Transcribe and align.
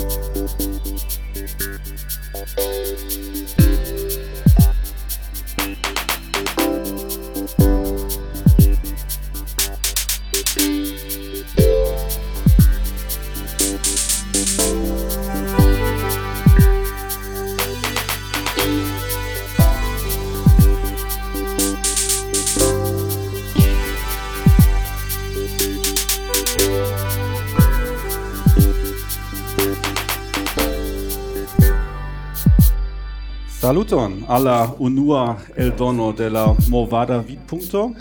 Thank 0.00 0.80
you. 4.44 4.49
Saluton 33.70 34.24
alla 34.28 34.74
unua 34.78 35.36
eldono 35.56 36.12
de 36.12 36.28
la 36.28 36.56
Movada 36.68 37.18
Vidpunkto. 37.18 37.84
Uh, 37.84 37.94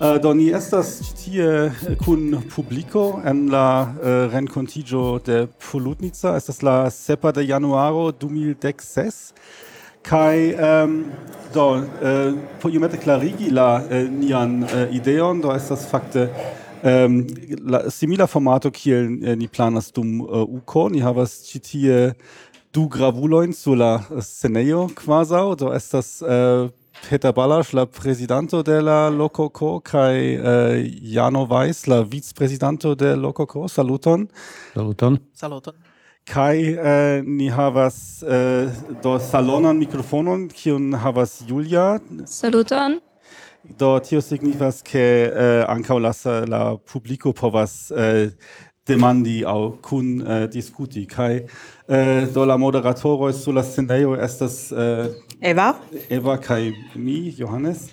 eh, 0.00 0.18
do 0.18 0.32
ni 0.34 0.48
estas 0.48 1.12
tie 1.12 1.70
kun 2.04 2.40
publiko 2.54 3.20
en 3.24 3.50
la 3.52 3.92
uh, 3.92 4.32
renkontiĝo 4.32 5.18
de 5.26 5.48
Polutnica. 5.60 6.32
Estas 6.36 6.62
la 6.62 6.90
sepa 6.90 7.32
de 7.32 7.44
januaro 7.44 8.08
2016. 8.12 9.34
Kai 10.02 10.54
um, 10.54 11.04
do 11.54 11.68
uh, 11.76 12.38
po 12.60 12.72
iomete 12.72 12.96
klarigi 12.96 13.50
la 13.50 13.82
uh, 13.84 14.08
nian 14.08 14.62
uh, 14.64 14.88
ideon, 14.96 15.40
do 15.40 15.52
estas 15.52 15.84
fakte 15.90 16.30
um, 16.82 17.26
la, 17.68 17.90
simila 17.90 18.26
formato 18.26 18.70
kiel 18.70 19.12
uh, 19.12 19.36
ni 19.36 19.48
planas 19.48 19.92
dum 19.92 20.20
uh, 20.20 20.40
UCO, 20.48 20.88
ni 20.88 21.04
havas 21.04 21.42
ĉi 21.50 21.60
tie 21.68 22.00
du 22.72 22.88
gravulojn 22.88 23.52
sur 23.52 23.76
la 23.76 24.06
äh, 24.10 24.22
scenejo 24.22 24.88
kvazaŭ 24.96 25.56
do 25.56 25.72
estas 25.72 26.22
uh, 26.22 26.28
äh, 26.28 26.70
Peter 27.08 27.32
Ballasch, 27.32 27.72
la 27.72 27.84
presidente 27.86 28.62
de 28.62 28.80
la 28.80 29.08
Lococo, 29.08 29.80
kai 29.80 30.38
uh, 30.38 30.76
Jano 31.02 31.50
Weiss, 31.50 31.86
la 31.86 32.02
vicepresidente 32.04 32.94
de 32.94 33.16
Lococo. 33.16 33.66
Saluton. 33.66 34.28
Saluton. 34.74 35.18
Saluton. 35.34 35.72
Kai 36.24 36.76
uh, 36.78 37.22
ni 37.24 37.50
havas 37.50 38.22
uh, 38.22 38.70
do 39.02 39.18
salonan 39.18 39.78
mikrofonon, 39.78 40.48
kiun 40.48 40.94
havas 40.94 41.42
Julia. 41.48 41.98
Saluton. 42.24 43.00
Do 43.78 43.98
tio 43.98 44.20
signifas, 44.20 44.82
ke 44.82 45.26
uh, 45.26 45.64
ankaŭ 45.72 45.98
la, 45.98 46.12
la 46.46 46.76
publiko 46.76 47.32
povas 47.32 47.90
uh, 47.90 48.30
demandi 48.88 49.44
au 49.44 49.78
kun 49.82 50.20
äh, 50.20 50.44
uh, 50.44 50.50
discuti 50.50 51.06
kai 51.06 51.46
uh, 51.88 52.26
do 52.34 52.44
la 52.44 52.56
moderatoro 52.56 53.32
sulla 53.32 53.62
scenejo 53.62 54.14
estas 54.14 54.72
uh, 54.72 55.06
Eva? 55.40 55.76
Eva 56.10 56.36
kai 56.36 56.74
mi 56.94 57.30
Johannes. 57.30 57.88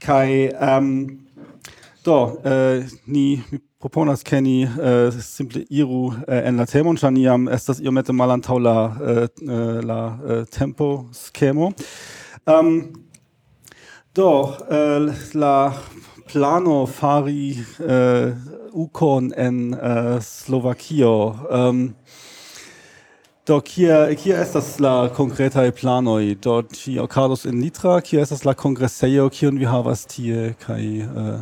Kai 0.00 0.50
um, 0.60 0.68
ähm, 0.68 1.18
do 2.04 2.38
uh, 2.44 2.84
ni 3.06 3.42
proponas 3.80 4.22
ke 4.24 4.40
ni 4.40 4.64
uh, 4.64 5.10
simple 5.20 5.64
iru 5.70 6.06
uh, 6.06 6.46
en 6.48 6.56
la 6.56 6.66
temon 6.66 6.96
chaniam 6.96 7.44
niam 7.44 7.48
estas 7.48 7.80
iomete 7.80 8.12
malantaŭ 8.12 8.58
la 8.58 8.76
uh, 8.86 9.80
la 9.84 10.18
uh, 10.24 10.44
tempo 10.50 11.08
skemo 11.12 11.66
um, 12.46 12.54
ähm, 12.54 12.92
do 14.14 14.30
uh, 14.70 15.12
la 15.34 15.72
plano 16.32 16.86
fari 16.86 17.58
uh, 17.80 18.32
ukon 18.72 19.32
en 19.36 19.74
uh, 19.74 20.20
Slovakio. 20.20 21.36
Um, 21.50 21.94
do 23.48 23.60
kia 23.60 24.14
kia 24.14 24.36
estas 24.42 24.78
la 24.80 25.08
konkreta 25.08 25.70
plano 25.72 26.18
do 26.34 26.62
tio 26.62 27.06
Carlos 27.06 27.44
in 27.44 27.62
Litra 27.62 28.00
kia 28.00 28.20
estas 28.20 28.44
la 28.44 28.54
kongresejo 28.54 29.30
kiun 29.30 29.58
vi 29.58 29.64
havas 29.64 30.04
tie 30.06 30.54
kai... 30.66 31.02
uh... 31.02 31.34
Eh, 31.34 31.40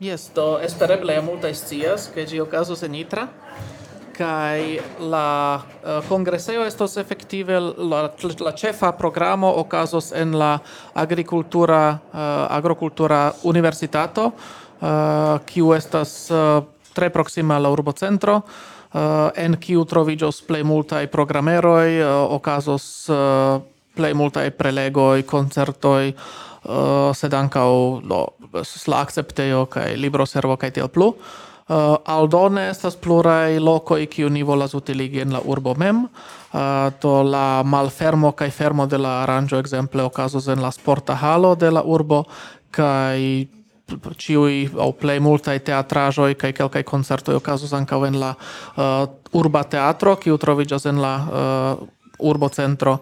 yes, 0.00 0.30
do 0.34 0.58
espereble 0.62 1.20
multa 1.22 1.54
scias, 1.54 2.08
ke 2.14 2.26
ĝi 2.26 2.40
okazos 2.40 2.82
en 2.82 2.92
Nitra 2.92 3.28
kai 4.12 4.80
la 5.00 5.58
uh, 5.58 6.00
congreseo 6.08 6.64
estos 6.66 6.96
effektive 6.96 7.60
la, 7.60 8.10
la 8.40 8.52
cefa 8.52 8.92
programo 8.96 9.48
okazos 9.48 10.12
en 10.12 10.38
la 10.38 10.60
agricultura 10.94 11.98
eh, 12.12 12.16
uh, 12.16 12.56
agrocultura 12.56 13.32
universitato 13.42 14.32
eh, 14.80 15.40
kiu 15.46 15.72
estas 15.72 16.30
uh, 16.30 16.64
tre 16.92 17.10
proxima 17.10 17.58
la 17.58 17.70
urbocentro 17.70 18.42
uh, 18.92 19.30
en 19.34 19.56
kiu 19.56 19.84
troviĝos 19.84 20.42
plej 20.46 20.64
multaj 20.64 21.06
programeroj 21.06 21.88
uh, 22.02 22.08
okazos 22.36 23.08
uh, 23.08 23.62
plej 23.96 24.14
multaj 24.14 24.50
prelegoj 24.56 25.22
koncertoj 25.28 26.12
uh, 26.12 27.12
sed 27.16 27.34
ankaŭ 27.34 28.00
no, 28.04 28.26
la 28.86 29.00
akceptejo 29.00 29.66
kaj 29.72 29.96
libroservo 29.96 30.56
kaj 30.56 30.76
tiel 30.78 30.88
plu. 30.92 31.12
Eh, 31.72 31.74
uh, 31.74 31.96
aldone 32.04 32.68
estas 32.68 32.96
pluraj 32.96 33.58
lokoj 33.58 34.06
kiu 34.06 34.28
ni 34.28 34.42
volas 34.42 34.74
utiligi 34.74 35.20
en 35.20 35.32
la 35.32 35.40
urbo 35.44 35.74
mem. 35.74 36.04
Uh, 36.52 36.90
to 37.00 37.22
la 37.22 37.62
malfermo 37.64 38.32
kaj 38.32 38.50
fermo 38.50 38.86
de 38.86 38.98
la 38.98 39.22
aranĝo 39.22 39.56
ekzemple 39.62 40.02
okazos 40.02 40.48
en 40.52 40.60
la 40.62 40.70
sporta 40.70 41.14
halo 41.14 41.54
de 41.54 41.70
la 41.70 41.82
urbo 41.82 42.24
kaj 42.70 43.46
ciui 44.18 44.70
au 44.78 44.92
play 44.92 45.20
multai 45.20 45.60
teatrajoi 45.60 46.34
kai 46.34 46.52
kelkai 46.52 46.82
concertoi 46.84 47.34
ocasus 47.34 47.72
ancau 47.72 48.04
en 48.04 48.20
la 48.20 48.34
uh, 48.34 49.08
urba 49.32 49.64
teatro, 49.64 50.16
ki 50.16 50.36
trovigas 50.38 50.86
en 50.86 51.00
la 51.00 51.14
uh, 51.16 51.88
urbo 52.18 52.48
centro, 52.48 52.98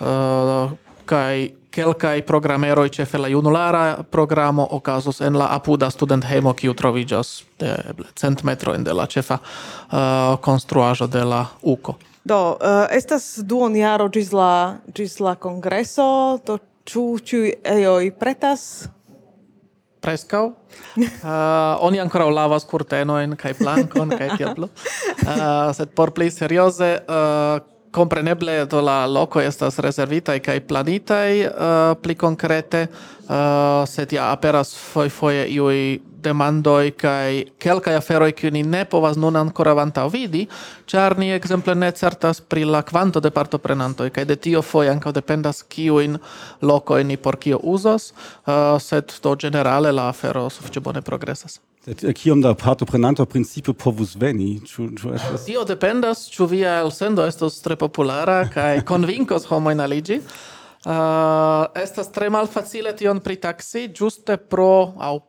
uh, 0.00 0.70
kai 1.04 1.61
kelkai 1.72 2.22
programeroj 2.26 2.88
ĉefe 2.92 3.18
la 3.18 3.28
junulara 3.32 4.02
programo 4.10 4.66
okazos 4.70 5.20
en 5.20 5.38
la 5.40 5.48
apuda 5.56 5.90
studenthejmo 5.90 6.52
kiu 6.58 6.74
troviĝas 6.76 7.32
eble 7.62 8.08
cent 8.18 8.44
metrojn 8.44 8.84
de 8.84 8.94
la 8.96 9.06
ĉefa 9.06 9.38
uh, 9.40 10.00
konstruaĵo 10.44 11.06
de 11.06 11.24
la 11.24 11.46
UKO. 11.62 11.96
Do, 12.24 12.40
uh, 12.54 12.86
estas 12.90 13.38
duonjaro 13.42 14.08
ĝis 14.12 14.32
la 14.36 14.78
ĝis 14.94 15.18
la 15.20 15.34
kongreso, 15.34 16.38
do 16.46 16.58
ĉu 16.86 17.06
ĉiuj 17.18 17.54
ejoj 17.64 18.12
pretas? 18.18 18.86
Preskaŭ. 20.02 20.44
uh, 20.46 21.34
oni 21.86 22.00
ankoraŭ 22.02 22.30
lavas 22.34 22.64
kurtenojn 22.66 23.36
kaj 23.38 23.54
plankon 23.58 24.10
kaj 24.10 24.30
tiel 24.38 24.54
plu. 24.54 24.68
Uh, 25.22 25.70
sed 25.74 25.94
por 25.94 26.10
pli 26.14 26.30
serioze 26.30 26.96
uh, 27.06 27.71
compreneble 27.92 28.64
do 28.66 28.80
la 28.80 29.06
loco 29.06 29.40
estas 29.40 29.78
reservita 29.78 30.38
kaj 30.40 30.60
planitaj 30.66 31.32
uh, 31.46 31.52
pli 32.02 32.14
konkrete 32.14 32.86
uh, 32.88 33.84
sed 33.86 34.12
ja 34.12 34.32
aperas 34.32 34.74
foje 34.74 35.10
foje 35.10 35.46
iuj 35.48 36.00
demandoj 36.22 36.90
kaj 36.96 37.42
kelkaj 37.58 37.96
aferoj 37.98 38.32
kiu 38.32 38.50
ni 38.50 38.62
ne 38.62 38.84
povas 38.84 39.16
nun 39.16 39.36
ancora 39.36 39.74
antaŭ 39.82 40.06
vidi 40.12 40.46
ĉar 40.86 41.18
ni 41.18 41.32
ekzemple 41.34 41.74
ne 41.74 41.90
certas 41.92 42.40
pri 42.40 42.64
la 42.64 42.82
kvanto 42.82 43.20
de 43.20 43.30
partoprenantoj 43.30 44.10
kaj 44.10 44.24
de 44.24 44.36
tio 44.36 44.62
foje 44.62 44.90
ankaŭ 44.90 45.12
dependas 45.12 45.62
kiujn 45.62 46.18
lokojn 46.62 47.12
ni 47.12 47.16
por 47.16 47.36
kio 47.36 47.60
uzos 47.62 48.12
uh, 48.12 48.78
sed 48.80 49.12
do 49.22 49.36
ĝenerale 49.36 49.92
la 49.92 50.08
afero 50.08 50.48
sufiĉe 50.50 50.80
bone 50.80 51.02
progresas. 51.02 51.60
Kiom 52.14 52.40
da 52.42 52.54
partoprenanto 52.54 53.24
principe 53.26 53.72
povus 53.74 54.14
veni? 54.14 54.60
Ču, 54.66 54.86
ču 54.94 55.14
estas 55.16 55.44
Tio 55.48 55.64
dependas 55.66 56.28
ču 56.30 56.46
via 56.46 56.76
elsendo 56.84 57.26
estos 57.26 57.58
tre 57.64 57.76
populara 57.76 58.44
kaj 58.54 58.84
konvinkos 58.90 59.48
homojn 59.50 59.82
aligi. 59.82 60.20
Uh, 60.82 60.92
ah, 60.94 61.66
estas 61.78 62.10
tre 62.14 62.30
malfacile 62.30 62.94
tion 62.98 63.20
pritaxi, 63.22 63.88
giuste 63.94 64.36
pro 64.36 64.94
au 64.98 65.20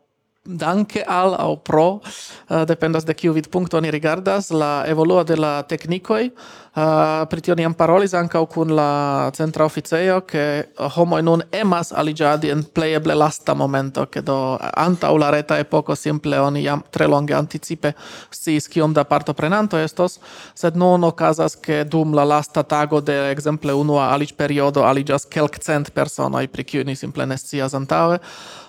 danke 0.44 1.04
al 1.06 1.34
au 1.34 1.56
pro 1.56 2.00
uh, 2.00 2.64
dependas 2.64 3.04
de 3.04 3.14
kiu 3.14 3.32
vidpunkto 3.32 3.80
ni 3.80 3.90
rigardas 3.90 4.50
la 4.50 4.84
evoluo 4.86 5.24
de 5.24 5.36
la 5.36 5.62
teknikoj. 5.62 6.30
Uh, 6.74 7.22
pri 7.30 7.40
tio 7.40 7.54
ni 7.54 7.62
jam 7.62 7.74
parolis 7.74 8.14
ankaŭ 8.18 8.40
kun 8.50 8.72
la 8.74 9.30
centra 9.32 9.64
oficejo 9.64 10.16
ke 10.26 10.66
homoj 10.96 11.22
nun 11.22 11.42
emas 11.54 11.92
aliĝadi 11.92 12.50
en 12.50 12.64
plej 12.64 12.96
eble 12.98 13.14
lasta 13.14 13.54
momento 13.54 14.06
ke 14.10 14.20
do 14.26 14.58
antaŭ 14.58 15.12
la 15.18 15.30
reta 15.30 15.58
epoko 15.62 15.94
simple 15.94 16.40
oni 16.40 16.64
jam 16.64 16.82
tre 16.90 17.06
longe 17.06 17.34
anticipe 17.34 17.92
sciis 18.30 18.66
kiom 18.68 18.92
da 18.92 19.04
partoprenanto 19.04 19.78
estos 19.78 20.18
sed 20.54 20.74
nun 20.76 21.04
okazas 21.04 21.54
ke 21.56 21.84
dum 21.84 22.12
la 22.12 22.24
lasta 22.24 22.62
tago 22.62 23.00
de 23.00 23.30
ekzemple 23.30 23.72
unua 23.72 24.10
aliĝperiodo 24.16 24.82
aliĝas 24.82 25.30
kelkcent 25.30 25.94
personoj 25.94 26.48
pri 26.48 26.64
kiuj 26.64 26.84
ni 26.84 26.96
simple 26.96 27.26
ne 27.26 27.38
scias 27.38 27.74
antaŭe. 27.74 28.18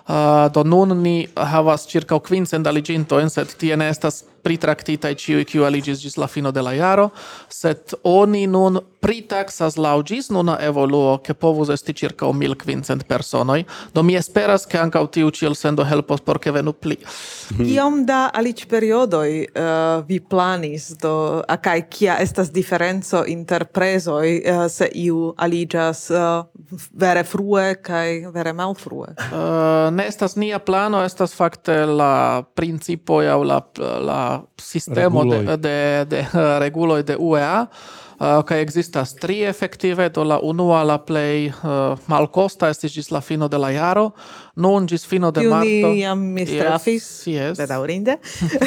Ah, 0.06 0.50
do 0.54 0.64
nun 0.64 0.94
ni 1.02 1.28
havas 1.36 1.88
circa 1.90 2.20
500 2.22 2.70
aligintojn, 2.70 3.30
sed 3.30 3.56
tie 3.58 3.74
ne 3.78 3.90
estas 3.90 4.24
pritraktitaj 4.46 5.16
ciu 5.20 5.44
kiu 5.46 5.66
aligis 5.66 6.04
gis 6.06 6.20
la 6.22 6.30
fino 6.32 6.54
de 6.56 6.62
la 6.62 6.76
jaro, 6.78 7.10
set 7.50 7.98
oni 8.04 8.46
nun 8.48 8.80
pritaxas 9.02 9.78
laugis 9.78 10.06
ĝis 10.06 10.30
nuna 10.30 10.58
evoluo, 10.62 11.18
che 11.26 11.34
povus 11.34 11.70
esti 11.74 11.94
ĉirkaŭ 11.94 12.32
1500 12.34 13.08
personoi, 13.10 13.66
Do 13.94 14.04
mi 14.04 14.16
esperas, 14.16 14.66
ke 14.66 14.78
ankaŭ 14.78 15.06
tiu 15.12 15.32
ciel 15.32 15.56
elsendo 15.56 15.84
helpos 15.84 16.22
por 16.22 16.40
che 16.40 16.52
venu 16.52 16.74
pli. 16.74 16.98
Iom 17.60 18.06
da 18.06 18.30
alicperiodoj 18.34 19.30
uh, 19.40 19.46
eh, 19.56 20.04
vi 20.08 20.20
planis 20.20 20.90
do 21.02 21.42
acai 21.48 21.86
kia 21.90 22.18
estas 22.20 22.52
diferenzo 22.52 23.24
inter 23.28 23.66
presoi 23.66 24.42
uh, 24.42 24.66
eh, 24.66 24.70
se 24.70 24.90
iu 24.94 25.34
aligas 25.38 26.10
uh, 26.10 26.18
eh, 26.18 26.78
vere 26.92 27.24
frue 27.24 27.80
kai 27.82 28.26
vere 28.34 28.54
malfrue? 28.54 29.16
Uh, 29.32 29.92
ne 29.96 30.08
estas 30.08 30.36
nia 30.36 30.60
plano, 30.60 31.04
estas 31.06 31.34
fakte 31.34 31.86
la 31.86 32.44
principo 32.56 33.22
aŭ 33.22 33.44
la 33.44 33.62
la 34.02 34.35
sistemo 34.62 35.26
de, 35.26 35.58
de, 35.58 35.78
de 36.10 36.26
reguloj 36.64 37.04
de 37.04 37.18
UEA, 37.20 37.66
uh, 37.66 38.42
kaj 38.48 38.62
ekzistas 38.62 39.16
tri 39.20 39.42
efektive, 39.48 40.10
do 40.10 40.24
la 40.24 40.40
unua 40.44 40.84
la 40.84 40.98
plej 40.98 41.50
uh, 41.50 42.00
malkosta 42.08 42.70
estis 42.74 42.96
ĝis 42.96 43.12
la 43.12 43.22
fino 43.22 43.48
de 43.52 43.60
la 43.62 43.72
jaro, 43.76 44.10
nun 44.56 44.88
ĝis 44.88 45.06
fino 45.08 45.32
de 45.32 45.46
marto. 45.50 45.70
Tiun 45.70 46.00
jam 46.00 46.26
mi 46.38 46.48
strafis, 46.50 47.08
yes, 47.28 47.36
yes. 47.36 47.62
bedaŭrinde. 47.62 48.18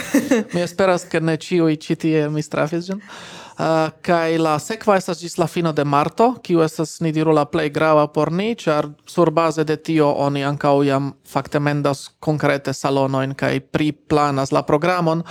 mi 0.54 0.64
esperas, 0.64 1.08
ke 1.08 1.20
ne 1.20 1.36
ĉiuj 1.36 1.76
ĉi 1.86 2.00
tie 2.06 2.28
mi 2.32 2.44
strafis 2.44 2.90
ĝin. 2.90 3.04
Uh, 3.58 3.88
kai 4.06 4.36
la 4.38 4.52
sekva 4.62 4.94
estas 4.94 5.18
gis 5.18 5.34
la 5.34 5.48
fino 5.50 5.72
de 5.74 5.82
marto, 5.82 6.28
kiu 6.46 6.60
estas 6.62 7.00
ni 7.02 7.10
diru 7.10 7.32
la 7.34 7.42
plej 7.50 7.72
grava 7.74 8.04
por 8.06 8.30
ni, 8.30 8.52
ĉar 8.54 8.86
surbaze 9.10 9.64
de 9.66 9.74
tio 9.82 10.12
oni 10.14 10.44
ankaŭ 10.46 10.76
jam 10.86 11.08
fakte 11.26 11.58
mendas 11.58 12.04
konkrete 12.22 12.70
salonojn 12.70 13.34
kaj 13.34 13.58
priplanas 13.74 14.52
la 14.54 14.62
programon. 14.62 15.24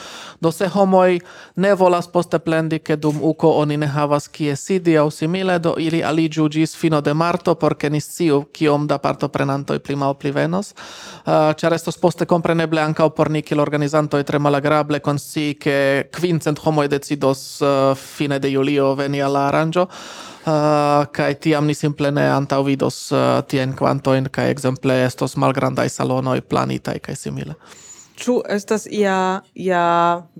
Do 0.43 0.51
se 0.51 0.67
homoj 0.67 1.21
ne 1.55 1.71
volas 1.79 2.09
poste 2.11 2.39
plendi, 2.43 2.81
ke 2.83 2.97
dum 2.99 3.21
uko 3.23 3.53
oni 3.61 3.77
ne 3.77 3.87
havas 3.87 4.27
kie 4.27 4.57
sidi 4.59 4.97
aŭ 4.99 5.07
simile, 5.07 5.55
do 5.63 5.77
ili 5.79 6.03
aliĝu 6.03 6.49
ĝis 6.51 6.75
fino 6.75 6.99
de 7.01 7.13
marto 7.13 7.55
por 7.55 7.77
ke 7.79 7.89
ni 7.89 8.03
sciu 8.03 8.41
kiom 8.51 8.89
da 8.91 8.99
partoprenantoj 8.99 9.79
pli 9.79 9.95
malpli 9.95 10.35
venos, 10.35 10.73
uh, 10.75 11.55
ĉar 11.55 11.77
estos 11.79 11.95
poste 11.95 12.27
kompreneble 12.27 12.83
ankaŭ 12.83 13.07
por 13.15 13.31
ni 13.31 13.41
kiel 13.41 13.63
organizantoj 13.63 14.23
tre 14.27 14.43
malagrable 14.43 14.99
konscii, 14.99 15.55
ke 15.55 15.79
kvincent 16.11 16.59
homoj 16.67 16.89
decidos 16.91 17.47
uh, 17.63 17.95
fine 18.17 18.39
de 18.43 18.51
julio 18.51 18.93
veni 18.97 19.21
alla 19.23 19.47
aranĝo 19.51 19.87
uh, 20.47 21.05
kai 21.13 21.33
tiam 21.35 21.67
ni 21.67 21.75
simple 21.77 22.11
ne 22.11 22.25
antaŭvidos 22.33 23.01
uh, 23.13 23.25
tien 23.47 23.75
quanto 23.77 24.15
in 24.17 24.29
kai 24.31 24.49
exemple 24.53 24.95
estos 25.05 25.37
malgrandaj 25.37 25.89
salonoj 25.99 26.41
planitaj 26.49 26.97
kai 27.07 27.15
simile. 27.15 27.57
Ĉu 28.17 28.39
estas 28.49 28.87
ia 28.89 29.41
ia 29.53 29.83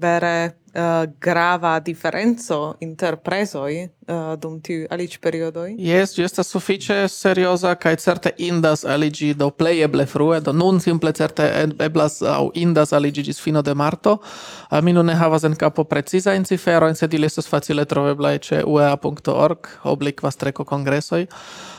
vere 0.02 0.34
uh, 0.78 1.10
grava 1.20 1.80
diferenco 1.80 2.76
inter 2.80 3.18
presoi 3.18 3.90
uh, 4.08 4.36
dum 4.40 4.60
tiu 4.62 4.86
alic 4.90 5.18
periodoi? 5.22 5.76
Yes, 5.82 6.16
gi 6.16 6.24
estas 6.24 6.50
suffice 6.54 7.08
seriosa, 7.12 7.74
cae 7.76 7.98
certe 7.98 8.34
indas 8.38 8.86
aligi 8.86 9.34
do 9.34 9.50
plei 9.50 9.82
eble 9.86 10.06
frue, 10.06 10.40
do 10.42 10.54
nun 10.54 10.80
simple 10.84 11.12
certe 11.18 11.48
eblas 11.84 12.22
au 12.22 12.52
indas 12.54 12.94
aligi 12.94 13.26
gis 13.28 13.42
fino 13.42 13.62
de 13.62 13.74
marto. 13.74 14.20
Uh, 14.72 14.82
mi 14.82 14.94
nun 14.94 15.10
ne 15.10 15.18
havas 15.18 15.44
en 15.44 15.56
capo 15.56 15.84
precisa 15.84 16.36
in 16.38 16.46
ciferoin, 16.46 16.96
sed 16.96 17.14
ili 17.14 17.26
estes 17.26 17.48
facile 17.48 17.86
troveblai 17.86 18.38
ce 18.40 18.64
uea.org, 18.64 19.72
obliqua 19.84 20.32
streco 20.32 20.66
congressoi. 20.66 21.28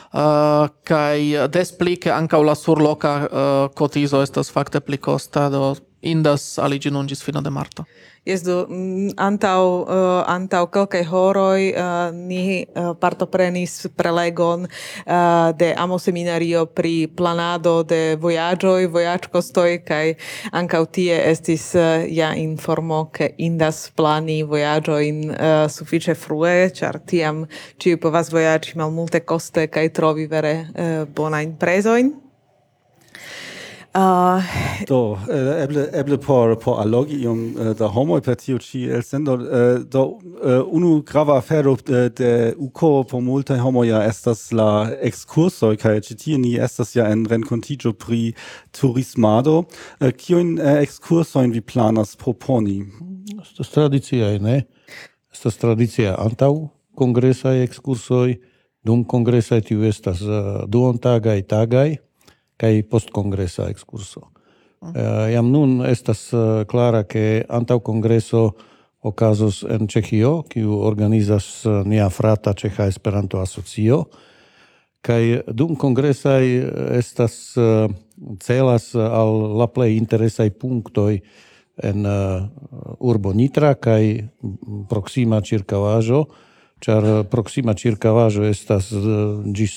Uh, 0.09 0.65
kai 0.89 1.35
desplike 1.53 2.09
ankaŭ 2.09 2.39
la 2.41 2.55
surloka 2.57 3.11
uh, 3.21 3.57
kotizo 3.77 4.23
estas 4.25 4.49
fakte 4.49 4.81
pli 4.81 4.97
kosta 4.97 5.49
do 5.53 5.75
indas 6.01 6.57
aligi 6.59 6.91
nun 6.91 7.07
gis 7.07 7.23
fino 7.23 7.41
de 7.41 7.49
marto. 7.49 7.85
Yes, 8.25 8.43
do, 8.43 8.67
mm, 8.69 9.15
antau, 9.17 9.87
uh, 9.87 10.23
antau 10.27 10.67
calcae 10.67 11.05
horoi 11.07 11.71
uh, 11.73 12.11
ni 12.13 12.67
uh, 12.75 12.93
partoprenis 12.93 13.87
prelegon 13.95 14.67
uh, 15.07 15.51
de 15.55 15.73
amo 15.73 15.97
seminario 15.97 16.65
pri 16.65 17.07
planado 17.07 17.83
de 17.83 18.17
voyagioi, 18.19 18.85
voyagcostoi, 18.91 19.79
cae 19.87 20.15
ancau 20.51 20.85
tie 20.85 21.15
estis 21.31 21.73
uh, 21.73 22.05
ja 22.05 22.35
informo 22.35 23.09
che 23.09 23.33
indas 23.37 23.89
plani 23.95 24.43
voyagioin 24.43 25.31
uh, 25.31 25.67
suffice 25.67 26.13
frue, 26.13 26.69
char 26.75 26.99
tiam 26.99 27.47
ciu 27.79 27.97
povas 27.97 28.29
voyagi 28.29 28.75
mal 28.75 28.91
multe 28.91 29.23
coste 29.25 29.69
cae 29.71 29.89
trovi 29.89 30.27
vere 30.27 30.67
uh, 30.75 31.05
bonain 31.07 31.55
presoin. 31.57 32.28
Uh, 33.95 34.43
do, 34.85 35.13
uh, 35.13 35.63
eble, 35.63 35.89
eble 35.93 36.17
por, 36.17 36.55
por 36.61 36.77
allogi 36.77 37.15
iom 37.23 37.39
uh, 37.55 37.71
da 37.73 37.87
homoi 37.89 38.21
per 38.21 38.35
tio 38.37 38.59
ci 38.61 38.83
el 38.85 39.01
sendo, 39.01 39.33
uh, 39.33 39.47
eh, 39.49 39.79
do 39.81 40.03
uh, 40.45 40.61
unu 40.69 41.01
grava 41.01 41.39
afero 41.39 41.75
de, 41.75 42.09
de 42.09 42.53
UCO 42.57 43.03
por 43.03 43.23
multae 43.25 43.57
homo 43.57 43.81
ja 43.83 44.03
estas 44.05 44.51
la 44.53 44.91
excursoi, 45.01 45.77
cae 45.81 46.03
citie 46.05 46.37
ni 46.37 46.53
estas 46.61 46.93
ja 46.93 47.07
en 47.09 47.23
rencontigio 47.25 47.93
pri 47.93 48.35
turismado, 48.71 49.65
Cioin 50.17 50.59
uh, 50.59 50.65
eh, 50.67 50.83
excursoin 50.83 51.49
vi 51.49 51.61
planas 51.61 52.13
proponi? 52.15 52.83
Estas 53.41 53.73
tradiziae, 53.73 54.37
ne? 54.37 54.67
Estas 55.33 55.57
tradicia 55.57 56.13
antau 56.13 56.69
congresae 56.93 57.65
excursoi, 57.65 58.37
dum 58.85 59.01
congresae 59.01 59.65
tiu 59.65 59.81
estas 59.89 60.21
uh, 60.21 60.67
duontagai 60.69 61.41
tagai, 61.49 61.97
kai 62.59 62.83
postkongresa 62.83 63.69
excurso. 63.71 64.27
Mm. 64.79 64.95
Eh, 64.95 65.03
uh, 65.03 65.27
jam 65.33 65.51
nun 65.51 65.79
estas 65.87 66.31
uh, 66.31 66.63
clara 66.67 67.05
che 67.05 67.45
antau 67.47 67.79
congreso 67.79 68.55
okazos 68.99 69.63
en 69.63 69.87
Cehio, 69.87 70.43
kiu 70.47 70.75
organizas 70.83 71.65
uh, 71.65 71.83
nia 71.87 72.09
frata 72.09 72.53
Čecha 72.53 72.87
Esperanto 72.87 73.39
Asocio, 73.39 74.05
kai 75.01 75.39
dum 75.47 75.75
congresai 75.75 76.59
estas 76.99 77.55
uh, 77.55 77.87
celas 78.43 78.91
al 78.95 79.55
la 79.59 79.67
plej 79.67 79.95
interesaj 79.97 80.51
punktoj 80.59 81.19
en 81.83 82.05
uh, 82.05 82.47
urbo 82.99 83.33
Nitra 83.33 83.73
kai 83.79 84.19
mm, 84.19 84.87
proksima 84.91 85.39
ĉirkaŭaĵo, 85.39 86.23
ĉar 86.83 87.07
proksima 87.31 87.75
ĉirkaŭaĵo 87.75 88.43
estas 88.47 88.91
uh, 88.95 89.39
gis 89.55 89.75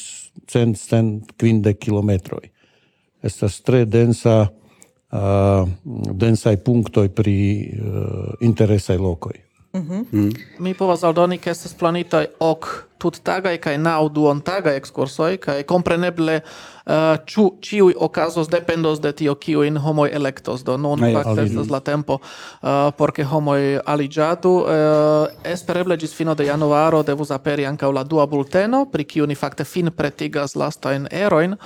cent 0.50 0.79
cent 0.79 1.34
kvindek 1.38 1.79
kilometroj 1.79 2.51
estas 3.22 3.60
tre 3.62 3.84
densa 3.84 4.48
uh, 5.12 5.69
densai 6.12 6.56
punctoi 6.56 7.08
pri 7.08 7.36
uh, 7.78 8.34
interesai 8.40 8.98
locoi. 8.98 9.40
Mm 9.72 9.86
-hmm. 9.88 10.04
mm. 10.12 10.32
Mi 10.58 10.74
povas 10.74 11.04
aldoni 11.04 11.38
che 11.38 11.50
estas 11.50 11.74
planitai 11.74 12.26
ok 12.38 12.92
tuttagaj 13.02 13.58
kaj 13.58 13.78
naŭ 13.82 14.08
duontagaj 14.14 14.76
ekskursoj 14.76 15.36
kaj 15.42 15.62
kompreneble 15.62 16.40
uh, 16.40 16.92
ĉu 17.26 17.46
ĉiuj 17.66 17.94
okazos 18.06 18.50
dependos 18.52 19.00
de 19.00 19.12
tio 19.12 19.34
kiujn 19.34 19.76
homoj 19.76 20.10
elektos 20.12 20.64
do 20.64 20.76
nun 20.76 21.02
fakte 21.14 21.42
estas 21.42 21.70
la 21.70 21.80
tempo 21.80 22.19
uh, 22.20 22.69
por 22.98 23.12
ke 23.12 23.24
homoj 23.24 23.80
aliĝadu 23.86 24.52
uh, 24.52 24.69
espereble 25.54 25.96
ĝis 25.96 26.14
fino 26.14 26.34
de 26.34 26.46
januaro 26.46 27.02
devus 27.02 27.30
aperi 27.30 27.66
ankaŭ 27.66 27.92
la 27.92 28.04
dua 28.04 28.26
bulteno 28.26 28.84
pri 28.93 29.05
kiu 29.05 29.26
ni 29.26 29.34
fakte 29.34 29.64
fin 29.64 29.91
pretigas 29.96 30.56
lastajn 30.56 31.08
erojn 31.10 31.56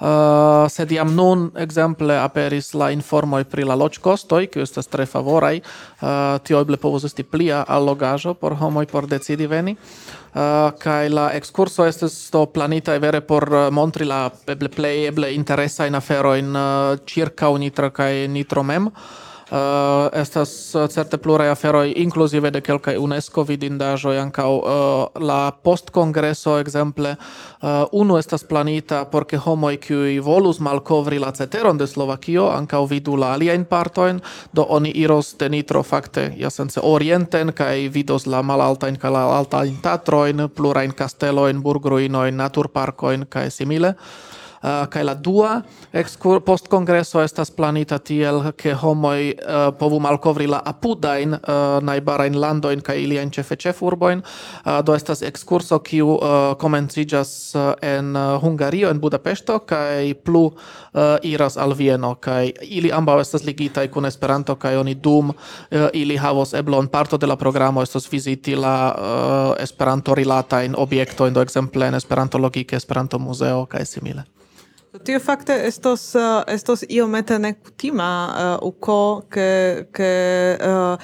Uh, 0.00 0.64
sed 0.72 0.92
iam 0.96 1.10
nun 1.12 1.50
exemple 1.60 2.14
aperis 2.16 2.72
la 2.72 2.88
informoi 2.90 3.44
pri 3.44 3.66
la 3.68 3.76
loĝkostoj, 3.76 4.46
kiu 4.48 4.64
estas 4.64 4.88
tre 4.88 5.04
favorai, 5.06 5.60
Uh, 6.00 6.08
eh, 6.08 6.38
tio 6.48 6.60
eble 6.64 6.78
povus 6.80 7.04
esti 7.04 7.22
plia 7.22 7.60
allogajo 7.68 8.32
por 8.34 8.54
homoi 8.56 8.86
por 8.86 9.06
decidi 9.06 9.46
veni. 9.46 9.76
Eh, 9.76 10.40
uh, 10.40 10.72
kai 10.78 11.10
la 11.12 11.26
excurso 11.36 11.84
estes 11.84 12.14
sto 12.26 12.46
planita 12.46 12.98
vere 12.98 13.20
por 13.20 13.70
montri 13.70 14.04
la 14.04 14.30
eble 14.46 14.68
play, 14.68 15.04
eble 15.06 15.34
interesajn 15.34 15.94
aferojn 15.94 16.56
uh, 16.56 16.96
circa 17.06 17.48
unitra 17.48 17.90
kai 17.90 18.28
Nitro 18.28 18.62
mem. 18.62 18.88
Uh, 19.50 19.56
estas 20.14 20.74
eh, 20.74 20.88
certe 20.88 21.18
pluraj 21.18 21.48
aferoj 21.50 21.92
inkluzive 21.96 22.52
de 22.54 22.60
kelkaj 22.62 22.94
UNESCO 23.02 23.42
vidindaĵoj 23.48 24.20
ankaŭ 24.22 24.50
uh, 24.54 24.62
eh, 24.70 25.24
la 25.26 25.50
postkongreso 25.50 26.54
ekzemple. 26.62 27.16
Uh, 27.58 27.82
unu 27.92 28.18
estas 28.18 28.44
planita 28.46 29.02
por 29.10 29.26
ke 29.26 29.42
homoj 29.42 29.80
kiuj 29.82 30.20
volus 30.22 30.60
malkovri 30.62 31.18
la 31.18 31.32
ceteron 31.34 31.82
de 31.82 31.90
Slovakio 31.90 32.46
ankaŭ 32.46 32.84
vidu 32.94 33.16
la 33.16 33.32
aliajn 33.34 33.64
partojn 33.64 34.20
do 34.52 34.66
oni 34.68 34.94
iros 35.02 35.34
de 35.38 35.48
Nitro 35.48 35.82
fakte 35.82 36.30
jasence 36.38 36.80
orienten 36.82 37.50
kaj 37.52 37.88
vidos 37.88 38.30
la 38.30 38.42
malaltajn 38.42 39.02
kaj 39.02 39.10
la 39.10 39.28
altajn 39.38 39.80
tatrojn 39.82 40.48
plurajn 40.54 40.94
kastelojn 40.94 41.62
burgruinojn 41.62 42.36
naturparkojn 42.36 43.26
kaj 43.26 43.50
simile 43.50 43.96
uh, 44.62 44.86
kaj 44.90 45.04
la 45.04 45.14
dua 45.14 45.62
excur 45.92 46.40
post 46.44 46.68
congresso 46.68 47.22
estas 47.22 47.50
planita 47.50 47.98
tiel 47.98 48.52
ke 48.56 48.74
homoj 48.74 49.32
uh, 49.32 49.70
povu 49.78 50.00
malkovri 50.00 50.46
la 50.46 50.62
apudajn 50.64 51.34
uh, 51.34 51.78
najbarajn 51.82 52.38
landojn 52.40 52.80
kaj 52.84 52.98
iliajn 53.02 53.30
ĉefe 53.30 53.56
ĉefurbojn 53.56 54.22
uh, 54.22 54.80
do 54.84 54.94
estas 54.94 55.22
ekskurso 55.22 55.78
kiu 55.78 56.14
uh, 56.16 56.54
komenciĝas 56.60 57.32
en 57.82 58.16
Hungario 58.42 58.90
en 58.90 59.00
Budapeŝto 59.00 59.58
kaj 59.68 60.14
plu 60.24 60.44
uh, 60.46 61.16
iras 61.22 61.56
al 61.56 61.74
Vieno 61.74 62.14
kaj 62.14 62.52
ili 62.62 62.92
ambaŭ 62.92 63.20
estas 63.20 63.44
ligitaj 63.44 63.88
kun 63.88 64.06
Esperanto 64.06 64.56
kaj 64.56 64.76
oni 64.76 64.94
dum 64.94 65.30
uh, 65.30 65.88
ili 65.92 66.16
havos 66.16 66.54
eblon. 66.54 66.88
Parto 66.88 67.18
de 67.18 67.26
la 67.26 67.36
programo 67.36 67.82
estos 67.82 68.08
viziti 68.12 68.56
la 68.56 68.76
uh, 68.90 69.62
Esperanto 69.62 70.14
rilatajn 70.14 70.74
objektojn 70.76 71.34
do 71.34 71.42
ekzemple 71.42 71.86
en 71.86 71.94
Esperanto 71.94 72.38
logike 72.38 72.76
Esperanto 72.76 73.18
muzeo 73.18 73.66
kaj 73.66 73.84
simile. 73.84 74.24
Tio 74.90 75.20
fakte 75.22 75.54
estos 75.68 76.14
uh, 76.14 76.42
estos 76.50 76.82
iomete 76.88 77.38
nekutima 77.38 78.08
uh, 78.26 78.66
uko 78.66 79.22
ke 79.30 79.86
ke 79.94 80.10
uh, 80.58 80.98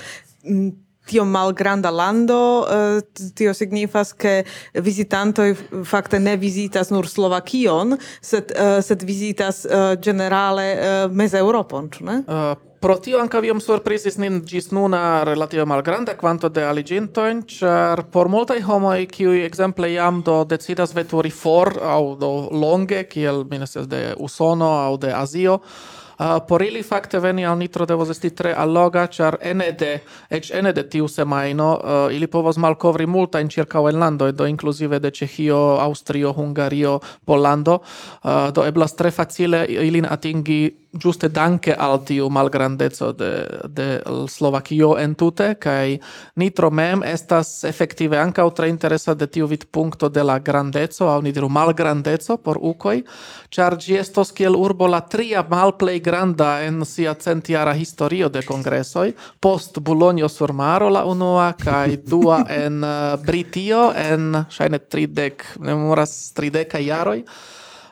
tio 1.07 1.25
malgranda 1.25 1.91
lando 1.91 2.67
uh, 2.67 2.99
tio 3.35 3.55
signifas 3.55 4.11
ke 4.13 4.43
vizitantoj 4.75 5.55
fakte 5.87 6.19
ne 6.19 6.35
vizitas 6.37 6.91
nur 6.91 7.07
Slovakion 7.07 7.95
sed 8.21 8.51
uh, 8.59 8.81
sed 8.83 9.07
vizitas 9.07 9.63
uh, 9.65 9.95
generale 10.03 10.67
uh, 10.75 11.91
ĉu 11.95 12.05
ne? 12.11 12.25
Uh, 12.27 12.57
Pro 12.87 13.01
tio 13.03 13.19
anca 13.19 13.41
viom 13.43 13.59
surprisis 13.59 14.15
nin 14.23 14.37
gis 14.47 14.69
nuna 14.71 15.25
relative 15.27 15.65
malgranda 15.67 16.13
quanto 16.15 16.47
de 16.55 16.63
aligintoin, 16.63 17.41
char 17.51 18.05
por 18.15 18.29
multai 18.31 18.61
homoi, 18.63 19.09
kiui 19.11 19.43
exemple 19.43 19.91
iam 19.91 20.23
do 20.23 20.37
decidas 20.47 20.95
veturi 20.95 21.33
for, 21.35 21.73
au 21.83 22.15
do 22.15 22.31
longe, 22.55 23.03
kiel 23.11 23.43
minestias 23.51 23.91
de 23.91 24.15
Usono 24.23 24.71
au 24.85 24.97
de 25.03 25.11
Azio, 25.13 25.61
Uh, 26.17 26.47
por 26.49 26.63
ili 26.63 26.83
fakte 26.83 27.19
veni 27.21 27.45
al 27.45 27.59
nitro 27.59 27.85
devos 27.87 28.09
esti 28.09 28.31
tre 28.31 28.55
alloga, 28.57 29.03
char 29.07 29.37
ene 29.43 29.67
de 29.73 29.99
ec 30.31 30.47
ene 30.51 30.73
de 30.73 30.83
tiu 30.89 31.09
semaino, 31.09 31.67
uh, 31.77 32.15
ili 32.15 32.27
povos 32.27 32.57
malcovri 32.57 33.05
multa 33.07 33.37
multajn 33.37 33.51
ĉirkaŭ 33.53 33.83
enlandoj, 33.91 34.33
do 34.33 34.47
inclusive 34.49 34.99
de 34.99 35.11
Cehio, 35.11 35.77
Austrio, 35.81 36.33
Hungario, 36.33 37.01
Pollando, 37.25 37.83
uh, 38.25 38.49
do 38.55 38.65
eblas 38.65 38.97
tre 38.97 39.11
facile 39.11 39.67
ilin 39.69 40.07
atingi 40.09 40.86
giuste 40.99 41.29
danke 41.29 41.75
al 41.79 42.01
tiu 42.05 42.29
malgrandezo 42.33 43.13
de, 43.13 43.31
de 43.69 43.87
Slovakio 44.29 44.97
entute, 44.99 45.55
kai 45.61 45.99
Nitro 46.37 46.71
mem 46.71 47.05
estas 47.07 47.65
effektive 47.65 48.19
ankaŭ 48.19 48.49
tre 48.57 48.69
interesa 48.69 49.15
de 49.15 49.27
tiu 49.27 49.47
vidpunkto 49.47 50.09
de 50.09 50.25
la 50.27 50.39
grandezo, 50.39 51.09
aŭ 51.09 51.21
ni 51.23 51.33
diru 51.33 51.49
malgrandezo 51.49 52.37
por 52.43 52.59
ukoj, 52.61 53.03
char 53.51 53.79
gi 53.81 53.97
estos 54.01 54.33
kiel 54.37 54.57
urbo 54.59 54.89
la 54.91 55.01
tria 55.01 55.45
malplei 55.49 56.01
granda 56.01 56.61
en 56.67 56.85
sia 56.85 57.15
centiara 57.15 57.75
historio 57.79 58.29
de 58.29 58.43
kongresoj, 58.43 59.13
post 59.41 59.79
Bolonjo 59.79 60.29
sur 60.29 60.53
Maro 60.53 60.91
la 60.91 61.05
unua, 61.07 61.53
kaj 61.59 62.03
dua 62.05 62.43
en 62.51 62.83
eh, 62.85 63.17
Britio 63.27 63.93
en 63.97 64.43
ŝajne 64.51 64.83
tridec, 64.91 65.45
ne 65.61 65.77
memoras 65.77 66.33
trideka 66.37 66.81
jaroj, 66.83 67.23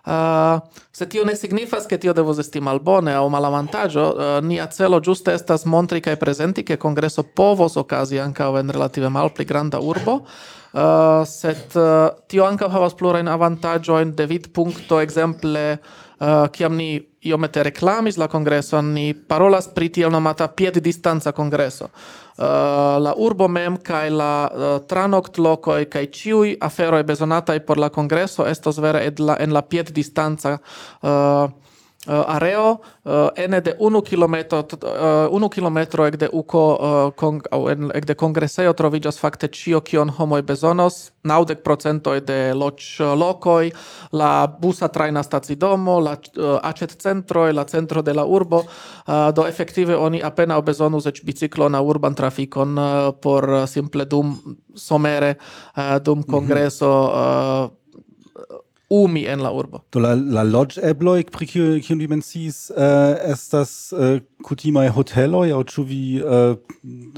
Uh, 0.04 0.60
se 0.90 1.06
tio 1.06 1.24
ne 1.24 1.34
signifas 1.34 1.86
che 1.86 1.96
tio 1.96 2.12
devos 2.12 2.36
esti 2.38 2.60
malbone 2.60 3.14
au 3.14 3.28
malavantaggio, 3.28 4.02
uh, 4.12 4.44
nia 4.44 4.68
celo 4.68 5.00
giuste 5.00 5.32
estas 5.32 5.64
montri 5.64 6.00
cae 6.00 6.16
presenti 6.16 6.62
che 6.62 6.76
congresso 6.76 7.22
povos 7.24 7.76
ocasi 7.76 8.18
anca 8.18 8.52
en 8.58 8.70
relative 8.70 9.08
malpli 9.08 9.44
granda 9.44 9.78
urbo, 9.80 10.26
uh, 10.72 11.24
set 11.24 11.74
uh, 11.74 12.12
tio 12.26 12.44
anca 12.44 12.68
havas 12.68 12.92
plurain 12.92 13.28
avantagioin 13.28 14.12
de 14.14 14.26
vid 14.26 14.50
puncto 14.52 15.00
exemple 15.00 15.80
Eh, 16.24 16.48
kiam 16.52 16.76
ni 16.76 17.02
iomete 17.22 17.62
reklamis 17.62 18.16
la 18.16 18.28
kongreson, 18.28 18.92
ni 18.94 19.14
parolas 19.14 19.66
pri 19.68 19.88
tiel 19.92 20.12
nomata 20.12 20.46
pied 20.48 20.78
distanza 20.84 21.32
kongreso. 21.32 21.88
Uh, 22.34 22.44
la 22.98 23.12
urbo 23.16 23.46
mem 23.48 23.76
kaj 23.78 24.08
la 24.10 24.30
eh, 24.50 24.62
uh, 24.62 24.78
tranokt 24.90 25.36
lokoj 25.38 25.84
kaj 25.86 26.08
ĉiuj 26.16 26.56
aferoj 26.66 27.04
bezonataj 27.06 27.60
por 27.66 27.78
la 27.78 27.92
kongreso 27.94 28.46
estos 28.50 28.80
vere 28.82 29.04
ed 29.06 29.22
la 29.22 29.36
en 29.38 29.54
la 29.54 29.62
pied 29.62 29.92
distanza 29.94 30.56
uh, 30.58 31.46
Eh, 32.06 32.24
areo 32.26 32.80
eh, 33.04 33.44
ene 33.44 33.60
de 33.60 33.72
1 33.78 34.02
km 34.02 34.34
1 34.34 35.48
km 35.48 35.78
ekde 36.04 36.28
uko 36.32 36.78
eh, 36.80 37.12
kong 37.16 37.46
au 37.50 37.68
en 37.72 37.88
ekde 37.96 38.14
kongreseo 38.14 38.74
troviĝas 38.76 39.16
fakte 39.16 39.48
cio 39.48 39.80
kion 39.80 40.10
homoj 40.10 40.42
bezonos. 40.42 41.12
90% 41.24 42.20
de 42.20 42.52
loc 42.54 42.82
lokoj 43.16 43.70
la 44.12 44.46
busa 44.60 44.88
traina 44.88 45.22
staci 45.22 45.56
domo 45.56 46.00
la 46.00 46.12
acet 46.12 46.60
aĉetcentroj 46.62 47.54
la 47.54 47.64
centro 47.64 48.02
de 48.02 48.12
la 48.12 48.24
urbo. 48.24 48.62
Do 49.06 49.46
efektive 49.48 49.96
oni 49.96 50.20
apena 50.22 50.60
bezonu 50.60 51.00
ze 51.00 51.12
biciklo 51.24 51.68
na 51.68 51.80
urban 51.80 52.14
trafikon 52.14 52.76
por 53.22 53.66
simple 53.66 54.04
dum 54.04 54.36
somere 54.74 55.34
dum 56.02 56.18
mhm. 56.18 56.30
kongreso 56.30 56.92
mm 56.92 57.70
-hmm 57.70 57.83
umi 58.90 59.24
en 59.26 59.42
la 59.42 59.50
urbo. 59.52 59.80
Do 59.92 60.00
la, 60.00 60.14
la 60.14 60.42
lodge 60.44 60.80
ebloi, 60.82 61.24
pri 61.32 61.46
kiu, 61.48 61.66
kiu 61.84 61.96
vi 61.98 62.08
mencis, 62.10 62.68
uh, 62.74 63.16
estas 63.24 63.92
eh, 63.92 64.16
uh, 64.18 64.22
kutimai 64.44 64.88
hoteloi, 64.92 65.50
au 65.56 65.62
ĉu 65.64 65.84
vi 65.88 66.00
uh, 66.20 66.56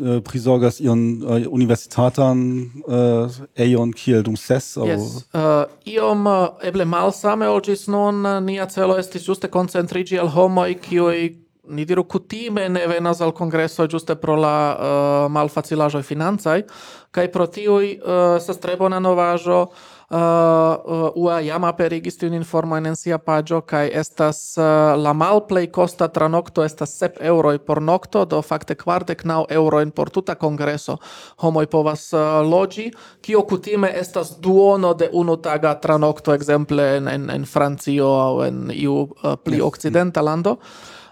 uh, 0.00 0.68
ion 0.80 1.02
uh, 1.22 1.46
universitatan 1.50 2.44
uh, 2.86 3.40
eion 3.58 3.92
kiel 3.92 4.22
dum 4.22 4.36
ses? 4.36 4.76
Au... 4.76 4.86
Yes, 4.86 5.26
uh, 5.34 5.64
iom 5.86 6.26
uh, 6.26 6.46
eble 6.62 6.86
malsame 6.86 7.48
olgis 7.50 7.88
non, 7.88 8.22
nun, 8.22 8.36
uh, 8.36 8.44
nia 8.44 8.66
celo 8.70 8.98
estis 8.98 9.26
juste 9.26 9.50
concentrigi 9.50 10.18
al 10.18 10.30
homoi 10.30 10.76
kiui 10.78 11.34
ni 11.66 11.84
diru 11.84 12.04
kutime 12.06 12.68
ne 12.70 12.86
venas 12.86 13.20
al 13.20 13.32
kongreso 13.34 13.88
giuste 13.90 14.14
pro 14.14 14.36
la 14.38 14.56
uh, 14.76 15.32
malfacilajo 15.32 16.02
financaj 16.02 16.62
kai 17.10 17.26
pro 17.32 17.46
tiui 17.50 17.96
uh, 17.98 18.38
sa 18.38 18.54
strebona 18.54 19.00
novajo 19.02 19.62
uh, 19.64 19.95
uh, 20.10 21.10
ua 21.14 21.40
jam 21.40 21.64
aperigis 21.64 22.20
tiun 22.20 22.36
informojn 22.38 22.86
en 22.86 22.96
sia 22.96 23.18
paĝo 23.18 23.60
kaj 23.66 23.90
estas 24.02 24.40
uh, 24.58 24.94
la 25.02 25.12
malplej 25.12 25.66
kosta 25.72 26.08
tranokto 26.08 26.64
estas 26.64 26.94
7 27.02 27.24
euroj 27.32 27.58
por 27.58 27.82
nokto, 27.82 28.24
do 28.24 28.42
fakte 28.42 28.78
kvardek 28.78 29.24
naŭ 29.24 29.44
eurojn 29.50 29.90
por 29.90 30.10
tuta 30.10 30.34
kongreso 30.38 30.98
homoj 31.42 31.66
povas 31.66 32.12
uh, 32.14 32.40
loĝi, 32.46 32.90
kio 33.20 33.42
kutime 33.42 33.90
estas 33.96 34.36
duono 34.38 34.94
de 34.94 35.10
unu 35.12 35.36
taga 35.42 35.74
tra 35.74 35.96
tranokto 35.96 36.34
ekzemple 36.34 36.84
en, 36.96 37.08
en, 37.08 37.30
en 37.30 37.44
Francio 37.48 38.08
aŭ 38.20 38.44
en 38.46 38.58
iu 38.74 38.98
uh, 39.06 39.34
pli 39.40 39.62
okcidenta 39.64 40.20
lando. 40.20 40.58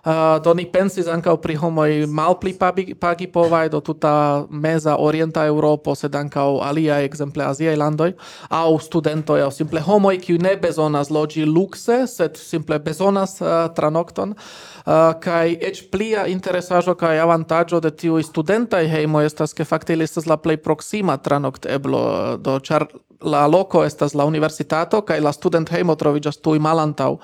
Uh, 0.05 0.37
do 0.45 0.53
ni 0.53 0.67
pensis 0.69 1.07
ankaŭ 1.09 1.39
pri 1.41 1.55
homoj 1.57 2.05
malpli 2.13 2.53
pagi, 2.53 2.93
pagi 2.93 3.25
povaj 3.25 3.71
do 3.73 3.79
tuta 3.81 4.45
meza 4.51 4.99
orienta 5.01 5.47
Eŭropo, 5.49 5.95
sed 5.97 6.13
ankaŭ 6.13 6.61
aliaj 6.61 7.07
ekzemple 7.07 7.47
aziaj 7.49 7.73
landoj 7.81 8.11
aŭ 8.53 8.77
studentoj 8.85 9.39
aŭ 9.47 9.49
simple 9.57 9.81
homoj 9.81 10.19
kiuj 10.21 10.43
ne 10.45 10.53
bezonas 10.61 11.09
loĝi 11.09 11.47
lukse, 11.49 12.03
sed 12.05 12.37
simple 12.37 12.77
bezonas 12.85 13.39
uh, 13.41 13.73
tranokton. 13.73 14.37
Uh, 14.85 15.17
kaj 15.25 15.57
eĉ 15.71 15.81
plia 15.89 16.27
interesaĵo 16.29 16.93
kaj 17.01 17.23
avantaĝo 17.25 17.81
de 17.81 17.89
tiuj 17.89 18.27
studentaj 18.29 18.85
hejmoj 18.85 19.25
estas 19.31 19.57
ke 19.57 19.65
fakte 19.65 19.97
estas 19.97 20.29
la 20.29 20.37
plej 20.37 20.61
proksima 20.61 21.17
tranokteblo 21.17 22.05
do 22.45 22.61
ĉar 22.61 22.91
la 23.25 23.47
loko 23.47 23.85
estas 23.85 24.15
la 24.15 24.25
universitato 24.29 25.01
kaj 25.01 25.21
la 25.21 25.33
student 25.33 25.71
hejmo 25.73 25.97
troviĝas 25.97 26.37
tuj 26.45 26.59
malantaŭ 26.61 27.17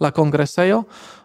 la 0.00 0.10
kongresejo. 0.10 0.82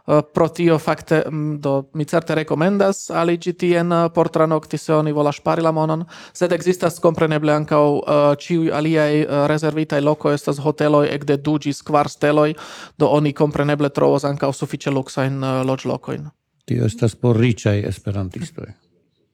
Eh, 0.07 0.21
pro 0.33 0.47
tio 0.49 0.79
fakte 0.79 1.23
mm, 1.31 1.59
do 1.61 1.83
mi 1.93 2.05
certe 2.05 2.35
rekomendas 2.35 3.11
aliĝi 3.13 3.53
tien 3.53 3.91
eh, 3.93 4.09
por 4.13 4.29
tranokti 4.33 4.77
se 4.77 4.95
oni 4.95 5.11
volas 5.13 5.39
pari 5.39 5.61
la 5.61 5.71
monon 5.71 6.05
sed 6.33 6.51
ekzistas 6.57 6.97
kompreneble 6.99 7.53
ankaŭ 7.53 7.83
eh, 7.85 8.25
ĉiuj 8.41 8.73
aliaj 8.73 9.21
rezervitaj 9.53 10.01
loko 10.01 10.33
estas 10.33 10.57
hoteloj 10.65 11.05
ekde 11.13 11.37
du 11.37 11.59
ĝis 11.61 11.85
kvar 11.85 12.09
steloj 12.09 12.55
do 12.97 13.13
oni 13.13 13.33
kompreneble 13.33 13.93
trovos 13.93 14.25
ankaŭ 14.25 14.53
sufiĉe 14.57 14.89
luksajn 14.89 15.41
loĝlokojn 15.69 16.31
tio 16.65 16.85
estas 16.89 17.15
por 17.15 17.37
riĉaj 17.37 17.83
esperantistoj 17.93 18.73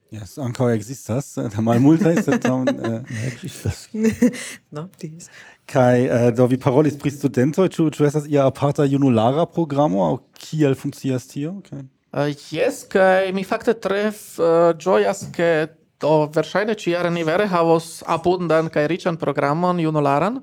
Yes, 0.07 0.37
ankaŭ 0.39 0.69
ekzistas, 0.71 1.33
malmultaj, 1.59 2.21
sed 2.23 2.39
tamen 2.45 2.77
ne 2.79 2.99
ekzistas. 3.27 3.87
No, 4.75 4.85
tis. 4.99 5.27
uh, 5.27 6.29
do 6.35 6.45
vi 6.47 6.57
parolis 6.57 6.95
pri 6.99 7.11
studentoj, 7.11 7.67
ĉu 7.75 7.89
ĉu 7.91 8.05
estas 8.07 8.27
ia 8.31 8.45
aparta 8.47 8.85
junulara 8.87 9.45
programo 9.45 10.05
aŭ 10.05 10.13
kiel 10.47 10.75
funkcias 10.75 11.27
tio? 11.27 11.57
Okay. 11.59 11.83
Uh, 12.11 12.31
yes, 12.51 12.85
kai 12.87 13.33
mi 13.35 13.43
fakte 13.43 13.75
tre 13.75 14.07
uh, 14.09 14.71
ĝojas 14.79 15.27
ke 15.35 15.67
do 16.01 16.27
verŝajne 16.33 16.75
ĉiare 16.77 17.11
ni 17.11 17.25
vere 17.27 17.47
havos 17.51 18.01
abundan 18.07 18.69
kaj 18.71 18.85
riĉan 18.87 19.19
programon 19.19 19.81
junularan. 19.81 20.39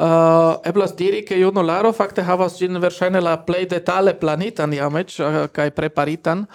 Uh, 0.00 0.60
eblas 0.64 0.94
diri 0.96 1.22
ke 1.26 1.38
junularo 1.40 1.92
fakte 1.92 2.22
havas 2.24 2.58
ĝin 2.60 2.78
verŝajne 2.80 3.20
la 3.20 3.34
plej 3.44 3.66
detale 3.72 4.14
planitan 4.20 4.72
jam 4.76 4.96
eĉ 5.00 5.18
uh, 5.20 5.40
kaj 5.52 5.70
preparitan. 5.76 6.46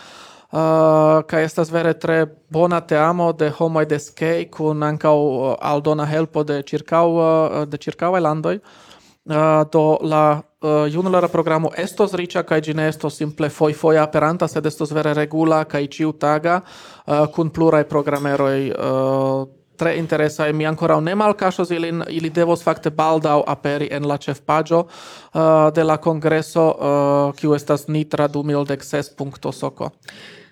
Uh, 0.56 1.26
kaj 1.28 1.44
estas 1.44 1.72
vere 1.74 1.92
tre 2.00 2.24
bona 2.54 2.80
teamo 2.80 3.32
de 3.34 3.50
homoj 3.58 3.86
de 3.90 4.00
skej 4.00 4.46
kun 4.54 4.84
ankaŭ 4.88 5.16
uh, 5.20 5.54
aldona 5.60 6.06
helpo 6.08 6.46
de 6.48 6.62
ĉirkaŭ 6.64 7.06
uh, 7.12 7.64
de 7.68 7.82
ĉirkaŭaj 7.82 8.22
landoj. 8.24 8.60
Uh, 8.62 8.95
Ah, 9.30 9.66
do 9.72 9.98
la 10.02 10.42
uh, 10.62 10.86
junulara 10.86 11.28
programo 11.28 11.72
estos 11.78 12.12
riĉa 12.14 12.44
kaj 12.46 12.60
ĝi 12.62 12.74
ne 12.78 12.84
estos 12.92 13.16
simple 13.18 13.48
fojfoje 13.50 13.98
aperanta, 13.98 14.46
sed 14.48 14.66
estos 14.70 14.92
vere 14.94 15.16
regula 15.18 15.64
kaj 15.66 15.88
ĉiutaga 15.96 16.60
uh, 16.62 16.68
eh, 17.08 17.24
kun 17.34 17.50
pluraj 17.50 17.88
programeroj 17.90 18.60
uh, 18.70 19.48
tre 19.82 19.96
interesa 19.98 20.46
mi 20.54 20.68
ankoraŭ 20.70 21.00
ne 21.02 21.16
malkaŝos 21.18 21.72
ilin 21.74 22.04
ili 22.10 22.30
devos 22.30 22.62
fakte 22.64 22.92
baldaŭ 22.94 23.40
aperi 23.48 23.88
en 23.92 24.06
la 24.06 24.20
ĉefpaĝo 24.22 24.84
uh, 24.86 25.42
de 25.74 25.84
la 25.84 25.98
kongreso 25.98 26.68
uh, 26.70 27.34
kiu 27.36 27.58
estas 27.58 27.88
nitra 27.88 28.28
2016.soco 28.30 29.90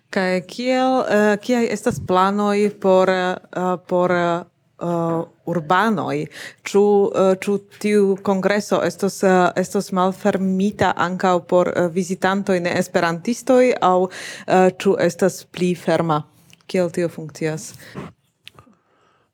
kaj 0.10 0.42
kiel 0.50 0.98
uh, 1.04 1.36
kiel 1.42 1.70
estas 1.70 2.02
planoi 2.08 2.72
por 2.82 3.14
uh, 3.14 3.78
por 3.86 4.18
uh, 4.18 4.42
uh, 4.84 5.24
urbanoj 5.46 6.26
ĉu 6.68 6.84
uh, 6.84 7.32
ĉu 7.40 7.58
tiu 7.80 8.18
kongreso 8.24 8.82
estos 8.84 9.22
uh, 9.24 9.50
estos 9.56 9.92
malfermita 9.96 10.94
ankaŭ 11.08 11.38
por 11.48 11.72
uh, 11.72 11.88
visitantoi 11.94 12.60
ne 12.60 12.76
esperantistoj 12.80 13.74
au 13.82 14.10
uh, 14.10 14.68
ĉu 14.78 14.98
estas 15.00 15.44
pli 15.46 15.74
ferma? 15.76 16.24
Kiel 16.68 16.92
tio 16.92 17.10
funkcias? 17.12 17.74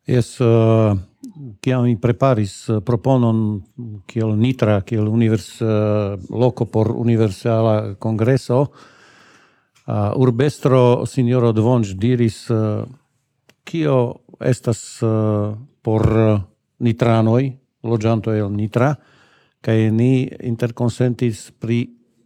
Yes, 0.09 0.39
uh, 0.41 0.97
kiam 1.61 1.83
mi 1.85 1.97
preparis 2.01 2.53
uh, 2.69 2.79
proponon 2.85 3.61
kiel 4.09 4.33
Nitra, 4.37 4.79
kiel 4.81 5.07
univers, 5.07 5.51
uh, 5.61 6.17
loco 6.29 6.65
por 6.65 6.89
universala 6.97 7.93
kongreso, 8.01 8.61
uh, 8.65 10.09
urbestro 10.17 11.05
signoro 11.05 11.51
Dvonj 11.53 11.93
diris 12.01 12.47
uh, 12.49 12.81
kio 13.69 13.97
estas 14.41 14.81
uh, 15.05 15.53
por 15.81 16.05
eh, 16.17 16.41
nitranoi, 16.79 17.51
logianto 17.83 18.33
el 18.33 18.49
nitra, 18.55 18.93
kai 19.61 19.91
ni 19.91 20.27
interconsentis 20.47 21.49
pri 21.59 21.83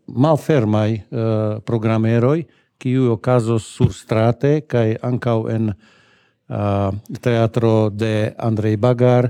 malfermai 0.07 0.91
uh, 0.93 1.03
eh, 1.19 1.61
programeroi, 1.65 2.45
kiu 2.79 3.13
okazos 3.13 3.65
surstrate 3.77 4.65
kaj 4.67 4.97
kai 4.99 5.49
en 5.55 5.71
uh, 5.71 6.89
teatro 7.21 7.89
de 7.89 8.33
Andrei 8.37 8.77
Bagar, 8.77 9.29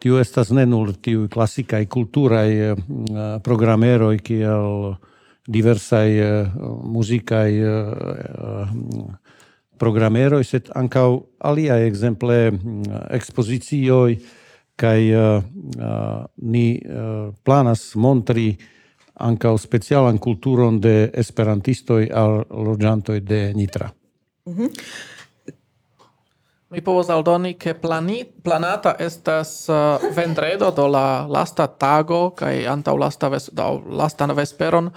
tiu 0.00 0.16
estas 0.20 0.50
ne 0.50 0.64
nur 0.66 0.94
tiu 0.96 1.28
classicae 1.28 1.86
kultura 1.86 2.46
uh, 2.72 3.36
programeroi, 3.44 4.18
kiel 4.24 4.96
diversaj 5.46 6.10
uh, 6.24 6.56
musicae 6.88 7.60
uh, 7.60 7.92
uh, 8.72 9.36
programero 9.78 10.42
sed 10.44 10.70
ankaŭ 10.74 11.08
alia 11.38 11.78
ekzemple 11.86 12.38
mm, 12.50 12.82
ekspozicioj 13.16 14.16
kaj 14.76 15.00
uh, 15.16 15.42
uh, 15.42 16.24
ni 16.36 16.66
uh, 16.76 17.34
planas 17.44 17.94
montri 17.94 18.56
ankaŭ 19.14 19.56
specialan 19.58 20.18
kulturon 20.18 20.80
de 20.80 21.10
esperantistoj 21.14 22.08
al 22.12 22.42
loĝantoj 22.50 23.20
de 23.20 23.52
Nitra. 23.54 23.90
Mm 24.46 24.54
-hmm. 24.54 24.70
Mi 26.66 26.80
povos 26.82 27.06
aldoni, 27.10 27.54
ke 27.54 27.74
plani, 27.78 28.24
planata 28.42 28.96
estas 28.98 29.68
uh, 29.68 30.02
vendredo 30.16 30.70
do 30.74 30.88
la 30.90 31.26
lasta 31.30 31.66
tago 31.66 32.30
kaj 32.30 32.66
antaŭ 32.66 32.96
lasta 32.98 33.28
ves, 33.28 33.50
do, 33.52 33.82
lasta 33.86 34.26
vesperon 34.26 34.90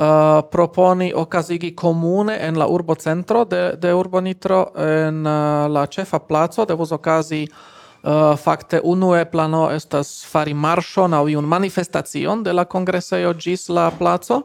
uh, 0.00 0.48
proponi 0.50 1.12
okazigi 1.14 1.74
comune 1.74 2.38
en 2.40 2.58
la 2.58 2.66
urbo 2.66 2.94
centro 2.94 3.44
de, 3.44 3.74
de 3.78 3.92
urbo 3.94 4.20
Nitro, 4.20 4.72
en 4.76 5.26
uh, 5.26 5.68
la 5.72 5.86
cefa 5.86 6.18
placo, 6.18 6.64
devus 6.64 6.92
okazi 6.92 7.46
Uh, 8.02 8.10
eh, 8.10 8.36
fakte 8.40 8.78
unue 8.80 9.26
plano 9.28 9.66
estas 9.70 10.24
fari 10.24 10.54
marŝon 10.56 11.12
aŭ 11.12 11.26
iun 11.28 11.44
manifestacion 11.44 12.40
de 12.42 12.54
la 12.56 12.64
kongresejo 12.64 13.34
ĝis 13.36 13.68
la 13.68 13.90
placo. 13.90 14.38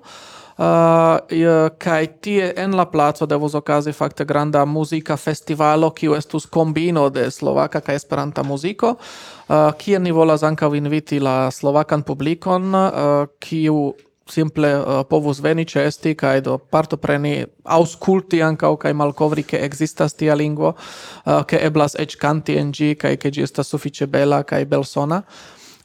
Uh, 0.58 1.72
kaj 1.80 2.08
tie 2.20 2.50
en 2.60 2.76
la 2.76 2.86
placo 2.86 3.26
devus 3.26 3.56
okazi 3.56 3.94
fakte 3.96 4.26
granda 4.26 4.66
muzika 4.66 5.16
festivalo 5.18 5.90
kiu 5.92 6.16
estus 6.16 6.46
kombino 6.46 7.10
de 7.10 7.32
slovaka 7.32 7.80
kaj 7.80 7.96
esperanta 7.96 8.44
muziko 8.44 8.96
uh, 8.96 9.72
kie 9.78 10.00
ni 10.00 10.12
volas 10.12 10.44
ankaŭ 10.44 10.76
inviti 10.76 11.20
la 11.20 11.52
slovakan 11.52 12.04
publikon 12.04 12.76
uh, 12.76 13.28
kiu 13.40 13.94
simple 14.29 14.72
uh, 14.75 15.01
povus 15.10 15.41
veni 15.44 15.65
ĉe 15.65 15.86
esti 15.88 16.15
kaj 16.17 16.41
do 16.48 16.58
partopreni 16.58 17.46
aŭskulti 17.63 18.41
ankaŭ 18.44 18.75
kaj 18.82 18.94
malkovri 18.94 19.44
ke 19.44 19.60
existas 19.65 20.17
tia 20.17 20.36
lingvo 20.36 20.74
uh, 20.74 21.44
ke 21.48 21.60
eblas 21.62 21.96
ech 22.00 22.17
kanti 22.17 22.58
en 22.58 22.72
gi, 22.74 22.96
kaj 22.96 23.17
ke 23.22 23.32
gi 23.32 23.46
estas 23.46 23.70
sufiĉe 23.70 24.08
bela 24.08 24.44
kaj 24.44 24.65
belsona 24.65 25.24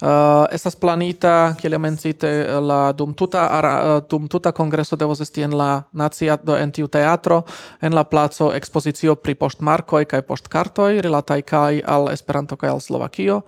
Uh, 0.01 0.47
estas 0.49 0.73
planita, 0.81 1.53
kiel 1.61 1.77
mencite, 1.77 2.25
uh, 2.25 2.57
la 2.65 2.93
dum 2.97 3.13
tuta 3.13 3.43
ara, 3.53 3.73
uh, 3.85 3.99
dum 4.09 4.31
tuta 4.33 4.49
kongreso 4.57 4.97
devos 4.97 5.21
esti 5.21 5.45
en 5.45 5.53
la 5.53 5.83
nacia 5.93 6.39
do 6.41 6.57
en 6.57 6.73
tiu 6.73 6.89
teatro 6.89 7.43
en 7.85 7.93
la 7.93 8.07
placo 8.09 8.49
ekspozicio 8.57 9.19
pri 9.21 9.35
poŝtmarkoj 9.37 10.07
kaj 10.09 10.23
poŝtkartoj 10.25 11.03
rilataj 11.05 11.43
kaj 11.43 11.83
al 11.85 12.09
Esperanto 12.15 12.57
kaj 12.57 12.71
al 12.73 12.81
Slovakio 12.81 13.43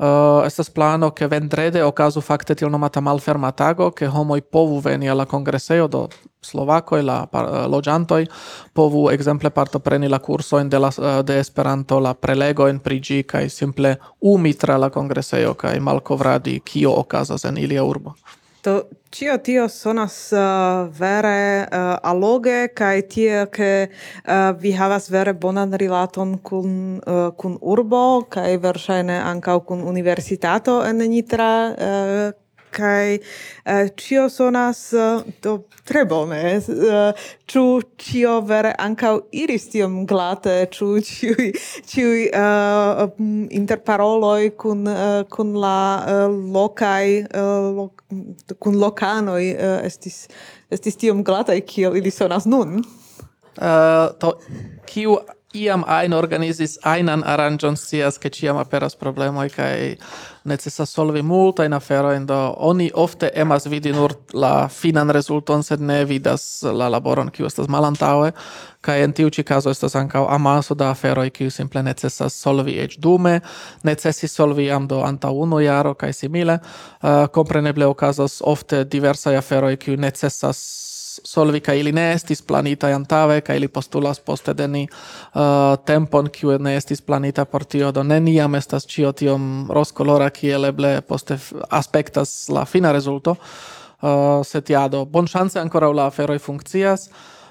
uh, 0.00 0.46
estas 0.46 0.70
plano 0.70 1.10
che 1.10 1.28
vendrede 1.28 1.82
okazu 1.82 2.20
fakte 2.20 2.54
til 2.54 2.70
nomata 2.70 3.00
malferma 3.00 3.52
tago 3.52 3.90
che 3.90 4.06
homoj 4.06 4.40
povu 4.40 4.80
veni 4.80 5.08
alla 5.08 5.26
kongreseo 5.26 5.88
do 5.88 6.08
Slovako 6.42 6.96
e 6.96 7.02
la 7.02 7.28
uh, 7.32 7.66
loĝantoj 7.68 8.26
povu 8.72 9.10
ekzemple 9.10 9.50
partopreni 9.50 10.08
la 10.08 10.18
kurso 10.18 10.64
de 10.64 10.78
la 10.78 10.88
uh, 10.88 11.22
de 11.22 11.38
Esperanto 11.38 12.00
la 12.00 12.14
prelego 12.14 12.68
en 12.68 12.78
prigi 12.78 13.22
kaj 13.22 13.48
simple 13.48 13.96
umi 14.20 14.54
tra 14.54 14.76
la 14.76 14.90
kongreseo 14.90 15.54
kaj 15.54 15.80
malkovradi 15.80 16.60
kio 16.64 16.92
okazas 16.92 17.44
en 17.44 17.58
ilia 17.58 17.84
urbo. 17.84 18.14
To 18.60 18.82
cio 19.10 19.38
tio 19.38 19.68
sonas 19.68 20.32
uh, 20.32 20.40
vere 20.98 21.64
uh, 21.64 21.96
aloge 22.02 22.68
kai 22.76 23.00
tie 23.02 23.46
ke 23.48 23.88
uh, 23.88 24.52
vi 24.60 24.72
havas 24.76 25.08
vere 25.10 25.32
bonan 25.32 25.72
rilaton 25.72 26.36
kun 26.44 27.00
uh, 27.00 27.30
kun 27.40 27.56
urbo 27.62 28.02
kai 28.28 28.58
verŝajne 28.60 29.16
ankaŭ 29.32 29.56
kun 29.64 29.86
universitato 29.94 30.82
en 30.84 31.00
Nitra 31.14 31.52
uh, 31.72 32.30
kai 32.72 33.18
eh, 33.18 33.84
uh, 33.84 33.88
cio 33.96 34.28
sonas 34.28 34.92
eh, 34.92 35.22
do 35.42 35.56
tre 35.84 36.04
bone. 36.04 36.40
Eh, 36.56 37.24
ĉu 37.50 37.64
cio 37.98 38.36
vere 38.46 38.72
ankaŭ 38.78 39.12
iris 39.42 39.68
tiom 39.72 40.04
glate? 40.10 40.54
Ĉu 40.74 40.90
ĉiuj 41.08 41.48
ĉiuj 41.90 42.22
uh, 42.28 43.02
interparoloj 43.60 44.52
kun 44.60 44.86
uh, 44.88 45.24
kun 45.30 45.56
la 45.60 45.80
uh, 46.04 46.38
lokaj 46.54 47.04
lo, 47.76 47.90
kun 48.58 48.78
lokanoj 48.80 49.42
estis 49.86 50.22
estis 50.70 50.96
tiom 51.00 51.24
glataj 51.26 51.60
kiel 51.66 51.98
ili 51.98 52.10
sonas 52.14 52.46
nun? 52.46 52.80
To 53.60 54.32
kiu 54.86 55.18
iam 55.54 55.84
ein 55.88 56.12
organizis 56.12 56.78
einan 56.86 57.24
aranjon 57.26 57.76
sias 57.76 58.18
ke 58.18 58.30
ciam 58.30 58.56
aperas 58.56 58.94
problemoj 58.96 59.48
kaj 59.50 59.96
necessa 60.44 60.86
solvi 60.86 61.22
multa 61.22 61.64
in 61.64 61.72
afero 61.72 62.18
do 62.24 62.54
oni 62.56 62.90
ofte 62.94 63.30
emas 63.34 63.66
vidi 63.66 63.92
nur 63.92 64.14
la 64.32 64.68
finan 64.68 65.10
rezulton 65.10 65.62
sed 65.62 65.80
ne 65.80 66.04
vidas 66.04 66.62
la 66.62 66.88
laboron 66.88 67.30
kiu 67.30 67.46
estas 67.46 67.68
malantaŭe 67.68 68.32
kaj 68.80 69.02
en 69.04 69.12
tiu 69.12 69.30
ĉi 69.30 69.42
kazo 69.44 69.70
estas 69.70 69.94
ankaŭ 69.94 70.26
amaso 70.28 70.74
da 70.74 70.90
aferoj 70.90 71.30
kiu 71.30 71.50
simple 71.50 71.82
necesas 71.82 72.34
solvi 72.34 72.78
eĉ 72.80 72.96
dume 72.98 73.40
necessi 73.82 74.28
solvi 74.28 74.66
jam 74.66 74.88
do 74.88 75.02
antaŭ 75.04 75.32
unu 75.32 75.60
jaro 75.60 75.94
kaj 75.94 76.12
simile. 76.12 76.58
Uh, 77.02 77.26
kompreneble 77.32 77.86
okazas 77.86 78.40
ofte 78.44 78.84
diversaj 78.84 79.36
aferoj 79.36 79.76
kiu 79.76 79.96
necesas 79.96 80.79
solvi 81.24 81.60
kaj 81.60 81.78
ili 81.80 81.92
ne 81.92 82.12
estis 82.12 82.42
planita 82.42 82.90
antave 82.94 83.40
kaj 83.40 83.56
ili 83.56 83.68
postulas 83.68 84.20
poste 84.20 84.54
deni 84.54 84.86
uh, 84.86 85.76
tempon 85.86 86.28
kiu 86.32 86.58
ne 86.58 86.76
estis 86.76 87.00
planita 87.00 87.44
por 87.44 87.64
tio. 87.64 87.92
Do 87.92 88.02
neniam 88.02 88.54
estas 88.54 88.86
ĉio 88.86 89.12
tiom 89.12 89.68
rozkolora 89.70 90.30
kiel 90.30 90.64
eble 90.70 91.00
poste 91.00 91.38
aspektas 91.70 92.48
la 92.48 92.64
fina 92.64 92.92
rezulto. 92.92 93.36
Uh, 94.00 94.40
setiado 94.46 95.04
bonŝance 95.04 95.60
ankoraŭ 95.60 95.92
la 95.92 96.06
aferoj 96.08 96.38
funkcias. 96.38 97.10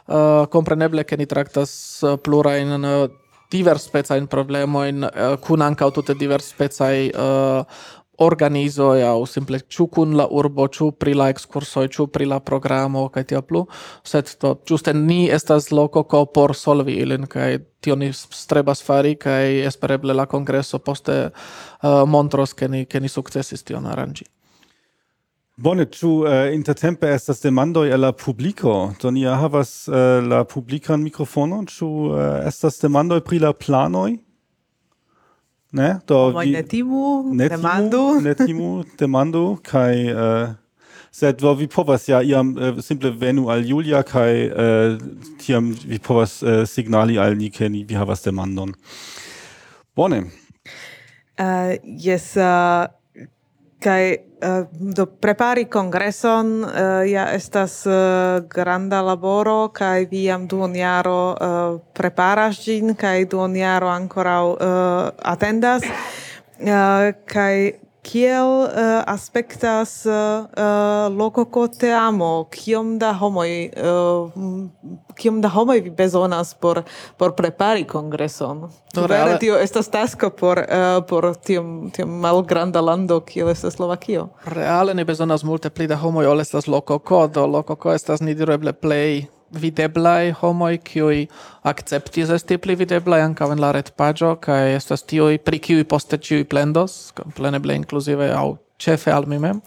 Uh, 0.10 0.48
kompreneble 0.50 1.04
ke 1.06 1.18
ni 1.18 1.28
traktas 1.30 1.72
uh, 2.02 2.18
plurajn 2.18 2.80
uh, 2.80 3.10
diverspecajn 3.54 4.28
problemojn 4.30 5.06
uh, 5.06 5.36
kun 5.42 5.62
ankaŭ 5.62 5.92
tute 5.94 6.16
diverspecaj 6.18 7.10
uh, 7.14 7.86
organizo 8.20 8.94
ja 8.96 9.14
o 9.16 9.26
simple 9.26 9.60
ciu 9.60 9.90
la 10.14 10.28
urbo, 10.32 10.68
chu 10.68 10.92
pri 10.92 11.14
la 11.14 11.30
excursoi, 11.30 11.88
chu 11.88 12.08
pri 12.08 12.26
la 12.26 12.40
programo, 12.40 13.10
kaj 13.10 13.24
tio 13.24 13.42
plu, 13.42 13.66
sed 14.04 14.36
to, 14.40 14.56
juste 14.70 14.94
ni 14.94 15.30
estas 15.32 15.72
loko 15.72 16.04
ko 16.04 16.26
por 16.26 16.56
solvi 16.56 16.94
ilin, 16.94 17.28
kaj 17.28 17.60
tio 17.82 17.96
ni 17.96 18.12
strebas 18.14 18.84
fari, 18.84 19.16
kaj 19.16 19.66
espereble 19.68 20.14
la 20.14 20.26
kongreso 20.26 20.80
poste 20.80 21.30
uh, 21.30 22.04
montros 22.06 22.54
ke 22.54 22.68
ni, 22.68 22.86
ke 22.86 23.00
ni 23.00 23.10
sukcesis 23.10 23.64
tion 23.64 23.86
aranĝi 23.86 24.26
Bone, 25.60 25.84
ĉu 25.92 26.10
uh, 26.24 26.30
intertempe 26.56 27.10
estas 27.12 27.42
demandoj 27.44 27.90
el 27.92 28.00
la 28.00 28.14
publiko? 28.16 28.94
Do 29.02 29.12
ni 29.12 29.26
havas 29.28 29.90
uh, 29.92 30.22
la 30.24 30.46
publikan 30.48 31.04
mikrofonon, 31.04 31.66
ĉu 31.68 31.88
uh, 31.88 32.20
estas 32.48 32.80
demandoj 32.80 33.20
pri 33.28 33.42
la 33.44 33.52
planoj? 33.52 34.14
ne? 35.72 36.00
Do 36.08 36.30
Homoj 36.30 36.48
ne 36.52 36.64
timu, 36.64 37.34
ne 37.34 37.50
temandu. 37.50 38.22
Ne 38.22 38.34
timu, 38.36 38.72
temandu, 38.98 39.60
kai... 39.64 40.10
Uh, 40.14 40.24
eh, 40.24 40.58
sed 41.12 41.42
vi 41.58 41.68
povas 41.68 42.08
ja 42.10 42.22
iam 42.22 42.54
uh, 42.58 42.64
eh, 42.68 42.82
simple 42.82 43.10
venu 43.10 43.50
al 43.50 43.66
Julia 43.66 44.04
kai 44.04 44.50
uh, 44.50 44.60
eh, 44.64 44.98
tiam 45.42 45.72
vi 45.74 46.00
povas 46.00 46.44
uh, 46.44 46.66
signali 46.70 47.18
al 47.18 47.36
ni 47.38 47.50
ke 47.50 47.70
ni 47.70 47.84
vi 47.84 47.96
havas 47.96 48.22
demandon. 48.24 48.74
Bone. 49.96 50.30
Uh, 51.40 51.76
yes, 51.84 52.38
uh, 52.38 52.88
Kai 53.80 54.20
uh, 54.44 54.48
eh, 54.48 54.64
do 54.72 55.06
prepari 55.08 55.66
congresson 55.66 56.64
uh, 56.64 57.04
eh, 57.04 57.12
ja 57.12 57.32
estas 57.32 57.86
uh, 57.88 58.44
granda 58.48 59.02
laboro 59.02 59.72
kai 59.72 60.06
vi 60.06 60.24
jam 60.28 60.48
duon 60.48 60.76
jaro 60.76 61.36
uh, 61.40 61.80
preparas 61.94 62.60
gin 62.64 62.96
kai 62.96 63.26
duon 63.26 63.56
jaro 63.56 63.88
ancora 63.88 64.44
uh, 64.44 65.12
attendas 65.24 65.84
uh, 65.88 67.12
kai 67.26 67.80
kiel 68.04 68.68
uh, 68.68 69.04
aspektas 69.08 70.06
uh, 70.06 71.08
loco 71.12 71.46
co 71.46 71.68
teamo 71.68 72.48
kiom 72.52 72.98
da 73.00 73.14
homoj 73.14 73.72
uh, 73.80 74.32
kiom 75.20 75.42
da 75.44 75.52
homoj 75.54 75.82
vi 75.86 75.94
bezonas 75.96 76.54
por 76.54 76.84
por 77.18 77.36
prepari 77.36 77.86
kongreson. 77.88 78.68
No, 78.96 79.08
Vere 79.08 79.38
tio 79.40 79.58
estas 79.60 79.92
tasko 79.94 80.30
por 80.30 80.60
uh, 80.64 81.00
por 81.08 81.34
tiom 81.36 81.92
tiom 81.96 82.20
malgranda 82.24 82.82
lando 82.82 83.20
kiel 83.26 83.50
estas 83.50 83.78
Slovakio. 83.78 84.30
Reale 84.46 84.94
ne 84.94 85.06
bezonas 85.06 85.44
multe 85.44 85.70
pli 85.70 85.88
da 85.88 85.98
homoj 85.98 86.32
ol 86.32 86.42
estas 86.42 86.68
lokoko, 86.68 87.28
do 87.28 87.46
lokoko 87.48 87.94
estas 87.94 88.22
nidireble 88.22 88.74
plej 88.74 89.28
videblai 89.50 90.32
homoi 90.42 90.78
qui 90.78 91.28
acceptis 91.64 92.30
esti 92.30 92.58
pli 92.58 92.76
videblai 92.76 93.22
anca 93.22 93.46
en 93.52 93.62
la 93.62 93.72
retpaggio, 93.72 94.36
cae 94.42 94.76
estas 94.76 95.04
tiui 95.04 95.40
pri 95.40 95.60
kiui 95.60 95.84
poste 95.84 96.18
ciui 96.18 96.44
plendos, 96.44 97.14
pleneble 97.36 97.76
inclusive 97.76 98.32
au 98.34 98.58
cefe 98.80 99.12
al 99.12 99.26
mi 99.26 99.40
mem. 99.40 99.62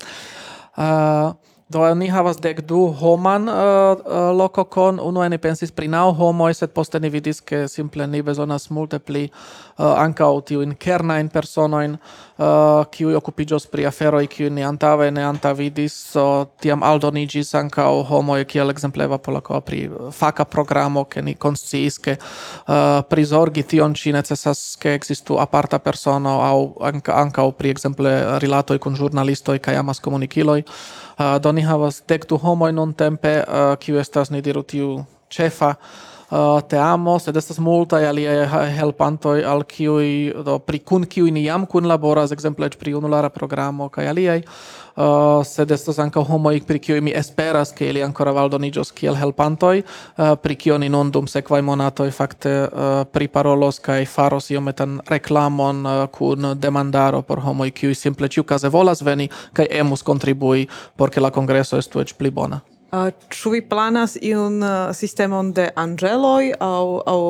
Uh, 0.77 1.35
Do 1.73 1.83
ni 1.95 2.09
havas 2.13 2.37
dek 2.37 2.61
du 2.69 2.91
homan 3.01 3.49
uh, 3.49 3.55
uh, 3.57 4.31
lokokon, 4.37 4.99
unu 5.01 5.23
ni 5.31 5.39
pensis 5.41 5.71
pri 5.73 5.89
naŭ 5.89 6.11
homoj 6.19 6.53
sed 6.59 6.73
poste 6.77 7.01
ni 7.01 7.09
vidis 7.09 7.41
ke 7.41 7.65
simple 7.69 8.05
ni 8.07 8.21
bezonas 8.23 8.67
multe 8.71 8.99
pli 8.99 9.23
uh, 9.31 9.95
ankaŭ 10.03 10.33
tiujn 10.49 10.75
kernajn 10.77 11.31
personojn 11.33 11.95
uh, 11.97 12.83
kiuj 12.93 13.17
okupiĝos 13.21 13.69
pri 13.73 13.87
aferoj 13.89 14.27
kiuj 14.35 14.51
ni 14.53 14.67
antaŭe 14.69 15.09
ne 15.17 15.25
antavidis. 15.25 15.97
So 16.13 16.25
tiam 16.61 16.85
aldoniĝis 16.85 17.55
ankaŭ 17.63 17.93
homoj 18.11 18.45
kiel 18.51 18.75
ekzemple 18.75 19.09
Eva 19.09 19.21
Polakova 19.23 19.63
pri 19.65 19.87
uh, 19.89 20.11
faka 20.13 20.45
programo 20.45 21.07
ke 21.09 21.23
ni 21.23 21.37
konsciis 21.47 21.97
ke 22.03 22.19
uh, 22.19 23.01
prizorgi 23.09 23.65
tion 23.75 23.97
ĉi 23.97 24.13
necesas 24.19 24.75
ke 24.83 24.93
ekzistu 24.99 25.41
aparta 25.41 25.81
persono 25.81 26.37
aŭ 26.51 26.59
ankaŭ 27.23 27.49
pri 27.57 27.73
ekzemple 27.77 28.13
rilatoj 28.45 28.79
kun 28.83 28.99
ĵurnalistoj 29.01 29.57
kaj 29.63 29.81
amaskomunikiloj 29.81 30.61
do 31.19 31.53
ni 31.53 31.63
havas 31.67 32.03
dek 32.09 32.29
du 32.29 32.39
homoj 32.39 32.73
nuntempe, 32.73 33.35
kiu 33.81 33.99
estas 34.01 34.31
ni 34.31 34.41
diru 34.43 34.63
tiu 34.63 35.05
ĉefa. 35.33 35.75
Eh, 36.33 36.61
te 36.69 36.79
amo, 36.79 37.19
sed 37.21 37.37
estas 37.37 37.59
multaj 37.61 38.07
aliaj 38.09 38.47
helpantoj 38.73 39.43
al 39.45 39.67
kiuj 39.69 40.07
do 40.47 40.55
pri 40.65 40.79
kun 40.79 41.05
kiuj 41.05 41.29
ni 41.31 41.43
jam 41.45 41.67
kunlaboras, 41.69 42.33
ekzemple 42.33 42.71
eĉ 42.71 42.79
pri 42.81 42.95
unulara 42.97 43.29
programo 43.29 43.91
kaj 43.93 44.09
aliaj, 44.15 44.39
uh, 44.41 45.43
sed 45.45 45.77
estas 45.77 46.01
ankaŭ 46.01 46.25
homoj 46.31 46.55
pri 46.65 46.81
kiuj 46.87 47.03
mi 47.05 47.13
esperas 47.21 47.75
ke 47.77 47.91
ili 47.91 48.01
ankoraŭ 48.07 48.37
aldoniĝos 48.47 48.95
kiel 48.97 49.21
helpantoj, 49.21 49.83
uh, 49.85 50.33
pri 50.41 50.57
kio 50.57 50.81
ni 50.81 50.89
nun 50.89 51.13
dum 51.13 51.29
sekvaj 51.29 51.61
monatoj 51.69 52.09
fakte 52.17 52.57
uh, 52.65 53.05
priparolos 53.13 53.85
kaj 53.85 54.09
faros 54.17 54.49
iometan 54.57 55.03
reklamon 55.13 55.87
uh, 55.87 56.03
kun 56.17 56.55
demandaro 56.57 57.21
por 57.23 57.45
homoj 57.45 57.71
kiuj 57.77 57.95
simple 58.07 58.33
ĉiukaze 58.33 58.73
volas 58.73 59.05
veni 59.05 59.29
kaj 59.53 59.69
emus 59.85 60.03
kontribui 60.03 60.69
por 60.97 61.13
ke 61.13 61.21
la 61.21 61.31
kongreso 61.31 61.77
estu 61.77 62.01
eĉ 62.01 62.17
pli 62.17 62.33
bona. 62.33 62.65
Ĉu 62.93 63.51
vi 63.55 63.61
planas 63.65 64.19
iun 64.21 64.59
sistemon 64.93 65.55
de 65.57 65.71
anĝeloj 65.81 66.51
aŭ 66.61 66.83
aŭ 67.09 67.21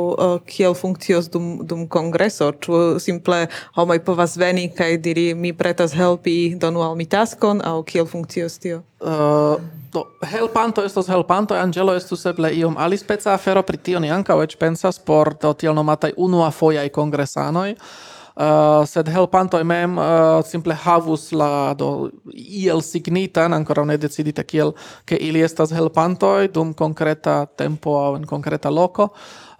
kiel 0.42 0.74
funkcios 0.74 1.28
dum 1.30 1.60
dum 1.70 1.84
kongreso? 1.86 2.48
Ĉu 2.66 2.80
simple 3.04 3.44
homoj 3.76 4.00
povas 4.02 4.34
veni 4.42 4.64
kaj 4.74 4.96
diri 5.04 5.28
mi 5.38 5.52
pretas 5.54 5.94
helpi, 5.94 6.56
donu 6.58 6.82
al 6.82 6.98
mi 6.98 7.06
taskon 7.06 7.62
aŭ 7.62 7.76
kiel 7.86 8.10
funkcios 8.10 8.58
tio? 8.58 8.80
Uh, 8.98 9.62
do 9.94 10.02
helpanto 10.26 10.82
estos 10.82 11.06
helpanto, 11.06 11.54
anĝelo 11.54 11.94
estus 11.94 12.26
eble 12.26 12.50
iom 12.58 12.74
alispeca 12.74 13.30
afero 13.36 13.62
pri 13.62 13.78
tio 13.78 14.02
ni 14.02 14.10
ankaŭ 14.10 14.40
eĉ 14.42 14.58
pensas 14.58 14.98
por 14.98 15.36
do 15.38 15.54
tiel 15.54 15.78
nomataj 15.78 16.16
unua 16.16 16.50
fojaj 16.50 16.88
kongresanoj 16.90 17.76
uh, 18.36 18.82
sed 18.88 19.08
helpantoj 19.08 19.62
mem 19.64 19.98
uh, 19.98 20.40
simple 20.46 20.74
havus 20.74 21.30
la 21.32 21.74
do 21.74 22.10
iel 22.32 22.82
signitan 22.82 23.52
ankoraŭ 23.52 23.86
ne 23.88 23.96
decidita 24.00 24.44
kiel 24.44 24.74
ke 25.04 25.16
ili 25.16 25.42
estas 25.42 25.72
helpantoj 25.72 26.48
dum 26.54 26.74
konkreta 26.74 27.44
tempo 27.56 27.96
aŭ 28.00 28.16
en 28.20 28.28
konkreta 28.28 28.70
loko 28.70 29.10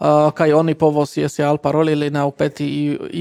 uh, 0.03 0.33
kaj 0.35 0.53
oni 0.53 0.75
povos 0.75 1.17
jesi 1.17 1.37
se 1.37 1.45
alparoli 1.47 1.95
lin 1.97 2.17
aŭ 2.19 2.29
peti 2.37 2.67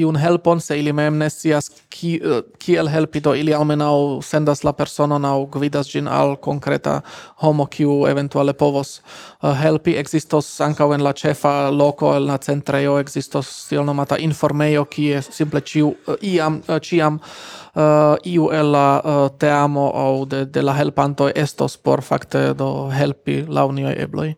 iun 0.02 0.18
helpon 0.20 0.60
se 0.60 0.80
ili 0.80 0.94
mem 0.94 1.18
ne 1.18 1.30
scias 1.30 1.70
ki, 1.90 2.12
uh, 2.26 2.42
kiel 2.60 2.90
helpi 2.90 3.22
do 3.22 3.36
ili 3.38 3.54
almenaŭ 3.54 4.22
sendas 4.26 4.64
la 4.64 4.74
personon 4.74 5.26
aŭ 5.26 5.46
gvidas 5.54 5.92
ĝin 5.94 6.08
al 6.08 6.36
konkreta 6.36 7.02
homo 7.44 7.66
kiu 7.66 8.02
eventuale 8.10 8.54
povos 8.54 9.00
uh, 9.00 9.54
helpi. 9.62 9.96
Existos 10.02 10.50
ankaŭ 10.62 10.92
en 10.96 11.06
la 11.06 11.14
ĉefa 11.14 11.70
loko 11.70 12.16
en 12.18 12.28
la 12.28 12.38
centrejo 12.38 12.98
existos 13.00 13.52
tiel 13.70 13.86
nomata 13.86 14.18
informejo 14.18 14.86
kie 14.86 15.22
simple 15.22 15.62
ĉiu 15.62 15.94
uh, 15.94 16.16
iam 16.22 16.62
uh, 16.68 16.80
ĉiam 16.82 17.22
uh, 17.22 18.18
iu 18.26 18.50
el 18.52 18.72
la 18.72 18.88
uh, 19.00 19.24
teamo 19.40 19.90
aŭ 19.96 20.14
de, 20.26 20.46
de 20.46 20.62
la 20.66 20.76
helpantoj 20.80 21.32
estos 21.36 21.78
por 21.78 22.02
fakte 22.02 22.54
do 22.58 22.90
helpi 22.92 23.44
laŭ 23.48 23.72
niaj 23.72 23.98
ebloj 24.08 24.32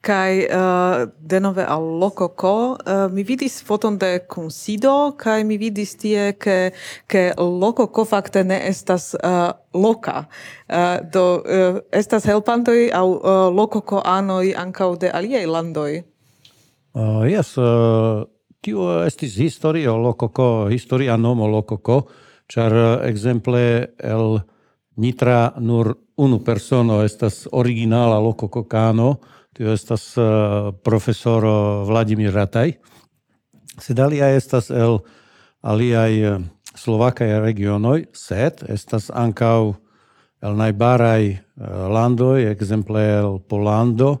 kai 0.00 0.44
eh, 0.46 0.56
uh, 0.56 1.08
denove 1.18 1.64
al 1.66 1.82
lokoko 1.98 2.52
uh, 2.70 2.92
eh, 2.92 3.04
mi 3.12 3.24
vidis 3.26 3.58
foton 3.66 3.98
de 3.98 4.18
konsido 4.30 5.12
kai 5.18 5.42
mi 5.44 5.58
vidis 5.58 5.96
tie 5.98 6.32
ke 6.38 6.70
ke 7.06 7.32
lokoko 7.38 8.04
fakte 8.04 8.44
ne 8.44 8.60
estas 8.68 9.14
uh, 9.14 9.50
loka. 9.74 10.26
Uh, 10.68 10.98
do 11.12 11.24
uh, 11.42 11.80
estas 11.92 12.24
helpantoj 12.24 12.90
au 12.94 13.10
uh, 13.10 13.48
lokoko 13.54 14.02
anoj 14.04 14.54
ankaŭ 14.54 14.96
de 14.96 15.10
aliaj 15.10 15.46
landoj. 15.46 16.02
Uh, 16.94 17.26
yes 17.26 17.56
uh, 17.58 18.22
tio 18.62 19.02
estis 19.06 19.36
historio 19.36 19.96
lokoko 19.96 20.68
historia 20.70 21.16
nomo 21.16 21.48
lokoko 21.48 22.04
ĉar 22.48 22.72
uh, 22.72 22.86
ekzemple 23.08 23.64
el 23.98 24.40
Nitra 24.98 25.52
nur 25.62 25.94
unu 26.18 26.40
persono 26.42 27.02
estas 27.06 27.46
originala 27.52 28.18
lokoko 28.18 28.64
kano, 28.66 29.16
tio 29.54 29.70
estas 29.72 30.16
uh, 30.18 30.72
profesoro 30.82 31.84
Vladimir 31.86 32.34
Rataj. 32.34 32.72
Sed 33.78 33.98
alia 34.02 34.32
estas 34.34 34.70
el 34.74 34.98
aliaj 35.62 36.14
uh, 36.26 36.40
Slovakaj 36.74 37.40
regionoj, 37.42 38.08
sed 38.14 38.64
estas 38.66 39.10
ankaŭ 39.14 39.74
el 40.42 40.58
najbaraj 40.58 41.30
uh, 41.30 41.38
landoj, 41.94 42.50
ekzemple 42.50 43.06
el 43.20 43.38
Polando, 43.38 44.16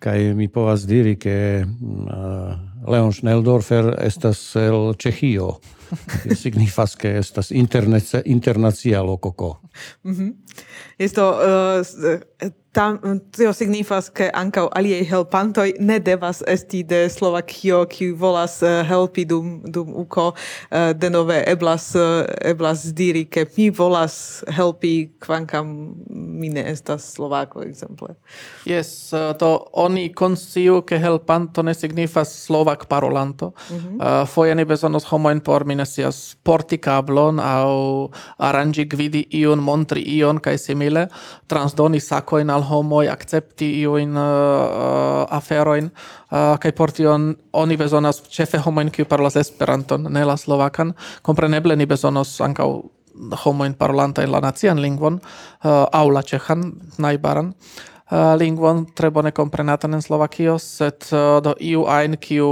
kaj 0.00 0.32
mi 0.36 0.48
povas 0.48 0.88
diri, 0.88 1.18
ke 1.20 1.36
uh, 1.62 2.56
Leon 2.88 3.12
Schnelldorfer 3.12 3.92
estas 4.00 4.40
el 4.56 4.96
Ĉeĥio. 4.96 5.52
Tio 6.22 6.36
signifas 6.36 6.96
ke 6.96 7.18
estas 7.18 7.50
internet 7.50 8.04
internacia 8.24 9.02
lokoko. 9.02 9.60
Mhm. 10.04 10.22
Mm 10.22 10.34
Esto 10.98 11.30
uh, 11.30 12.50
Tam 12.72 12.98
tio 13.36 13.52
signifas 13.52 14.06
ke 14.08 14.30
ankaŭ 14.32 14.62
aliaj 14.72 15.02
helpantoj 15.10 15.74
ne 15.80 15.98
devas 16.00 16.38
esti 16.48 16.82
de 16.82 17.08
Slovakio 17.12 17.82
kiu 17.84 18.14
volas 18.16 18.62
uh, 18.62 18.80
helpi 18.88 19.26
dum 19.28 19.58
dum 19.64 19.90
uko 20.02 20.30
uh, 20.32 20.92
denove 20.96 21.36
eblas 21.46 21.90
uh, 21.94 22.24
eblas 22.40 22.86
diri 22.96 23.26
ke 23.28 23.44
mi 23.56 23.68
volas 23.70 24.44
helpi 24.48 25.10
kvankam 25.20 25.74
mi 26.08 26.48
ne 26.48 26.64
estas 26.70 27.12
Slovako 27.12 27.62
ekzemple. 27.62 28.14
Yes, 28.64 29.12
uh, 29.12 29.36
to 29.36 29.66
oni 29.72 30.08
konsciu 30.14 30.80
ke 30.80 30.96
helpanto 30.98 31.62
ne 31.62 31.74
signifas 31.74 32.32
slovak 32.46 32.86
parolanto. 32.88 33.52
Mm 33.70 33.76
-hmm. 33.76 34.22
uh, 34.22 34.28
foje 34.28 34.54
ni 34.54 34.64
bezonos 34.64 35.04
homojn 35.04 35.40
por 35.40 35.64
mi 35.64 35.74
ne 35.74 35.86
scias 35.86 36.36
porti 36.42 36.78
kablon 36.78 37.40
aŭ 37.40 38.08
aranĝi 38.38 38.84
gvidi 38.84 39.26
ion 39.30 39.58
montri 39.58 40.00
ion 40.00 40.40
kaj 40.40 40.58
simile 40.58 41.08
transdoni 41.46 42.00
sakojn 42.00 42.50
al 42.50 42.61
al 42.62 42.68
homoj 42.70 43.08
akcepti 43.10 43.66
iujn 43.82 44.16
uh, 44.16 45.26
aferojn 45.34 45.90
uh, 45.90 46.56
kaj 46.62 46.72
por 46.78 46.92
tion 46.94 47.32
oni 47.52 47.76
bezonas 47.76 48.22
ĉefe 48.30 48.62
homojn 48.62 48.90
kiu 48.94 49.06
parolas 49.06 49.36
Esperanton, 49.36 50.06
ne 50.10 50.24
la 50.24 50.36
slovakan. 50.36 50.94
Kompreneble 51.22 51.76
ni 51.76 51.86
bezonos 51.86 52.40
ankaŭ 52.40 52.68
homojn 53.44 53.74
parolantajn 53.76 54.30
la 54.32 54.40
nacian 54.40 54.80
lingvon 54.80 55.18
uh, 55.18 55.86
aŭ 55.92 56.06
la 56.10 56.22
ĉeĥan 56.22 56.70
najbaran. 57.02 57.52
Eh, 58.12 58.36
lingvon 58.36 58.84
tre 58.94 59.08
bone 59.10 59.30
komprenatan 59.32 59.94
en 59.94 60.02
Slovakio, 60.02 60.58
sed 60.60 61.06
eh, 61.16 61.40
do 61.40 61.54
iu 61.64 61.86
ajn 61.88 62.18
kiu 62.20 62.48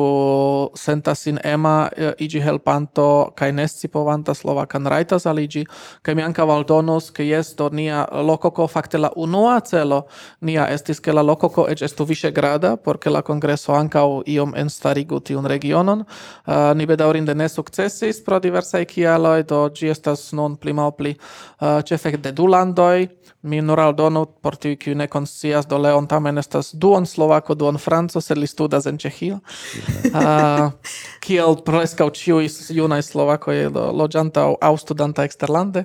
sentas 0.73 1.27
sin 1.27 1.37
ema 1.45 1.91
eh, 1.97 2.15
igi 2.17 2.41
helpanto 2.41 3.35
kaj 3.37 3.53
ne 3.53 3.67
scipovanta 3.69 4.33
slovakan 4.35 4.89
rajtas 4.89 5.27
aligi, 5.29 5.67
kaj 6.03 6.17
mi 6.17 6.25
ankaŭ 6.25 6.47
aldonus, 6.55 7.11
ke 7.13 7.27
jes 7.29 7.53
do 7.59 7.69
nia 7.77 8.07
lokoko 8.09 8.65
fakte 8.73 8.99
la 8.99 9.11
unua 9.17 9.59
celo 9.61 10.07
nia 10.41 10.65
estis 10.73 11.01
ke 11.01 11.13
la 11.13 11.21
lokoko 11.21 11.67
eĉ 11.69 11.85
estu 11.91 12.09
viŝegrada 12.09 12.79
por 12.81 12.97
ke 12.97 13.13
la 13.13 13.21
kongreso 13.21 13.77
ankaŭ 13.77 14.23
iom 14.25 14.57
enstarigu 14.57 15.21
tiun 15.21 15.45
regionon. 15.45 16.07
Uh, 16.47 16.73
ni 16.73 16.89
bedaŭrinde 16.89 17.37
ne 17.37 17.51
sukcesis 17.53 18.25
pro 18.25 18.41
diversaj 18.41 18.87
kialoj, 18.89 19.45
do 19.45 19.61
ĝi 19.69 19.93
estas 19.93 20.31
nun 20.33 20.57
pli 20.57 20.73
malpli 20.73 21.19
uh, 21.19 21.85
ĉefe 21.85 22.17
de 22.17 22.33
du 22.33 22.49
landoj. 22.49 23.11
Mi 23.43 23.63
nur 23.65 23.81
aldonu 23.81 24.27
por 24.45 24.57
tiuj 24.61 24.75
kiuj 24.77 24.99
ne 25.01 25.07
konscias 25.09 25.50
scias 25.51 25.67
do 25.67 25.79
Leon 25.79 26.07
tamen 26.07 26.39
estas 26.39 26.75
duon 26.75 27.07
slovako, 27.07 27.55
duon 27.55 27.79
franco, 27.79 28.21
sed 28.21 28.39
li 28.39 28.47
studas 28.47 28.87
en 28.87 28.99
Ĉeĥio. 28.99 29.41
Uh, 30.15 30.71
kiel 31.25 31.59
preskaŭ 31.67 32.11
ĉiuj 32.15 32.49
junaj 32.77 33.03
slovakoj 33.03 33.71
loĝanta 33.75 34.47
aŭ, 34.47 34.55
aŭ 34.63 34.75
studanta 34.79 35.27
eksterlande. 35.27 35.85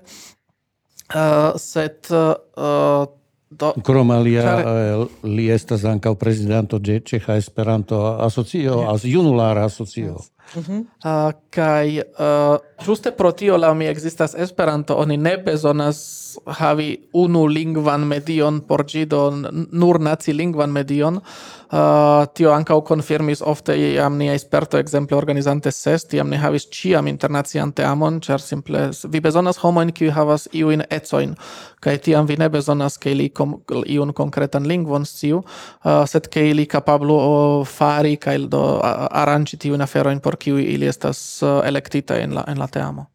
Uh, 1.13 1.57
sed 1.61 2.09
uh, 2.13 3.05
do 3.49 3.73
krom 3.85 4.11
alia 4.11 4.43
care... 4.43 4.85
Eh, 4.85 5.17
li 5.29 5.49
estas 5.53 5.85
ankaŭ 5.85 6.15
prezidanto 6.17 6.79
de 6.79 6.99
Ĉeĥa 6.99 7.37
Esperanto 7.41 8.01
Asocio, 8.25 8.79
yeah. 8.81 8.93
as 8.93 9.05
junulara 9.05 9.65
asocio. 9.65 10.17
Yes. 10.17 10.31
Mm 10.55 10.61
-hmm. 10.61 10.79
uh, 10.79 11.31
kai 11.49 12.03
ah, 12.17 12.53
uh, 12.53 12.87
juste 12.87 13.11
pro 13.11 13.31
tio 13.31 13.57
la 13.57 13.73
mi 13.73 13.87
existas 13.87 14.35
Esperanto 14.35 14.95
oni 14.95 15.17
ne 15.17 15.37
bezonas 15.37 16.25
havi 16.45 17.09
unu 17.13 17.47
lingvan 17.47 18.07
medion 18.07 18.61
por 18.61 18.85
ĝi 18.85 19.05
do 19.05 19.31
nur 19.71 19.99
naci 19.99 20.33
lingvan 20.33 20.71
medion 20.71 21.15
uh, 21.15 22.25
tio 22.33 22.51
ankaŭ 22.51 22.81
konfirmis 22.81 23.41
ofte 23.41 23.75
jam 23.93 24.17
nia 24.17 24.33
esperto 24.33 24.77
ekzemple 24.77 25.17
organizante 25.17 25.71
ses 25.71 26.05
tiam 26.05 26.29
ne 26.29 26.37
havis 26.37 26.67
ĉiam 26.69 27.07
internacian 27.07 27.71
teamon 27.71 28.19
ĉar 28.21 28.41
simple 28.41 28.89
vi 29.03 29.19
bezonas 29.19 29.57
homojn 29.63 29.91
kiuj 29.91 30.11
havas 30.11 30.47
iujn 30.53 30.83
ecojn 30.89 31.35
kaj 31.79 31.97
tiam 31.97 32.25
vi 32.25 32.37
ne 32.37 32.49
bezonas 32.49 32.97
ke 32.97 33.11
ili 33.11 33.29
kom, 33.29 33.59
iun 33.85 34.13
konkretan 34.13 34.67
lingvon 34.67 35.05
sciu 35.05 35.37
uh, 35.37 36.05
sed 36.07 36.27
ke 36.27 36.49
ili 36.49 36.65
kapablu 36.65 37.17
fari 37.65 38.15
kaj 38.17 38.37
do 38.49 38.63
aranĝi 39.11 39.57
tiujn 39.57 39.81
aferojn 39.81 40.19
por 40.19 40.34
por 40.35 40.43
kiu 40.43 40.59
ili 40.59 40.87
estas 40.87 41.41
uh, 41.43 41.61
elektita 41.67 42.19
en 42.19 42.35
la 42.35 42.43
en 42.47 42.59
la 42.59 42.67
teamo. 42.67 43.05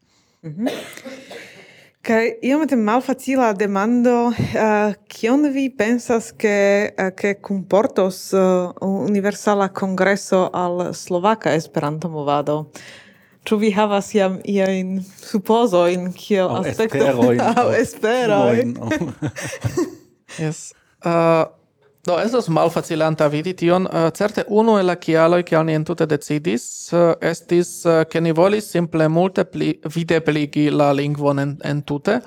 Mm 0.43 0.55
-hmm. 0.55 0.69
Kaj 2.01 2.31
iomete 2.41 2.75
malfacila 2.75 3.53
demando, 3.53 4.27
uh, 4.27 4.93
kion 5.07 5.53
vi 5.53 5.69
pensas 5.77 6.31
ke 6.31 6.89
uh, 6.99 7.09
ke 7.15 7.33
comportos 7.41 8.33
uh, 8.33 8.71
universala 8.81 9.67
kongreso 9.67 10.49
al 10.53 10.93
slovaka 10.93 11.53
Esperanto 11.53 12.09
movado? 12.09 12.65
Ĉu 13.45 13.57
vi 13.57 13.71
havas 13.71 14.15
jam 14.15 14.39
iajn 14.43 15.03
supozojn 15.31 16.13
kiel 16.13 16.49
aspekto 16.49 16.97
esperojn? 16.97 17.39
Esperojn. 17.83 18.77
Yes. 20.39 20.73
Uh, 21.05 21.43
Do 22.01 22.15
estas 22.17 22.47
malfacilanta 22.49 23.27
vidi 23.29 23.53
tion, 23.53 23.85
uh, 23.85 24.09
certe 24.09 24.45
unu 24.49 24.79
el 24.79 24.87
la 24.89 24.95
kialoj 24.95 25.43
che 25.43 25.63
ni 25.63 25.73
entute 25.73 26.07
decidis 26.09 26.89
uh, 26.93 27.13
estis 27.21 27.85
uh, 27.85 28.03
che 28.09 28.19
ni 28.19 28.31
volis 28.31 28.69
simple 28.69 29.07
multe 29.07 29.45
pli 29.45 29.79
videbligi 29.83 30.69
la 30.69 30.91
lingvon 30.93 31.39
en, 31.39 31.57
entute. 31.63 32.21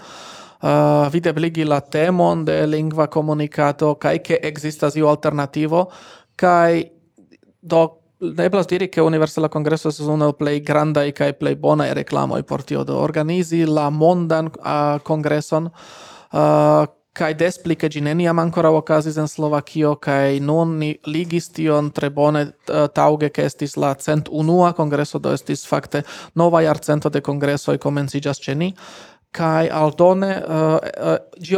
Uh, 0.63 1.11
videbligi 1.11 1.65
la 1.65 1.81
temon 1.81 2.45
de 2.45 2.67
lingva 2.67 3.09
comunicato, 3.09 3.97
kai 3.97 4.21
che 4.21 4.39
existas 4.43 4.95
iu 4.95 5.09
alternativo 5.09 5.91
kai 6.37 6.91
do 7.61 8.01
ne 8.19 8.45
eblas 8.45 8.67
diri 8.67 8.89
che 8.89 9.01
Universala 9.01 9.49
Congresso 9.49 9.89
es 9.89 9.99
uno 9.99 10.33
plei 10.33 10.61
grandai 10.61 11.13
kai 11.13 11.35
plei 11.35 11.57
bonai 11.57 11.93
reclamoi 11.93 12.43
por 12.45 12.63
tio 12.63 12.85
do 12.85 12.97
organizi 12.97 13.65
la 13.65 13.91
mondan 13.91 14.47
uh, 14.47 14.99
kongreson 15.03 15.71
uh, 16.33 16.87
kai 17.15 17.35
despli 17.39 17.77
ke 17.79 17.89
neniam 18.03 18.39
ancora 18.39 18.71
okazis 18.75 19.17
en 19.17 19.29
Slovakio 19.29 19.95
kai 20.01 20.41
non 20.41 20.79
ni 20.79 20.99
ligis 21.07 21.49
tion 21.55 21.91
tre 21.91 22.11
bone 22.11 22.53
tauge 22.95 23.31
ke 23.31 23.45
estis 23.47 23.77
la 23.77 23.95
cent 23.95 24.29
unua 24.29 24.73
kongreso 24.75 25.19
do 25.19 25.33
estis 25.33 25.65
fakte 25.67 26.03
nova 26.35 26.63
jarcento 26.63 27.09
de 27.09 27.21
kongresoj 27.21 27.79
komenciĝas 27.79 28.41
ĉe 28.41 28.55
ni 28.55 28.75
kai 29.35 29.69
aldone 29.69 30.31
uh, 30.47 30.79
uh, 30.79 31.17
gi 31.43 31.57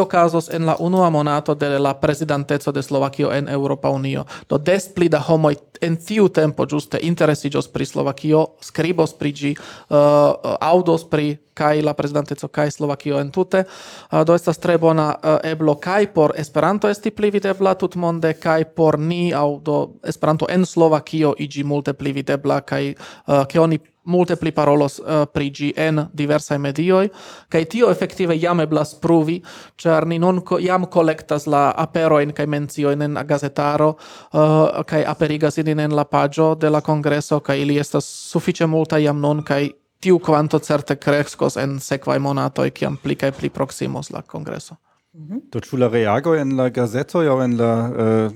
en 0.51 0.67
la 0.67 0.77
unua 0.79 1.11
monato 1.11 1.55
de 1.55 1.79
la 1.79 1.95
presidentezo 1.95 2.73
de 2.73 2.83
Slovakio 2.83 3.31
en 3.31 3.49
Europa 3.49 3.91
Unio. 3.91 4.25
Do 4.49 4.59
despli 4.59 5.09
da 5.09 5.21
homoj 5.21 5.55
en 5.81 5.97
tiu 5.97 6.29
tempo 6.29 6.67
giuste 6.67 6.99
interessi 7.03 7.51
jos 7.53 7.69
pri 7.69 7.85
Slovakio, 7.85 8.47
skribos 8.61 9.13
pri 9.15 9.33
gi 9.33 9.57
uh, 9.57 9.97
eh, 9.97 10.57
audos 10.61 11.05
pri 11.05 11.37
kai 11.55 11.83
la 11.83 11.95
prezidenteco 11.95 12.49
kai 12.49 12.71
Slovakio 12.71 13.19
entute. 13.21 13.65
Uh, 14.13 14.25
do 14.25 14.35
estas 14.35 14.59
tre 14.59 14.79
bona 14.79 15.15
uh, 15.15 15.39
eblo 15.45 15.75
kai 15.75 16.07
por 16.07 16.33
Esperanto 16.37 16.89
esti 16.89 17.11
pli 17.11 17.31
videbla 17.31 17.75
tutmonde 17.75 18.35
kai 18.35 18.65
por 18.65 18.99
ni 18.99 19.33
au 19.35 19.61
do 19.61 19.91
Esperanto 20.05 20.47
en 20.49 20.65
Slovakio 20.67 21.35
igi 21.39 21.65
multe 21.65 21.93
pli 21.93 22.13
videbla 22.13 22.61
kai 22.61 22.95
uh, 23.27 23.45
ke 23.45 23.61
oni 23.61 23.81
multe 24.07 24.37
pli 24.37 24.53
parolos 24.53 24.99
uh, 24.99 25.25
pri 25.33 25.51
gi 25.51 25.73
en 25.77 26.07
diversae 26.13 26.59
medioi, 26.59 27.11
kaj 27.49 27.65
tio 27.65 27.91
effective 27.91 28.37
jam 28.39 28.61
eblas 28.61 28.95
pruvi 29.01 29.41
ĉar 29.83 30.07
ni 30.07 30.19
nun 30.19 30.41
co 30.47 30.59
jam 30.63 30.87
collectas 30.87 31.47
la 31.47 31.71
aperoin 31.77 32.33
kaj 32.33 32.47
mencioin 32.47 33.03
en 33.03 33.19
gazetaro 33.27 33.89
uh, 33.97 34.83
kaj 34.87 35.05
aperigas 35.05 35.59
ilin 35.59 35.81
en 35.81 35.97
la 35.97 36.05
pagio 36.05 36.55
de 36.55 36.71
la 36.71 36.81
congreso, 36.81 37.41
kai 37.41 37.61
ili 37.63 37.79
estas 37.79 38.05
suffice 38.05 38.67
multa 38.67 38.99
jam 38.99 39.21
nun 39.21 39.43
kai 39.43 39.71
tiu 40.01 40.19
quanto 40.19 40.59
certe 40.59 40.97
crescos 40.97 41.57
en 41.57 41.79
sequai 41.81 42.19
monatoj 42.19 42.71
kiam 42.71 42.97
pli 42.97 43.17
kaj 43.17 43.33
pli 43.33 43.51
proximos 43.51 44.11
la 44.11 44.23
kongreso. 44.23 44.77
Mm 45.17 45.29
-hmm. 45.29 45.41
Do 45.53 45.61
ĉu 45.61 45.77
la 45.77 45.89
reago 45.89 46.35
en 46.37 46.57
la 46.57 46.69
gazeto 46.69 47.19
aŭ 47.19 47.45
en 47.45 47.57
la 47.57 47.73
eh, 48.05 48.31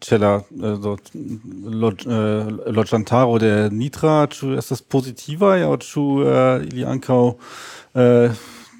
ĉe 0.00 0.18
la 0.18 0.32
uh, 0.36 0.98
loĝantaro 2.78 3.38
de 3.38 3.68
Nitra 3.70 4.26
ĉu 4.26 4.56
estas 4.58 4.82
pozitivaj 4.82 5.62
aŭ 5.62 5.76
ĉu 5.76 6.04
ili 6.72 6.84
ankaŭ 6.84 7.22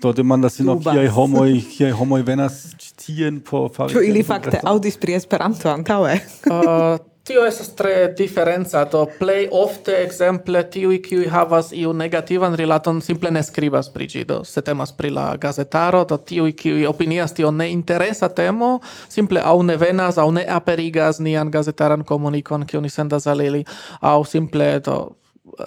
do 0.02 0.12
demandas 0.12 0.56
sin 0.56 0.68
ob 0.68 0.82
kiaj 0.82 1.06
homoj 1.08 1.62
kiaj 1.76 1.92
homoj 2.00 2.22
venas 2.22 2.74
ĉi 2.78 2.90
tien 3.04 3.40
por 3.50 3.70
fari 3.76 3.94
Ĉu 3.94 4.02
ili 4.02 4.22
fakte 4.22 4.60
aŭdis 4.64 4.96
pri 4.96 5.12
Esperanto 5.12 5.70
antaŭe? 5.70 6.18
Oh, 6.50 6.98
Tio 7.28 7.42
estas 7.44 7.74
tre 7.76 8.14
diferenca, 8.16 8.86
to 8.88 9.02
plej 9.18 9.50
ofte 9.52 9.92
ekzemple 10.00 10.62
tiuj 10.72 10.96
kiuj 11.04 11.26
havas 11.28 11.74
iu 11.76 11.90
negativan 11.92 12.54
rilaton 12.56 13.02
simple 13.04 13.28
ne 13.30 13.42
skribas 13.44 13.90
pri 13.92 14.06
ĝi, 14.08 14.22
do 14.24 14.38
se 14.48 14.62
temas 14.64 14.94
pri 14.96 15.10
la 15.12 15.26
gazetaro, 15.36 16.06
do 16.08 16.16
tiuj 16.16 16.54
kiuj 16.56 16.86
opinias 16.88 17.34
tio 17.36 17.50
ne 17.52 17.66
interesa 17.68 18.30
temo, 18.32 18.78
simple 19.12 19.42
aŭ 19.44 19.58
ne 19.62 19.76
venas 19.76 20.16
aŭ 20.16 20.30
ne 20.32 20.46
aperigas 20.48 21.20
nian 21.20 21.50
gazetaran 21.52 22.04
komunikon 22.04 22.64
kiun 22.66 22.88
ni 22.88 22.90
sendas 22.90 23.26
al 23.28 23.44
ili, 23.44 23.60
aŭ 24.00 24.24
simple 24.24 24.68
do 24.86 24.96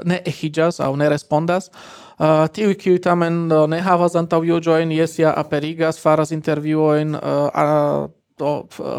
ne 0.05 0.17
ehiĝas 0.25 0.81
aŭ 0.81 0.95
ne 0.97 1.11
respondas. 1.13 1.69
Uh, 2.21 2.47
tiuj 2.53 2.73
kiuj 2.81 3.03
tamen 3.05 3.37
ne 3.69 3.83
havas 3.85 4.17
antaŭjuĝojn, 4.17 4.97
jes 4.97 5.19
ja 5.19 5.35
aperigas, 5.37 6.01
faras 6.01 6.33
intervjuojn, 6.33 7.13
uh, 7.21 8.09
do 8.41 8.51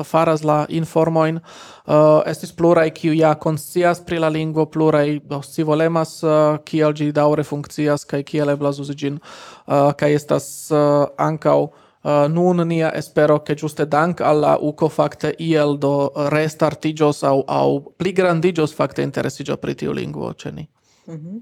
faras 0.09 0.45
la 0.47 0.63
informoin 0.69 1.41
uh, 1.43 2.23
estis 2.31 2.55
plurai 2.57 2.89
kiu 2.95 3.13
ja 3.19 3.35
konscias 3.35 4.01
pri 4.07 4.23
la 4.23 4.31
lingvo 4.33 4.67
plurai 4.71 5.19
do 5.19 5.43
si 5.43 5.67
volemas 5.67 6.19
uh, 6.25 6.59
kiel 6.65 6.95
ĝi 6.95 7.13
daŭre 7.13 7.45
funkcias 7.45 8.07
kaj 8.09 8.23
kiel 8.33 8.55
eblas 8.55 8.81
uzi 8.83 8.99
ĝin 9.05 9.21
uh, 9.21 9.93
kaj 9.99 10.15
estas 10.23 10.51
uh, 10.71 11.07
ankaŭ 11.31 11.61
Uh, 12.03 12.27
nun 12.27 12.67
nia 12.67 12.89
espero 12.99 13.37
che 13.47 13.55
giuste 13.55 13.85
dank 13.87 14.21
alla 14.21 14.57
uco 14.61 14.89
fakte 14.89 15.35
iel 15.39 15.77
do 15.79 16.11
restartigios 16.35 17.23
au, 17.23 17.45
au 17.47 17.95
pli 17.97 18.13
grandigios 18.13 18.75
fakte 18.75 19.03
interesiĝo 19.07 19.57
pri 19.57 19.75
tiu 19.75 19.93
lingvo 19.93 20.33
ceni. 20.33 20.67
Mm 21.07 21.15
-hmm. 21.15 21.37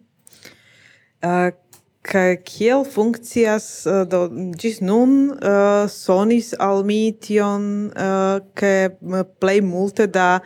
uh, 1.24 1.69
Ca 2.02 2.36
kiel 2.40 2.84
funkcias 2.88 3.84
eh, 3.84 4.06
do 4.08 4.22
gis 4.56 4.78
nun 4.80 5.36
uh, 5.36 5.84
sonis 5.84 6.54
al 6.56 6.80
mi 6.82 7.12
tion 7.12 7.92
eh, 7.92 8.40
che 8.56 8.96
uh, 9.00 9.20
plej 9.38 9.60
multe 9.60 10.06
da 10.08 10.40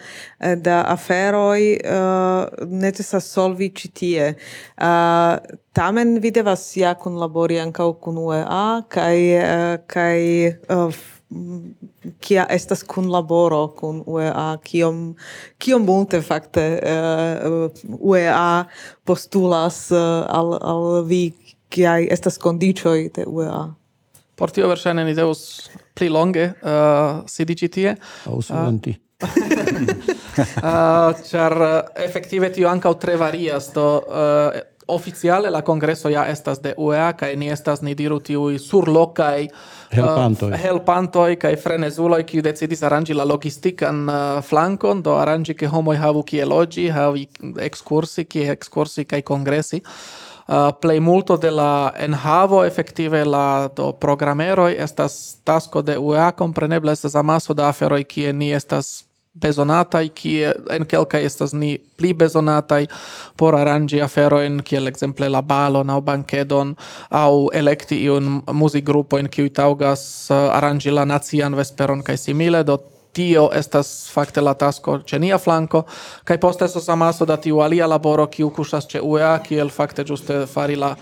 da 0.59 0.83
aferoj 0.90 1.79
uh, 1.79 2.67
necesas 2.67 3.31
solvi 3.31 3.71
ĉi 3.71 3.93
tie. 3.95 4.27
Uh, 4.75 5.38
tamen 5.73 6.19
vi 6.19 6.35
devas 6.35 6.67
ja 6.77 6.97
kunlabori 6.99 7.62
ankaŭ 7.62 7.90
kun 8.03 8.19
UEA 8.19 8.83
kaj 8.90 9.19
uh, 9.38 9.79
kaj 9.87 10.21
uh, 10.75 11.03
kia 12.21 12.47
estas 12.51 12.83
kun 12.83 13.09
laboro 13.11 13.69
kun 13.79 14.03
UEA 14.07 14.59
kiom 14.64 15.14
kiom 15.59 15.87
multe 15.87 16.21
fakte 16.23 16.67
uh, 16.83 17.71
UEA 18.01 18.67
postulas 19.05 19.90
uh, 19.95 20.27
al 20.29 20.55
al 20.61 21.05
vi 21.09 21.23
kiai 21.74 22.06
estas 22.10 22.38
condicioi 22.38 23.08
de 23.14 23.26
UEA. 23.26 23.64
Por 24.34 24.50
tio 24.50 24.68
verŝajne 24.70 25.04
ni 25.06 25.14
devus 25.14 25.70
pli 25.94 26.10
longe 26.10 26.48
uh, 26.50 27.22
sidiĝi 27.30 27.70
tie. 27.70 27.96
Aŭ 28.30 28.40
silenti. 28.42 28.96
uh, 29.24 29.28
char 31.24 31.54
uh, 31.64 31.82
uh 32.04 32.48
tio 32.54 32.68
ankaŭ 32.68 32.94
tre 33.00 33.16
varias 33.16 33.70
do 33.74 33.87
uh, 34.02 34.58
oficiale 34.87 35.50
la 35.50 35.62
congresso 35.62 36.08
ja 36.08 36.26
estas 36.26 36.60
de 36.60 36.74
UEA 36.76 37.12
kaj 37.16 37.37
ni 37.37 37.48
estas 37.48 37.80
ni 37.82 37.94
diru 37.94 38.18
tiuj 38.20 38.58
surlokaj 38.58 39.46
uh, 39.46 39.96
helpantoj 39.96 40.50
uh, 40.50 40.58
helpantoj 40.60 41.37
kaj 41.40 41.56
frenezuloj 41.62 42.22
kiu 42.28 42.42
decidis 42.42 42.82
aranĝi 42.82 43.14
la 43.14 43.24
logistikan 43.24 44.08
uh, 44.08 44.42
flankon 44.44 45.02
do 45.02 45.16
aranĝi 45.16 45.54
ke 45.54 45.70
homoj 45.70 45.96
havu 45.96 46.22
kie 46.22 46.44
loĝi 46.44 46.88
havi 46.92 47.28
ekskursi 47.70 48.24
kie 48.24 48.50
ekskursi 48.52 49.04
kaj 49.04 49.22
kongresi 49.22 49.80
Eh, 50.48 50.54
uh, 50.54 50.72
plej 50.80 51.00
multo 51.00 51.37
de 51.37 51.50
la 51.50 51.92
enhavo 51.96 52.64
efektive 52.64 53.24
la 53.24 53.68
do 53.76 53.92
programeroj 53.92 54.76
estas 54.78 55.40
tasko 55.44 55.83
de 55.83 55.98
UEA 55.98 56.33
kompreneble 56.33 56.92
estas 56.92 57.14
amaso 57.14 57.54
da 57.54 57.68
aferoj 57.68 58.04
kie 58.04 58.33
ni 58.33 58.52
estas 58.52 59.04
bezonataj 59.35 60.09
kie 60.09 60.52
en 60.70 60.85
kelka 60.85 61.18
estas 61.18 61.52
ni 61.52 61.78
pli 61.96 62.12
bezonataj 62.12 62.87
por 63.37 63.54
aranĝi 63.54 64.02
aferojn 64.02 64.61
kiel 64.62 64.87
ekzemple 64.87 65.28
la 65.28 65.40
balon 65.42 65.90
aŭ 65.90 66.00
bankedon 66.00 66.74
aŭ 67.11 67.48
elekti 67.52 68.04
iun 68.04 68.42
muzikgrupojn 68.52 69.28
kiuj 69.28 69.48
taŭgas 69.48 70.30
uh, 70.30 70.52
aranĝi 70.59 70.90
la 70.90 71.04
nacian 71.04 71.57
vesperon 71.57 72.02
kaj 72.02 72.16
simile 72.16 72.62
do 72.64 72.78
tio 73.14 73.48
estas 73.55 73.92
fakte 74.12 74.42
la 74.44 74.55
tasko 74.59 74.98
ĉe 75.07 75.20
nia 75.22 75.38
flanko 75.38 75.85
kaj 76.24 76.38
poste 76.42 76.66
estas 76.68 76.88
amaso 76.92 77.27
da 77.27 77.37
tiu 77.37 77.62
alia 77.64 77.87
laboro 77.87 78.27
kiu 78.27 78.50
kuŝas 78.50 78.90
ĉe 78.90 79.03
UEA 79.03 79.33
kiel 79.46 79.70
fakte 79.70 80.05
ĝuste 80.05 80.44
fari 80.50 80.77
la 80.77 80.94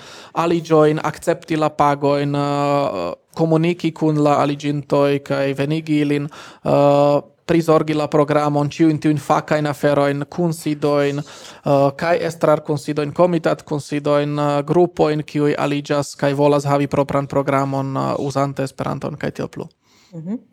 aliĝojn 0.45 1.01
akcepti 1.11 1.57
la 1.57 1.73
pagojn 1.83 2.39
uh, 2.39 3.03
komuniki 3.35 3.93
kun 3.97 4.21
la 4.25 4.39
aliĝintoj 4.45 5.23
kaj 5.27 5.45
venigi 5.59 6.01
ilin 6.05 6.29
uh, 6.29 7.23
prizorgi 7.47 7.95
la 7.95 8.07
programon 8.09 8.71
ĉiujn 8.71 9.01
in 9.05 9.19
afero 9.19 9.71
aferojn 9.71 10.25
kunsidojn 10.31 11.19
uh, 11.19 11.91
kaj 11.97 12.17
estrar 12.29 12.61
kunsidojn 12.61 13.13
komitat 13.13 13.63
kunsidojn 13.63 14.39
uh, 14.39 14.61
grupojn 14.65 15.23
kiu 15.23 15.55
aliĝas 15.59 16.15
kaj 16.17 16.35
volas 16.35 16.65
havi 16.65 16.87
propran 16.87 17.27
programon 17.27 17.97
uh, 17.97 18.15
uzante 18.19 18.63
Esperanton 18.63 19.17
kaj 19.17 19.31
tio 19.31 19.49
plu 19.49 19.69
mm 20.15 20.21
-hmm 20.21 20.52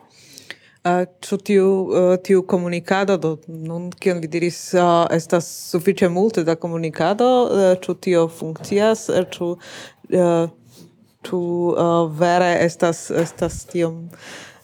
ĉu 1.21 1.37
tiu 1.43 1.67
uh, 1.67 2.13
tiu 2.23 2.43
komunikado 2.47 3.17
do 3.17 3.37
nun 3.47 3.89
kion 3.91 4.21
vi 4.23 4.27
diris 4.31 4.73
uh, 4.73 5.07
estas 5.11 5.47
sufiĉe 5.71 6.09
multe 6.09 6.43
da 6.43 6.55
komunikado 6.55 7.27
ĉu 7.83 7.91
uh, 7.91 7.99
tio 7.99 8.27
funkcias 8.27 9.09
ĉu 9.31 9.49
uh, 9.51 10.49
ĉu 11.27 11.39
uh, 11.39 12.11
vere 12.19 12.53
estas 12.63 13.09
estas 13.11 13.65
tiom 13.65 14.07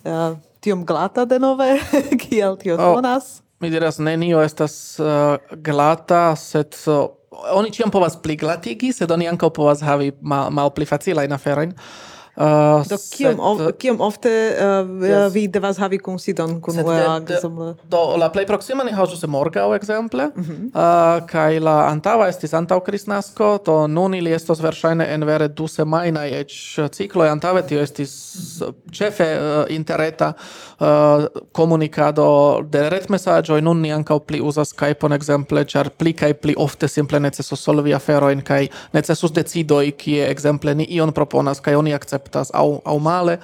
uh, 0.05 0.37
tiom 0.59 0.85
glata 0.85 1.25
denove? 1.25 1.75
Kiel 2.23 2.57
tio 2.57 2.77
oh, 2.79 2.95
sonas? 2.95 3.39
oh, 3.39 3.43
mi 3.59 3.69
diras 3.69 3.99
nenio 3.99 4.41
estas 4.41 4.99
uh, 4.99 5.35
glata 5.51 6.35
sed 6.39 6.79
uh, 6.87 7.05
oni 7.53 7.71
ĉiam 7.75 7.91
povas 7.91 8.15
pliglatigi 8.21 8.93
sed 8.95 9.11
oni 9.11 9.27
ankaŭ 9.27 9.51
povas 9.53 9.83
havi 9.83 10.13
mal, 10.21 10.51
malpli 10.51 10.87
facilajn 10.87 11.35
aferojn. 11.35 11.75
Uh, 12.35 12.83
Do 12.89 12.97
kiom, 12.99 13.39
of, 13.39 13.61
kiom 13.79 14.01
ofte 14.03 14.27
uh, 14.27 14.89
yes. 15.07 15.33
vi 15.33 15.45
devas 15.47 15.77
havi 15.79 16.01
kunsidon 16.03 16.57
kun 16.61 16.81
UEA 16.83 17.19
gesamblo? 17.23 17.69
Do 17.87 18.17
la 18.19 18.27
plej 18.27 18.43
proksima 18.49 18.83
ni 18.83 18.91
haĝus 18.91 19.23
morgaŭ 19.31 19.69
ekzemple 19.75 20.25
mm 20.35 20.43
-hmm. 20.43 20.65
uh, 20.75 21.27
kaj 21.29 21.59
la 21.59 21.75
antaŭa 21.87 22.27
estis 22.27 22.53
antaŭ 22.53 22.79
Kristnasko 22.79 23.59
do 23.65 23.87
nun 23.87 24.13
ili 24.13 24.33
estos 24.33 24.59
verŝajne 24.59 25.07
en 25.13 25.23
vere 25.23 25.47
du 25.47 25.67
semajnaj 25.67 26.39
eĉ 26.39 26.79
cikloj 26.91 27.29
antaŭe 27.29 27.61
tio 27.67 27.79
estis 27.81 28.11
uh, 28.61 28.73
ĉefe 28.91 29.29
uh, 29.39 29.75
interreta 29.75 30.33
uh, 30.79 31.25
komunikado 31.51 32.61
de 32.71 32.89
retmesaĝoj 32.89 33.61
nun 33.61 33.81
ni 33.81 33.93
ankaŭ 33.93 34.19
pli 34.19 34.41
uzas 34.41 34.69
Skype-on 34.69 35.13
ekzemple 35.13 35.65
ĉar 35.65 35.89
pli 35.89 36.13
kaj 36.13 36.33
pli 36.33 36.53
ofte 36.57 36.87
simple 36.87 37.19
necesos 37.19 37.63
solvi 37.63 37.93
aferojn 37.93 38.41
kaj 38.41 38.67
necesus 38.93 39.31
decidoj 39.31 39.91
kie 39.91 40.29
ekzemple 40.29 40.75
ni 40.75 40.83
ion 40.89 41.11
proponas 41.11 41.59
kaj 41.59 41.75
oni 41.75 41.93
akceptas 41.93 42.24
akceptas 42.25 42.51
aŭ 42.53 42.81
aŭ 42.85 42.99
male. 42.99 43.39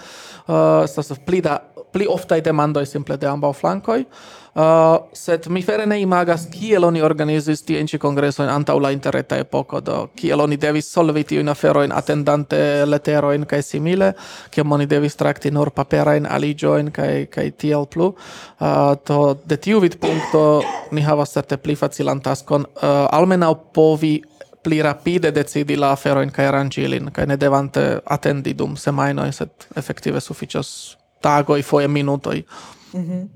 Uh, 0.48 0.84
estas 0.84 1.14
pli 1.26 1.42
da 1.42 1.60
pli 1.92 2.08
oftaj 2.08 2.42
demandoj 2.42 2.86
simple 2.86 3.18
de 3.18 3.28
ambaŭ 3.28 3.54
flankoj. 3.54 4.06
Uh, 4.52 5.08
sed 5.14 5.48
mi 5.48 5.62
vere 5.64 5.86
ne 5.86 6.02
imagas 6.02 6.46
kiel 6.52 6.84
oni 6.84 7.02
organizis 7.02 7.64
tiajn 7.64 7.88
ĉi 7.88 7.98
kongresojn 8.00 8.50
antaŭ 8.52 8.80
la 8.80 8.92
interreta 8.92 9.38
epoko 9.40 9.80
do 9.80 10.10
kiel 10.16 10.42
oni 10.44 10.58
devis 10.58 10.90
solvi 10.92 11.24
tiujn 11.24 11.48
aferojn 11.48 11.92
atendante 11.96 12.86
leterojn 12.86 13.46
kaj 13.48 13.62
simile 13.64 14.12
kiam 14.52 14.72
oni 14.72 14.90
devis 14.92 15.16
trakti 15.16 15.52
nur 15.52 15.72
paperajn 15.72 16.28
aliĝojn 16.28 16.92
kaj 16.92 17.28
kaj 17.32 17.52
tiel 17.64 17.88
plu. 17.88 18.12
Uh, 18.60 18.96
to 19.04 19.38
de 19.46 19.58
tiu 19.58 19.80
vidpunkto 19.80 20.64
ni 20.92 21.02
havas 21.02 21.32
certe 21.32 21.58
pli 21.58 21.76
facilan 21.76 22.20
taskon 22.20 22.68
uh, 22.68 23.08
almenaŭ 23.12 23.56
povi 23.74 24.18
pli 24.64 24.82
rapide 24.82 25.32
decidi 25.32 25.76
la 25.76 25.92
aferoin 25.92 26.32
kai 26.32 26.52
rangilin, 26.52 27.12
kai 27.12 27.26
ne 27.26 27.38
devante 27.38 28.02
attendi 28.06 28.54
dum 28.58 28.76
semainoi, 28.78 29.32
sed 29.34 29.68
effective 29.78 30.20
sufficios 30.20 30.98
tagoi, 31.22 31.62
foie 31.64 31.88
minutoi. 31.88 32.46
Mm 32.94 33.06
-hmm. 33.06 33.30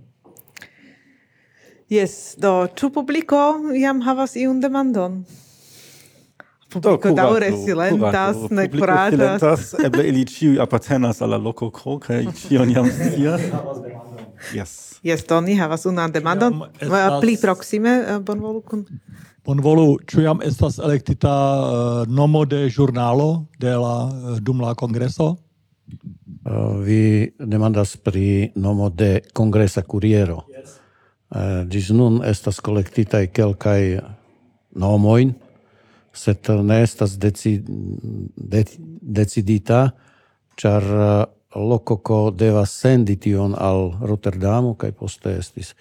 Yes, 1.89 2.35
do, 2.37 2.67
ĉu 2.75 2.89
publiko 2.89 3.37
jam 3.77 4.01
havas 4.01 4.35
iun 4.35 4.61
demandon? 4.61 5.25
Publiko 6.73 7.11
daŭre 7.15 7.51
silentas, 7.65 8.37
ne 8.49 8.65
kuraĝas. 8.71 9.75
eble 9.85 10.07
ili 10.09 10.25
ĉiuj 10.25 10.59
apartenas 10.61 11.21
al 11.21 11.29
la 11.29 11.37
loko 11.37 11.69
K 11.69 11.99
kaj 12.07 12.25
ĉion 12.41 12.73
jam 12.73 12.89
scias. 12.89 13.41
yes. 14.53 14.73
Yes, 15.03 15.21
do 15.29 15.41
ni 15.41 15.55
havas 15.55 15.85
unan 15.85 16.11
demandon. 16.11 16.63
Pli 17.21 17.37
proksime, 17.37 17.89
eh, 18.07 18.19
bonvolu 18.19 18.61
kun... 18.61 18.85
Bonvolu, 19.45 19.99
ciam 20.09 20.39
estas 20.41 20.79
elektita 20.81 21.29
uh, 21.29 22.07
nomo 22.09 22.45
de 22.49 22.63
giornalo 22.69 23.45
de 23.61 23.75
la 23.77 24.09
uh, 24.09 24.39
dum 24.41 24.61
la 24.61 24.73
congreso? 24.73 25.35
Uh, 25.85 26.49
eh, 26.49 26.77
vi 26.81 27.01
demandas 27.39 27.97
pri 27.97 28.51
nomo 28.55 28.89
de 28.89 29.21
congresa 29.33 29.83
curiero. 29.83 30.47
Yes. 30.49 30.79
Uh, 31.29 31.61
gis 31.69 31.91
nun 31.93 32.23
estas 32.25 32.57
collectitae 32.59 33.27
kelkaj 33.27 33.99
nomoin, 34.73 35.35
sed 36.13 36.49
ne 36.65 36.81
estas 36.81 37.13
deci, 37.21 37.59
de, 37.61 38.65
decidita, 39.01 39.91
char 40.57 40.83
uh, 40.89 41.23
lococo 41.53 42.31
devas 42.31 42.73
sendi 42.73 43.19
tion 43.21 43.53
al 43.53 43.91
Rotterdamo, 44.01 44.73
kaj 44.73 44.91
poste 44.97 45.37
estis. 45.37 45.75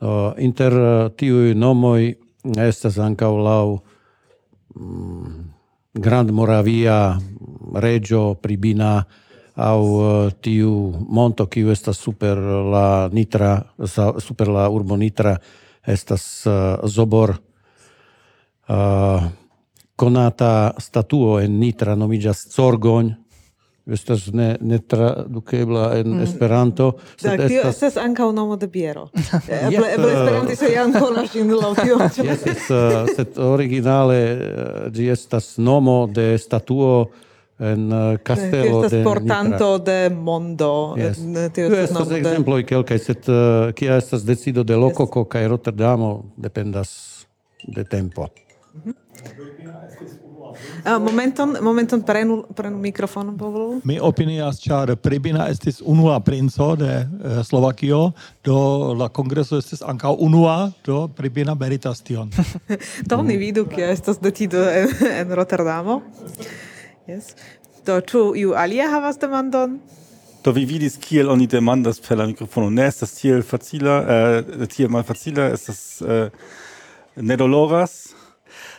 Uh, 0.00 0.32
inter 0.40 0.72
uh, 0.72 1.10
tiui 1.12 1.52
nomoi 1.52 2.14
estas 2.44 2.98
ankaŭ 2.98 3.32
laŭ 3.36 3.78
mm, 4.76 5.50
Grand 5.94 6.30
Moravia 6.30 7.18
regio 7.74 8.34
Pribina 8.34 9.04
au 9.54 9.84
eh, 10.02 10.32
tiu 10.40 10.92
monto 11.08 11.46
kiu 11.46 11.70
estas 11.70 11.98
super 11.98 12.38
la 12.38 13.08
Nitra 13.12 13.62
super 14.18 14.48
la 14.48 14.68
urbo 14.68 14.96
Nitra 14.96 15.36
estas 15.86 16.46
uh, 16.46 16.88
Zobor. 16.88 17.36
Uh, 18.68 19.22
konata 19.96 20.72
statuo 20.78 21.40
en 21.40 21.58
Nitra 21.60 21.94
nomiĝas 21.94 22.46
Zorgon 22.54 23.12
estas 23.86 24.32
ne 24.32 24.56
ne 24.60 24.78
tradukebla 24.78 25.96
en 25.96 26.08
mm. 26.16 26.22
Esperanto 26.22 26.92
sed 27.16 27.46
tio 27.48 27.60
estas 27.60 27.76
estas 27.76 27.96
ankaŭ 28.04 28.30
nomo 28.32 28.56
de 28.56 28.66
biero 28.66 29.08
eble 29.66 29.92
eble 29.94 30.06
uh, 30.06 30.20
Esperanto 30.20 30.56
se 30.56 30.70
ankaŭ 30.86 31.10
la 31.16 31.26
ŝinlaŭtio 31.26 31.98
jes 32.00 32.46
jes 32.46 32.70
uh, 32.70 33.12
sed 33.16 33.38
originale 33.38 34.18
uh, 34.32 34.88
ĝi 34.92 35.10
estas 35.12 35.56
nomo 35.58 36.06
de 36.06 36.38
statuo 36.38 37.10
en 37.58 37.92
castelo 38.24 38.80
de 38.80 38.86
Estas 38.86 39.04
portanto 39.04 39.78
de 39.78 40.10
mondo 40.10 40.94
yes. 40.98 41.20
tio 41.54 41.68
estas 41.82 42.08
de... 42.08 42.18
ekzemploj 42.18 42.64
kelkaj 42.66 42.98
sed 42.98 43.28
kia 43.74 43.96
estas 43.96 44.24
decido 44.24 44.64
de 44.64 44.76
Lokoko 44.76 45.22
yes. 45.22 45.30
kaj 45.36 45.48
Rotterdamo 45.48 46.10
dependas 46.36 46.90
de 47.76 47.84
tempo 47.84 48.28
mm 48.74 48.80
-hmm. 48.84 49.04
Uh, 50.84 50.98
momenton, 51.00 51.56
momenton 51.64 52.02
prenu, 52.04 52.42
prenu 52.54 52.78
mikrofonon, 52.78 53.38
povolu. 53.38 53.80
Mi 53.84 53.96
opinias, 54.00 54.58
char 54.60 54.96
Pribina 54.96 55.46
estis 55.48 55.80
unua 55.80 56.18
princo 56.20 56.76
de 56.76 56.90
eh, 57.24 57.38
Slovakio, 57.44 58.12
do 58.44 58.92
la 58.92 59.08
kongreso 59.08 59.56
estis 59.58 59.80
anka 59.82 60.10
unua, 60.12 60.72
do 60.84 61.08
Pribina 61.08 61.54
meritas 61.54 62.02
tion. 62.04 62.28
do 63.08 63.22
ni 63.22 63.36
vidu, 63.40 63.64
kia 63.64 63.88
estas 63.88 64.20
decido 64.20 64.60
en, 64.68 64.92
en 65.08 65.32
Rotterdamo. 65.32 66.02
Yes. 67.08 67.32
Do, 67.86 67.96
ĉu 68.00 68.34
iu 68.36 68.52
alia 68.52 68.90
havas 68.92 69.16
demandon? 69.16 69.78
Do 70.44 70.52
vi 70.52 70.66
vidis 70.68 70.98
kiel 71.00 71.32
oni 71.32 71.46
demandas 71.48 71.96
per 72.00 72.20
la 72.20 72.26
mikrofono. 72.28 72.68
Ne 72.68 72.90
estas 72.92 73.16
tiel 73.16 73.40
facila, 73.40 74.02
eh, 74.04 74.68
tiel 74.68 74.92
malfacila, 74.92 75.48
estas 75.56 76.02
eh, 76.04 76.28
ne 77.16 77.36
doloras, 77.40 78.13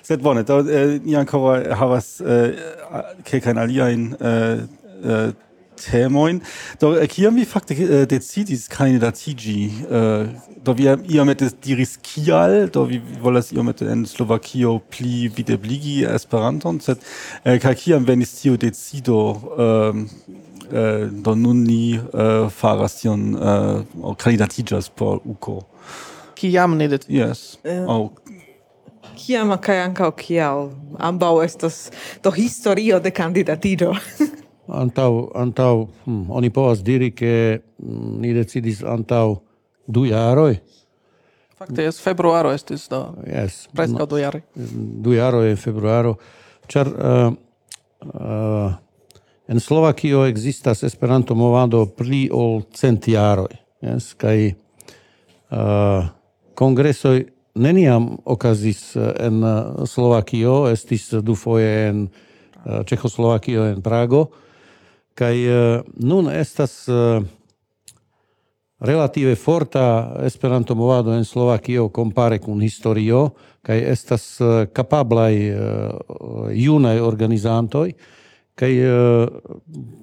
sed 0.05 0.21
bone, 0.21 0.45
do 0.45 0.61
ni 1.05 1.17
ancora 1.17 1.75
havas 1.75 2.19
ke 2.21 3.25
kelkajn 3.25 3.57
aliajn 3.57 4.05
in 4.13 5.33
temoin 5.75 6.39
temojn. 6.39 6.41
Do 6.79 6.93
kiam 7.07 7.35
vi 7.35 7.45
fakte 7.45 7.75
eh, 7.75 8.05
decidis 8.09 8.67
kandidatigi 8.69 9.71
Eh, 9.91 10.27
do 10.65 10.73
vi 10.73 10.87
iomete 11.13 11.49
diris 11.63 11.97
kial, 12.01 12.67
do 12.73 12.85
vi 12.85 13.01
volas 13.21 13.51
iomete 13.51 13.85
en 13.85 14.05
Slovakio 14.05 14.79
pli 14.89 15.27
videbligi 15.27 16.03
Esperanton, 16.05 16.79
sed 16.81 16.97
eh, 17.43 17.59
kaj 17.59 17.75
kiam 17.75 18.05
venis 18.05 18.33
tio 18.41 18.57
decido 18.57 19.17
eh, 19.59 19.93
do 21.11 21.35
nun 21.35 21.63
ni 21.63 21.95
eh, 21.95 22.49
faras 22.49 23.01
tion 23.01 23.35
eh, 23.35 24.89
por 24.95 25.21
UKO? 25.25 25.65
Kiam 26.35 26.77
ni 26.77 26.87
det... 26.87 27.05
Yes. 27.09 27.57
Uh, 27.63 27.87
oh 27.87 28.11
kiam 29.17 29.55
kaj 29.61 29.79
ankaŭ 29.89 30.11
kial? 30.19 30.69
Ambaŭ 30.99 31.33
estas 31.43 31.89
do 32.23 32.31
historio 32.35 32.99
de 32.99 33.11
kandidatiĝo 33.11 33.93
antaŭ 34.81 35.11
antaŭ 35.35 35.73
hm, 36.05 36.31
oni 36.31 36.49
povas 36.49 36.83
diri 36.83 37.11
ke 37.11 37.33
hm, 37.59 38.21
ni 38.21 38.33
decidis 38.33 38.83
antaŭ 38.83 39.37
du 39.87 40.05
jaroj 40.09 40.55
fakte 41.55 41.85
es 41.87 41.99
februaro 42.01 42.51
estis 42.51 42.87
do. 42.91 43.01
Yes 43.27 43.65
preskaŭ 43.75 44.07
du 44.09 44.19
jaroj 44.19 44.41
du 45.05 45.13
jaroj 45.15 45.55
februaro. 45.59 46.15
Ĉar 46.67 46.89
uh, 46.89 47.35
uh, 48.09 48.73
en 49.47 49.59
Slovakio 49.59 50.25
ekzistas 50.25 50.83
Esperanto 50.83 51.35
movado 51.35 51.85
pli 51.85 52.25
ol 52.33 52.63
cent 52.73 53.07
jaroj 53.07 53.53
yes 53.85 54.13
kaj 54.17 54.37
uh, 54.49 56.09
kongresoj 56.55 57.23
neniam 57.55 58.17
okazis 58.25 58.95
eh, 58.95 59.11
en 59.19 59.43
eh, 59.43 59.85
Slovakio, 59.87 60.67
estis 60.71 61.09
dufoje 61.11 61.87
en 61.89 62.07
Čechoslovakio 62.85 63.67
en 63.69 63.81
Prago, 63.81 64.25
kaj 65.13 65.35
eh, 65.47 65.81
nun 66.01 66.29
estas 66.33 66.87
relative 68.79 69.35
forta 69.35 70.15
Esperanto 70.25 70.75
movado 70.75 71.13
en 71.13 71.25
Slovakio 71.25 71.89
kompare 71.89 72.39
kun 72.39 72.61
historio 72.61 73.29
kaj 73.61 73.79
estas 73.91 74.25
kapablaj 74.73 75.33
junaj 76.53 76.99
organizantoj 76.99 77.93
kaj 78.55 78.71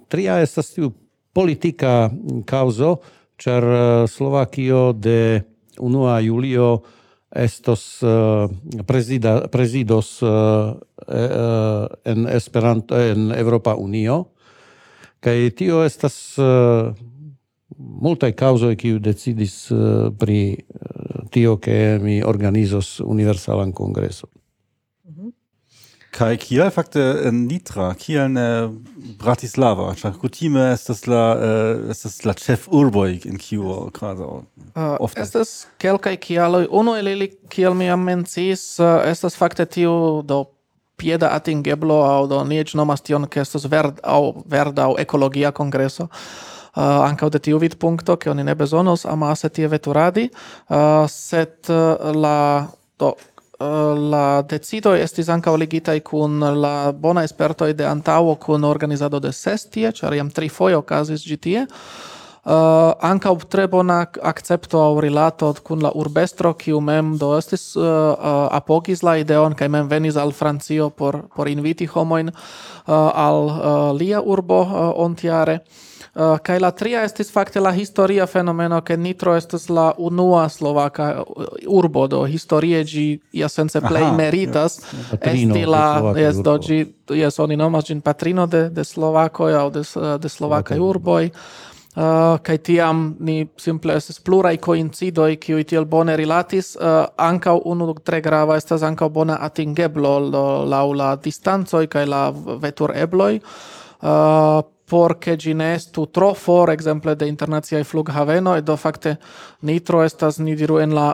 tria 0.08 0.38
estas 0.40 0.72
tiu 0.72 0.90
politika 1.32 2.10
kauzo 2.46 2.96
ĉar 3.36 3.64
Slovakio 4.08 4.92
de 4.92 5.42
1 5.78 6.20
julio 6.24 6.80
estos 7.34 8.02
uh, 8.02 8.50
presida, 8.86 9.48
presidos 9.48 10.22
uh, 10.22 10.28
uh, 10.28 11.86
en 12.04 12.28
Esperanto 12.28 13.00
en 13.00 13.32
Europa 13.32 13.74
Unio 13.74 14.26
kaj 15.20 15.50
tio 15.56 15.84
estas 15.84 16.38
uh, 16.38 16.92
multaj 17.78 18.32
kaŭzoj 18.36 18.76
kiu 18.76 18.98
decidis 18.98 19.70
uh, 19.70 20.12
pri 20.18 20.60
tio 21.32 21.56
ke 21.56 21.98
mi 22.02 22.22
organizos 22.22 23.00
universalan 23.00 23.72
kongreson 23.72 24.41
Kai 26.12 26.36
Kiel 26.36 26.68
fakte 26.68 27.00
en 27.24 27.46
Nitra, 27.48 27.94
Kiel 27.96 28.36
en 28.36 28.74
Bratislava, 29.18 29.92
ĉar 29.96 30.18
kutime 30.20 30.66
estas 30.74 31.06
la 31.08 31.22
äh, 31.32 31.44
uh, 31.46 31.90
estas 31.94 32.18
la 32.28 32.34
ĉefurboj 32.36 33.22
en 33.30 33.38
kiu 33.40 33.64
okazas 33.72 34.26
uh, 34.26 34.42
äh, 34.74 34.96
ofte. 35.00 35.22
Estas 35.24 35.54
kelkaj 35.80 36.18
kialoj. 36.20 36.66
Unu 36.70 36.98
el 37.00 37.08
ili, 37.14 37.30
kiel 37.52 37.76
mi 37.78 37.88
jam 37.88 38.04
menciis, 38.04 38.64
uh, 38.82 39.00
estas 39.08 39.38
fakte 39.38 39.64
tiu 39.64 39.94
do 40.28 40.44
pieda 41.00 41.32
atingeblo 41.32 42.02
au 42.04 42.28
do 42.30 42.42
ni 42.44 42.60
eĉ 42.60 42.76
nomas 42.78 43.02
tion 43.02 43.24
ke 43.26 43.40
estos 43.42 43.64
verd 43.70 43.98
au 44.04 44.44
verd 44.46 44.78
au 44.78 44.98
ekologia 45.00 45.52
kongreso. 45.56 46.10
Uh, 46.72 47.02
ankaŭ 47.08 47.28
de 47.32 47.40
tiu 47.40 47.58
vidpunkto, 47.60 48.16
ke 48.16 48.30
oni 48.32 48.44
ne 48.44 48.54
bezonos 48.56 49.04
amase 49.08 49.48
tie 49.48 49.68
veturadi, 49.68 50.28
uh, 50.68 51.08
set 51.08 51.72
uh, 51.72 52.12
la 52.16 52.68
do 53.00 53.14
la 54.12 54.42
decido 54.42 54.94
estis 54.94 55.28
anca 55.28 55.52
oligitai 55.52 56.00
cun 56.00 56.40
la 56.40 56.92
bona 56.92 57.24
esperto 57.24 57.66
de 57.72 57.86
antauo 57.86 58.36
cun 58.36 58.64
organizado 58.64 59.20
de 59.20 59.32
sestie, 59.32 59.92
tie, 59.92 60.16
iam 60.16 60.30
tri 60.30 60.48
foje 60.48 60.76
ocasis 60.76 61.24
gitie. 61.24 61.66
Uh, 62.42 62.90
ankaŭ 63.06 63.36
tre 63.46 63.68
bona 63.70 64.00
accepto 64.22 64.80
au 64.82 64.96
rilato 65.00 65.52
cun 65.62 65.78
la 65.78 65.92
urbestro, 65.94 66.50
kiu 66.58 66.80
mem 66.80 67.12
do 67.16 67.36
estis 67.38 67.76
uh, 67.76 67.84
uh, 67.84 68.48
apogis 68.50 69.04
la 69.06 69.14
ideon 69.20 69.54
kai 69.54 69.68
mem 69.68 69.86
venis 69.86 70.16
al 70.16 70.32
Francio 70.32 70.90
por, 70.90 71.28
por 71.36 71.46
inviti 71.46 71.86
homoin 71.86 72.32
uh, 72.34 73.12
al 73.14 73.46
uh, 73.46 73.92
lia 73.94 74.18
urbo 74.20 74.58
uh, 74.62 74.90
ontiare. 75.04 75.60
Uh, 76.12 76.36
kaj 76.44 76.58
la 76.60 76.68
tria 76.76 77.06
estis 77.08 77.30
fakte 77.32 77.60
la 77.60 77.70
historia 77.72 78.26
fenomeno, 78.28 78.82
ke 78.84 78.98
Nitro 79.00 79.32
estas 79.32 79.70
la 79.72 79.94
unua 79.96 80.48
slovaka 80.52 81.06
eh, 81.10 81.66
urbo, 81.72 82.04
do 82.06 82.18
historie 82.28 82.82
ĝi 82.84 83.04
iasence 83.32 83.80
plej 83.80 84.10
meritas. 84.18 84.76
Yes, 84.92 85.22
esti 85.32 85.62
la, 85.64 86.12
jes, 86.20 86.42
do 86.44 86.58
ĝi, 86.60 86.84
jes, 87.16 87.38
oni 87.40 87.56
nomas 87.56 87.88
ĝin 87.88 88.02
patrino 88.04 88.44
de, 88.46 88.66
de 88.68 88.84
Slovakoj 88.84 89.56
aŭ 89.56 89.70
de, 89.72 89.80
eh, 89.80 90.18
de 90.20 90.28
slovakaj 90.28 90.78
urboj. 90.78 91.30
Uh, 91.92 92.36
kai 92.44 92.58
tiam 92.58 93.16
ni 93.20 93.46
simple 93.60 93.96
estis 93.96 94.20
pluraj 94.20 94.56
koincidoj 94.64 95.36
qui 95.36 95.64
tiel 95.64 95.84
bone 95.84 96.16
rilatis. 96.16 96.74
Uh, 96.76 97.08
uno 97.16 97.56
unu 97.64 97.94
tre 98.04 98.20
grava 98.20 98.56
estas 98.56 98.82
anca 98.82 99.08
bona 99.08 99.38
atingeblo 99.40 100.18
laula 100.68 100.92
la 100.92 101.16
kai 101.16 101.86
kaj 101.88 102.06
la 102.06 102.22
veturebloj. 102.60 103.40
Uh, 104.02 104.60
por 104.92 105.16
che 105.18 105.38
gi 105.40 105.54
ne 105.54 105.72
estu 105.72 106.04
tro 106.10 106.34
for, 106.34 106.68
exemple, 106.68 107.14
de 107.16 107.24
internaziai 107.24 107.82
flughaveno, 107.82 108.56
e 108.56 108.60
do 108.60 108.76
facte 108.76 109.16
nitro 109.60 110.02
estas, 110.04 110.36
ni 110.36 110.52
diru, 110.54 110.76
en 110.84 110.92
la 110.92 111.06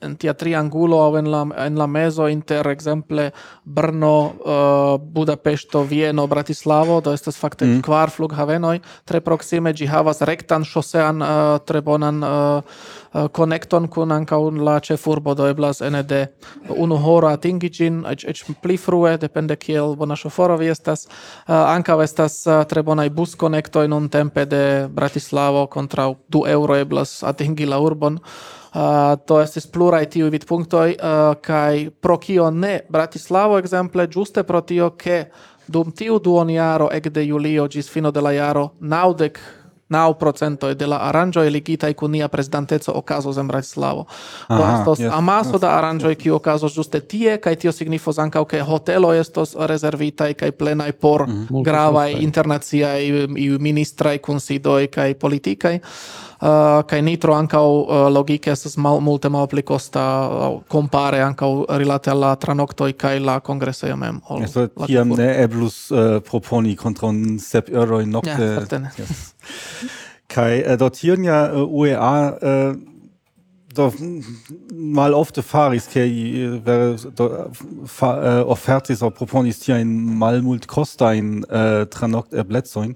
en 0.00 0.16
tia 0.16 0.34
triangulo 0.34 1.00
au 1.02 1.16
en 1.16 1.30
la 1.30 1.46
en 1.66 1.78
la 1.78 1.86
mezo 1.86 2.28
inter 2.28 2.66
exemple 2.66 3.30
Brno, 3.64 4.32
uh, 4.44 5.00
Budapeŝto, 5.00 5.82
Vieno, 5.82 6.26
Bratislavo, 6.26 7.00
do 7.00 7.12
estas 7.12 7.36
fakte 7.36 7.64
mm. 7.66 7.82
kvar 7.82 8.10
flughavenoj. 8.10 8.80
Tre 9.04 9.20
proksime 9.20 9.72
ĝi 9.72 9.86
havas 9.86 10.22
rektan 10.22 10.64
ŝosean 10.64 11.22
uh, 11.22 11.58
tre 11.64 11.80
bonan 11.80 12.22
uh, 12.22 12.62
uh, 13.12 13.28
konekton 13.32 13.84
uh, 13.88 13.90
kun 13.90 14.12
ankaŭ 14.12 14.40
la 14.64 14.78
ĉefurbo 14.80 15.34
do 15.34 15.48
eblas 15.48 15.80
ene 15.80 16.02
de 16.02 16.26
unu 16.76 16.96
horo 16.96 17.28
atingi 17.28 17.70
ĝin 17.70 18.04
eĉ 18.08 18.24
eĉ 18.32 18.44
pli 18.62 18.76
frue 18.76 19.16
depende 19.18 19.56
kiel 19.56 19.96
bona 19.96 20.16
ŝoforo 20.16 20.56
vi 20.56 20.70
estas. 20.72 21.06
Uh, 21.06 21.54
ankaŭ 21.74 22.00
estas 22.04 22.40
tre 22.68 22.82
bonaj 22.82 23.10
buskonektoj 23.10 23.88
nuntempe 23.88 24.44
de 24.46 24.88
Bratislavo 24.88 25.66
kontraŭ 25.66 26.14
du 26.28 26.44
euro 26.46 26.76
eblas 26.76 27.22
atingi 27.22 27.66
la 27.66 27.80
urbon. 27.80 28.18
Uh, 28.68 29.16
to 29.26 29.40
estis 29.40 29.68
tiu 30.10 30.30
vid 30.30 30.44
punctoi 30.44 30.90
uh, 30.90 31.08
ah, 31.08 31.34
kai 31.40 31.90
pro 32.00 32.18
kio 32.18 32.50
ne 32.50 32.80
Bratislavo 32.88 33.58
exemple 33.58 34.06
giuste 34.06 34.42
pro 34.42 34.60
tio 34.60 34.90
ke 34.90 35.30
dum 35.66 35.92
tiu 35.92 36.18
duonjaro 36.18 36.88
ekde 36.92 37.24
julio 37.24 37.68
gis 37.68 37.88
fino 37.90 38.10
de 38.10 38.20
la 38.20 38.32
jaro 38.32 38.70
naudek 38.80 39.38
nau 39.88 40.14
procentoj 40.14 40.74
de 40.74 40.86
la 40.86 40.98
aranĝoj 41.08 41.48
ligitaj 41.50 41.94
kun 41.96 42.12
nia 42.12 42.28
prezidanteco 42.28 42.92
okazos 42.92 43.38
en 43.40 43.48
Bratislavo. 43.48 44.04
Do 44.48 44.60
estos 44.60 45.00
yes, 45.00 45.12
amaso 45.12 45.56
yes. 45.56 45.60
da 45.60 45.70
aranĝoj 45.78 46.14
kiu 46.14 46.36
okazos 46.36 46.74
ĝuste 46.76 47.00
tie 47.00 47.38
kaj 47.40 47.56
tio 47.56 47.72
signifos 47.72 48.18
ankaŭ 48.18 48.44
ke 48.44 48.60
hoteloj 48.60 49.20
estos 49.20 49.56
rezervitaj 49.56 50.34
kaj 50.34 50.52
plenaj 50.52 50.92
por 50.92 51.28
mhm. 51.28 51.38
mm 51.38 51.46
-hmm. 51.48 51.64
gravaj 51.64 52.12
internaciaj 52.12 53.26
ministraj 53.58 54.18
kunsidoj 54.18 54.86
kaj 54.86 55.14
politikaj. 55.14 55.78
Eh, 56.38 56.46
uh, 56.46 56.82
kai 56.86 57.02
nitro 57.02 57.34
anka 57.34 57.58
uh, 57.60 57.86
eh, 57.90 58.10
logike 58.14 58.52
estas 58.52 58.76
mal, 58.76 59.00
multe 59.00 59.28
malpli 59.28 59.62
costa 59.62 60.00
uh, 60.00 60.44
eh, 60.46 60.60
compare 60.70 61.20
anka 61.22 61.46
rilate 61.76 62.10
alla 62.10 62.36
tranocto 62.36 62.84
kai 62.84 62.92
kaj 62.92 63.18
la 63.18 63.40
kongresejo 63.40 63.96
mem. 63.96 64.20
Ol, 64.28 64.46
so 64.46 64.68
tiam 64.86 65.16
ne 65.18 65.42
eblus 65.42 65.90
uh, 65.90 66.20
proponi 66.22 66.76
kontraŭ 66.76 67.10
sep 67.42 67.72
euro 67.74 67.98
in 68.00 68.10
nocte 68.10 68.38
Ja, 68.38 68.90
yes. 68.98 69.34
Kai 70.28 70.62
uh, 70.62 70.76
dort 70.78 70.96
hier 70.96 71.18
ja 71.18 71.50
uh, 71.50 71.66
UEA 71.66 72.30
uh, 72.30 72.76
do 73.78 73.92
mal 74.72 75.14
ofte 75.14 75.42
faris 75.42 75.86
ke 75.92 76.04
vere 76.66 76.96
do 77.16 77.28
fa, 77.86 78.10
uh, 78.18 78.50
offertis 78.50 79.02
au 79.02 79.10
proponis 79.10 79.60
tia 79.62 79.78
in 79.78 79.92
malmult 80.18 80.66
costain 80.66 81.44
uh, 81.48 81.58
eh, 81.58 81.86
tranoct 81.86 82.34
erbletzoin 82.34 82.94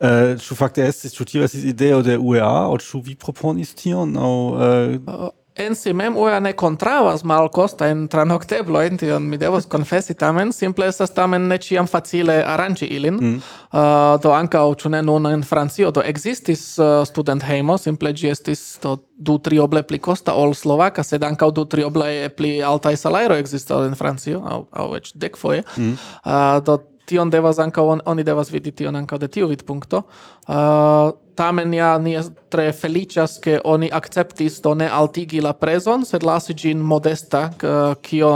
uh, 0.00 0.08
eh, 0.08 0.38
fakt 0.38 0.58
fakte 0.58 0.82
ist 0.82 1.04
diskutiert 1.04 1.28
tio 1.28 1.42
estis 1.44 1.64
ideo 1.64 2.02
de 2.02 2.18
UEA 2.18 2.68
oder 2.68 2.84
ĉu 2.84 3.02
wie 3.06 3.16
proponis 3.16 3.74
tion 3.74 4.16
aŭ 4.16 4.34
uh, 4.54 5.28
en 5.58 5.74
si 5.74 5.92
mem 5.92 6.16
ua 6.16 6.40
ne 6.40 6.52
contravas 6.52 7.24
mal 7.24 7.48
costa 7.50 7.88
en 7.90 8.06
tranocteblo 8.08 8.82
en 8.82 8.98
tion 8.98 9.28
mi 9.28 9.36
devos 9.36 9.66
confessi 9.66 10.14
tamen 10.14 10.52
simple 10.52 10.86
estas 10.88 11.10
tamen 11.14 11.48
ne 11.48 11.58
ciam 11.58 11.86
facile 11.86 12.42
arrangi 12.44 12.86
ilin 12.96 13.18
mm. 13.20 13.36
uh, 13.72 14.16
do 14.22 14.32
anca 14.32 14.62
o 14.64 14.74
cune 14.74 15.02
nun 15.02 15.26
en 15.26 15.42
Francio 15.42 15.90
do 15.90 16.02
existis 16.02 16.78
uh, 16.78 17.04
student 17.04 17.42
heimo 17.42 17.78
simple 17.78 18.12
gi 18.12 18.30
estis 18.30 18.78
do 18.82 18.98
du 19.18 19.38
trioble 19.38 19.82
pli 19.82 19.98
costa 19.98 20.34
ol 20.34 20.54
Slovaca 20.54 21.02
sed 21.02 21.22
anca 21.22 21.50
du 21.50 21.64
trioble 21.64 22.28
pli 22.36 22.62
altai 22.62 22.96
salairo 22.96 23.34
existo 23.34 23.84
en 23.84 23.94
Francio 23.94 24.42
au, 24.46 24.68
au 24.72 24.94
ec 24.96 25.10
dec 25.14 25.36
foie 25.36 25.64
mm. 25.76 25.98
uh, 26.24 26.60
do 26.64 26.78
tion 27.08 27.32
devas 27.32 27.58
anka 27.58 27.82
on, 27.82 28.04
oni 28.06 28.24
devas 28.26 28.52
vidi 28.52 28.72
tion 28.76 28.96
anka 28.96 29.18
de 29.18 29.28
tiu 29.32 29.48
vidpunkto. 29.48 30.04
Uh, 30.48 31.10
tamen 31.38 31.74
ja 31.74 31.96
ni 31.98 32.16
tre 32.52 32.70
felicias 32.72 33.38
ke 33.42 33.58
oni 33.64 33.90
akceptis 33.92 34.60
do 34.62 34.74
ne 34.74 34.88
altigi 34.90 35.40
la 35.40 35.52
prezon, 35.56 36.04
sed 36.04 36.26
lasi 36.26 36.54
gin 36.54 36.84
modesta, 36.84 37.48
kio 38.02 38.32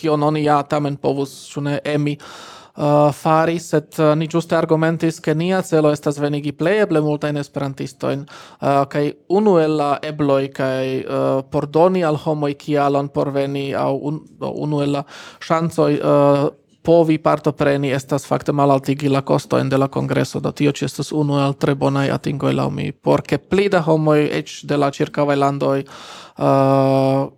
kio 0.00 0.14
oni 0.14 0.44
ja 0.44 0.62
tamen 0.62 0.96
povus 0.96 1.32
ĉune 1.52 1.78
emi 1.84 2.14
uh, 2.16 3.10
fari, 3.16 3.58
sed 3.60 3.98
uh, 3.98 4.14
ni 4.16 4.28
giuste 4.30 4.56
argumentis 4.56 5.20
ke 5.20 5.34
nia 5.36 5.60
celo 5.66 5.92
estas 5.92 6.20
venigi 6.22 6.52
plej 6.56 6.84
eble 6.86 7.02
multajn 7.04 7.40
esperantistojn 7.40 8.24
uh, 8.24 8.84
kaj 8.92 9.04
unu 9.40 9.58
el 9.60 9.76
la 9.80 9.90
ebloj 10.12 10.48
kaj 10.56 10.86
uh, 11.02 11.26
por 11.52 11.68
doni 11.68 12.04
al 12.04 12.16
homoj 12.24 12.54
kialon 12.64 13.10
por 13.12 13.32
veni 13.36 13.70
aŭ 13.76 13.92
un, 14.12 14.22
unu 14.40 14.82
el 14.86 14.96
la 14.98 15.04
ŝancoj 15.48 15.92
uh, 16.00 16.48
povi 16.82 17.18
parto 17.18 17.52
preni 17.52 17.90
estas 17.92 18.24
fakte 18.26 18.52
malaltigi 18.52 19.08
la 19.08 19.20
costo 19.20 19.58
en 19.58 19.68
de 19.68 19.78
la 19.78 19.88
congreso 19.88 20.40
do 20.40 20.52
tio 20.52 20.72
ci 20.72 20.84
estas 20.84 21.12
unu 21.12 21.38
el 21.46 21.54
tre 21.54 21.74
bonai 21.74 22.10
atingo 22.10 22.48
el 22.48 22.70
mi, 22.70 22.92
por 22.92 23.22
ke 23.22 23.38
pli 23.38 23.68
da 23.68 23.80
homoj 23.80 24.28
eĉ 24.38 24.64
de 24.64 24.76
la 24.76 24.90
ĉirkaŭaj 24.90 25.36
landoj 25.36 25.84
uh, 25.84 27.28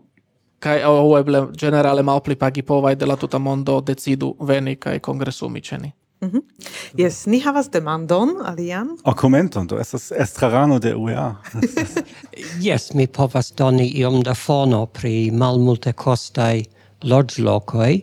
kai 0.62 0.82
o 0.86 1.18
eble 1.18 1.46
ĝenerale 1.58 2.02
malpli 2.02 2.36
pagi 2.38 2.62
povai 2.62 2.94
de 2.96 3.06
la 3.06 3.16
tuta 3.16 3.38
mondo 3.38 3.80
decidu 3.80 4.36
veni 4.40 4.76
kai 4.76 5.00
kongresumi 5.00 5.60
ĉe 5.60 5.78
ni. 5.78 5.92
Mm 6.22 6.30
-hmm. 6.30 6.42
Yes, 6.96 7.26
ni 7.26 7.40
havas 7.40 7.70
demandon, 7.70 8.28
alian? 8.44 8.88
O 9.04 9.14
commenton, 9.14 9.66
do 9.66 9.78
estas 9.78 10.12
estrarano 10.12 10.78
de 10.78 10.94
UEA. 10.94 11.34
yes, 12.68 12.94
mi 12.94 13.06
povas 13.06 13.52
doni 13.58 13.86
iom 13.88 14.22
da 14.22 14.34
fono 14.34 14.86
pri 14.86 15.30
malmulte 15.30 15.92
costai 15.92 16.64
lodge 17.02 17.42
locoi, 17.42 18.02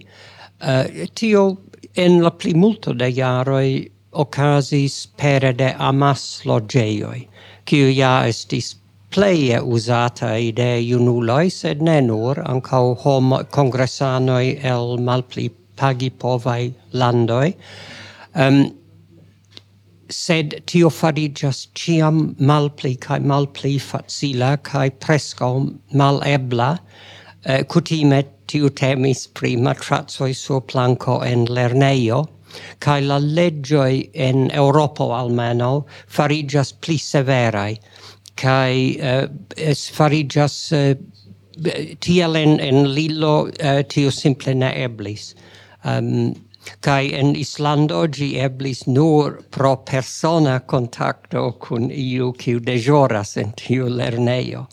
Uh, 0.60 1.06
tio 1.16 1.58
en 1.96 2.22
la 2.22 2.30
plimulto 2.32 2.94
de 2.94 3.08
jaroi 3.12 3.90
okazis 4.12 5.08
pere 5.18 5.54
de 5.54 5.70
amas 5.80 6.42
logeioi, 6.46 7.28
kiu 7.66 7.88
ja 7.96 8.26
estis 8.28 8.74
pleie 9.10 9.62
usata 9.62 10.34
ide 10.38 10.82
junuloj, 10.84 11.50
sed 11.52 11.82
ne 11.82 12.02
nur, 12.02 12.42
ancau 12.44 12.96
homo 13.04 13.40
congressanoi 13.56 14.60
el 14.74 14.98
malpli 14.98 15.50
pagipovaj 15.80 16.74
landoi. 16.94 17.54
Um, 18.36 18.60
sed 20.10 20.58
tio 20.66 20.90
farigas 20.90 21.68
ciam 21.74 22.36
malpli 22.52 22.96
cae 23.00 23.20
malpli 23.20 23.78
facila 23.80 24.58
cae 24.64 24.90
presco 24.90 25.54
malebla, 25.94 26.70
eh, 27.46 27.64
kutime 27.64 28.24
tiu 28.50 28.70
temis 28.82 29.28
pri 29.38 29.56
matratsoi 29.58 30.34
sur 30.34 30.62
planco 30.72 31.20
en 31.26 31.46
lerneio, 31.46 32.24
cae 32.82 33.02
la 33.06 33.20
leggioi 33.22 34.10
en 34.28 34.50
Europo 34.52 35.12
almeno 35.14 35.86
farigas 36.08 36.74
pli 36.74 36.98
severai, 36.98 37.78
cae 38.40 38.98
uh, 38.98 39.28
es 39.56 39.88
farigas 39.94 40.58
uh, 40.72 40.96
eh, 41.66 41.96
tiel 42.00 42.38
en, 42.40 42.60
en 42.60 42.86
Lilo 42.96 43.34
uh, 43.48 43.50
eh, 43.60 43.82
tio 43.84 44.12
simple 44.12 44.56
ne 44.56 44.72
eblis. 44.84 45.34
Ehm, 45.84 46.14
um, 46.14 46.46
kai 46.86 47.10
en 47.16 47.34
Islando 47.40 48.04
gi 48.14 48.34
eblis 48.38 48.86
nur 48.88 49.40
pro 49.52 49.76
persona 49.90 50.60
contacto 50.60 51.52
kun 51.64 51.90
iu 51.92 52.34
kiu 52.38 52.60
dejoras 52.60 53.38
en 53.38 53.54
tiu 53.58 53.88
lernejo. 53.90 54.66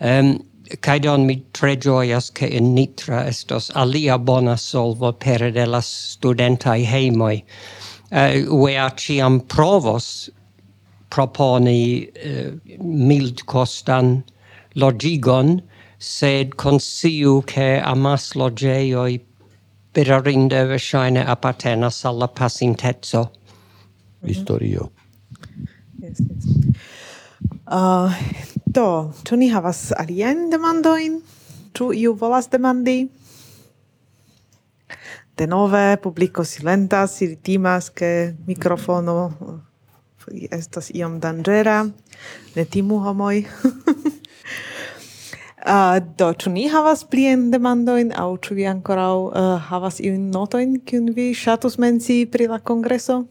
Um, 0.00 0.08
ehm, 0.08 0.34
kai 0.80 0.98
don 0.98 1.26
mi 1.26 1.42
tre 1.52 1.76
ĝojas 1.76 2.30
ke 2.34 2.46
in 2.46 2.74
Nitra 2.74 3.24
estos 3.28 3.70
alia 3.74 4.18
bona 4.18 4.56
solvo 4.56 5.12
per 5.12 5.50
de 5.50 5.66
la 5.66 5.80
studentaj 5.80 6.84
heimoi 6.84 7.42
Uh, 8.14 8.46
UEA 8.46 8.90
ciam 8.94 9.40
provos 9.40 10.30
proponi 11.10 12.06
eh, 12.14 12.52
uh, 12.52 12.78
mildkostan 12.78 14.22
logigon, 14.76 15.62
sed 15.98 16.54
consiu 16.54 17.42
che 17.42 17.80
amas 17.80 18.34
logeioi 18.34 19.18
berarinde 19.94 20.64
versaine 20.66 21.24
appartenas 21.26 22.04
alla 22.04 22.28
pasintezzo. 22.28 23.30
Historio. 24.22 24.90
Mm 24.90 24.94
-hmm. 24.94 25.66
Yes, 26.02 26.20
yes. 26.20 26.44
Uh, 27.66 28.12
Do, 28.74 29.12
ĉu 29.22 29.36
ni 29.38 29.46
havas 29.52 29.92
aliajn 29.94 30.48
demandojn? 30.50 31.20
Ĉu 31.78 31.92
iu 31.94 32.14
volas 32.18 32.48
demandi? 32.50 33.04
Denove 35.38 35.82
publiko 36.02 36.42
silentas, 36.42 37.20
ili 37.22 37.36
timas, 37.36 37.92
ke 37.94 38.08
mikrofono 38.48 39.28
estas 40.50 40.90
iom 40.90 41.20
danĝera. 41.22 41.76
Ne 42.56 42.64
timu 42.64 42.98
homoj. 43.04 43.44
uh, 45.70 46.00
do, 46.18 46.32
ĉu 46.34 46.50
ni 46.56 46.66
havas 46.72 47.06
pliajn 47.06 47.52
demandojn 47.54 48.10
aŭ 48.10 48.30
ĉu 48.42 48.58
vi 48.58 48.66
ankoraŭ 48.72 49.14
uh, 49.20 49.52
havas 49.68 50.02
iujn 50.02 50.32
notojn, 50.34 50.80
kiun 50.82 51.12
vi 51.14 51.30
ŝatus 51.44 51.78
menci 51.78 52.24
pri 52.26 52.50
la 52.50 52.58
kongreso? 52.58 53.22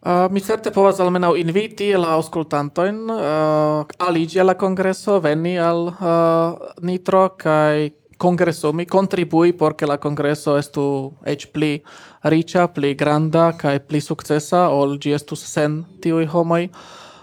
Uh, 0.00 0.32
mi 0.32 0.40
certe 0.40 0.70
povas 0.72 0.96
almenau 1.04 1.34
inviti 1.36 1.90
la 1.92 2.14
aŭskultantojn 2.16 3.00
ah, 3.12 3.82
uh, 3.84 4.06
aliĝi 4.06 4.40
al 4.40 4.48
la 4.48 4.54
congresso, 4.56 5.18
veni 5.20 5.58
al 5.60 5.90
uh, 5.90 6.70
Nitro, 6.80 7.26
cae 7.36 7.90
congressumi, 8.16 8.86
contribui 8.86 9.52
por 9.52 9.76
la 9.84 9.98
congresso 9.98 10.56
estu 10.56 11.12
ec 11.24 11.50
pli 11.52 11.82
ricia, 12.22 12.68
pli 12.68 12.94
granda, 12.94 13.52
kai 13.52 13.80
pli 13.80 14.00
successa, 14.00 14.70
ol 14.70 14.96
gi 14.96 15.12
estus 15.12 15.44
sen 15.44 15.84
tiui 16.00 16.24
homoi. 16.24 16.70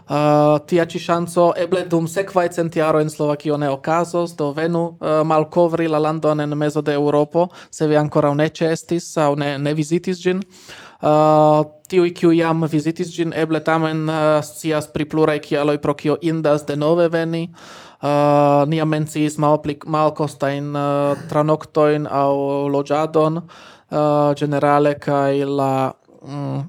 Uh, 0.07 0.61
tia 0.65 0.85
ci 0.85 0.99
chanso 0.99 1.53
eble 1.55 1.83
dum 1.83 2.05
sequae 2.05 2.47
centiaro 2.49 3.01
in 3.01 3.09
Slovakio 3.09 3.57
ne 3.57 3.67
ocasos, 3.67 4.35
do 4.37 4.53
venu 4.53 4.97
uh, 5.01 5.23
malcovri 5.25 5.87
la 5.87 5.99
landon 5.99 6.39
en 6.39 6.55
meso 6.55 6.81
de 6.81 6.93
Europo, 6.93 7.49
se 7.69 7.87
vi 7.87 7.95
ancora 7.95 8.29
un 8.29 8.39
ece 8.39 8.71
estis, 8.71 9.17
au 9.17 9.35
ne, 9.35 9.57
ne 9.57 9.73
visitis 9.73 10.21
gin. 10.21 10.43
Uh, 10.97 11.61
tiui 11.87 12.09
kiu 12.09 12.31
jam 12.33 12.63
vizitis 12.65 13.11
gin 13.13 13.33
eble 13.37 13.59
tamen 13.61 14.07
uh, 14.09 14.39
scias 14.41 14.87
pri 14.89 15.05
pluraj 15.05 15.43
kialoi 15.45 15.77
pro 15.77 15.93
kio 15.93 16.15
indas 16.21 16.65
de 16.65 16.75
nove 16.75 17.05
veni. 17.13 17.43
Uh, 18.01 18.65
ni 18.67 18.77
jam 18.77 18.89
malplik 18.89 19.37
malpli 19.37 19.77
malkostajn 19.85 20.75
uh, 20.75 21.27
tranoctoin 21.29 22.07
au 22.07 22.67
lojadon 22.69 23.37
uh, 23.37 24.33
generale 24.35 24.95
kai 24.95 25.45
la 25.45 25.93
mm, 26.25 26.65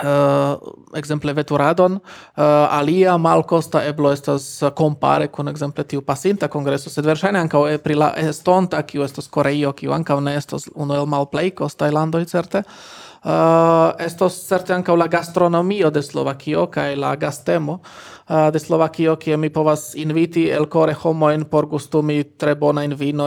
Uh, 0.00 0.56
exemple 0.96 1.32
veturadon 1.36 1.92
uh, 1.92 2.42
alia 2.72 3.18
malcosta 3.18 3.82
eblo 3.84 4.12
estas 4.12 4.62
compare 4.78 5.28
kun 5.28 5.48
exemple 5.48 5.84
tiu 5.84 6.00
pasinta 6.00 6.48
congresso 6.48 6.88
sed 6.90 7.04
verŝajne 7.04 7.36
ankaŭ 7.42 7.66
e 7.68 7.76
pri 7.78 7.98
la 8.00 8.08
estonta 8.16 8.80
kiu 8.82 9.04
estos 9.04 9.28
Koreio 9.28 9.74
kiu 9.76 9.92
ankaŭ 9.92 10.16
ne 10.24 10.38
estas 10.40 10.70
unu 10.74 10.94
el 10.94 11.04
malplej 11.06 11.50
kostaj 11.50 11.90
landoj 11.92 12.24
certe 12.32 12.64
uh, 12.64 13.09
uh, 13.24 13.94
estos 13.98 14.36
certe 14.48 14.74
ankaŭ 14.74 14.96
la 14.96 15.06
gastronomio 15.06 15.90
de 15.90 16.02
Slovakio 16.02 16.66
kaj 16.66 16.96
la 16.96 17.14
gastemo 17.16 17.80
uh, 17.80 18.50
de 18.52 18.58
Slovakio 18.58 19.16
kie 19.16 19.36
mi 19.36 19.50
povas 19.50 19.94
inviti 19.94 20.48
el 20.50 20.68
core 20.68 20.94
homo 20.94 21.30
in 21.30 21.44
por 21.44 21.66
gustumi 21.66 22.24
tre 22.38 22.56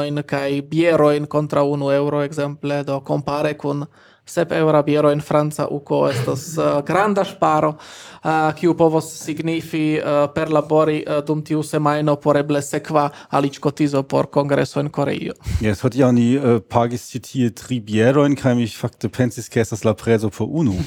in 0.08 0.24
kai 0.24 0.62
biero 0.62 1.12
in 1.12 1.28
contra 1.28 1.64
unu 1.64 1.92
euro 1.92 2.22
exemple, 2.22 2.84
do 2.84 3.02
compare 3.02 3.54
kun 3.54 3.86
sep 4.26 4.52
euro 4.52 4.82
biero 4.84 5.12
in 5.12 5.22
Franza 5.22 5.68
uko 5.68 6.08
estos 6.10 6.58
uh, 6.58 6.82
granda 6.86 7.24
sparo, 7.24 7.76
eh, 8.24 8.54
kiu 8.56 8.74
povos 8.76 9.10
signifi 9.24 10.00
uh, 10.00 10.30
perlabori 10.34 11.04
uh, 11.04 11.20
dum 11.26 11.42
tiu 11.44 11.64
semaino 11.64 12.16
por 12.16 12.38
eble 12.38 12.62
sekva 12.62 13.10
aliĝkotizo 13.30 14.04
por 14.04 14.30
kongreso 14.32 14.80
en 14.80 14.90
Koreio. 14.90 15.36
Jes, 15.62 15.84
hodiaŭ 15.84 16.12
ni 16.16 16.30
uh, 16.38 16.62
pagis 16.64 17.04
citie 17.12 17.52
tri 17.52 17.82
biero 17.84 18.26
in 18.26 18.38
kai 18.40 18.56
mi 18.56 18.68
fakte 18.68 19.12
pensis 19.12 19.50
ke 19.52 19.62
estas 19.62 19.84
la 19.84 19.94
preso 19.94 20.32
por 20.32 20.48
unu. 20.50 20.78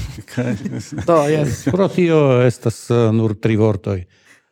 Do, 1.09 1.21
yes. 1.29 1.67
Pro 1.77 1.89
tio 1.93 2.41
estas 2.47 2.87
uh, 2.91 3.11
nur 3.13 3.37
tri 3.37 3.61
vortoi. 3.61 4.07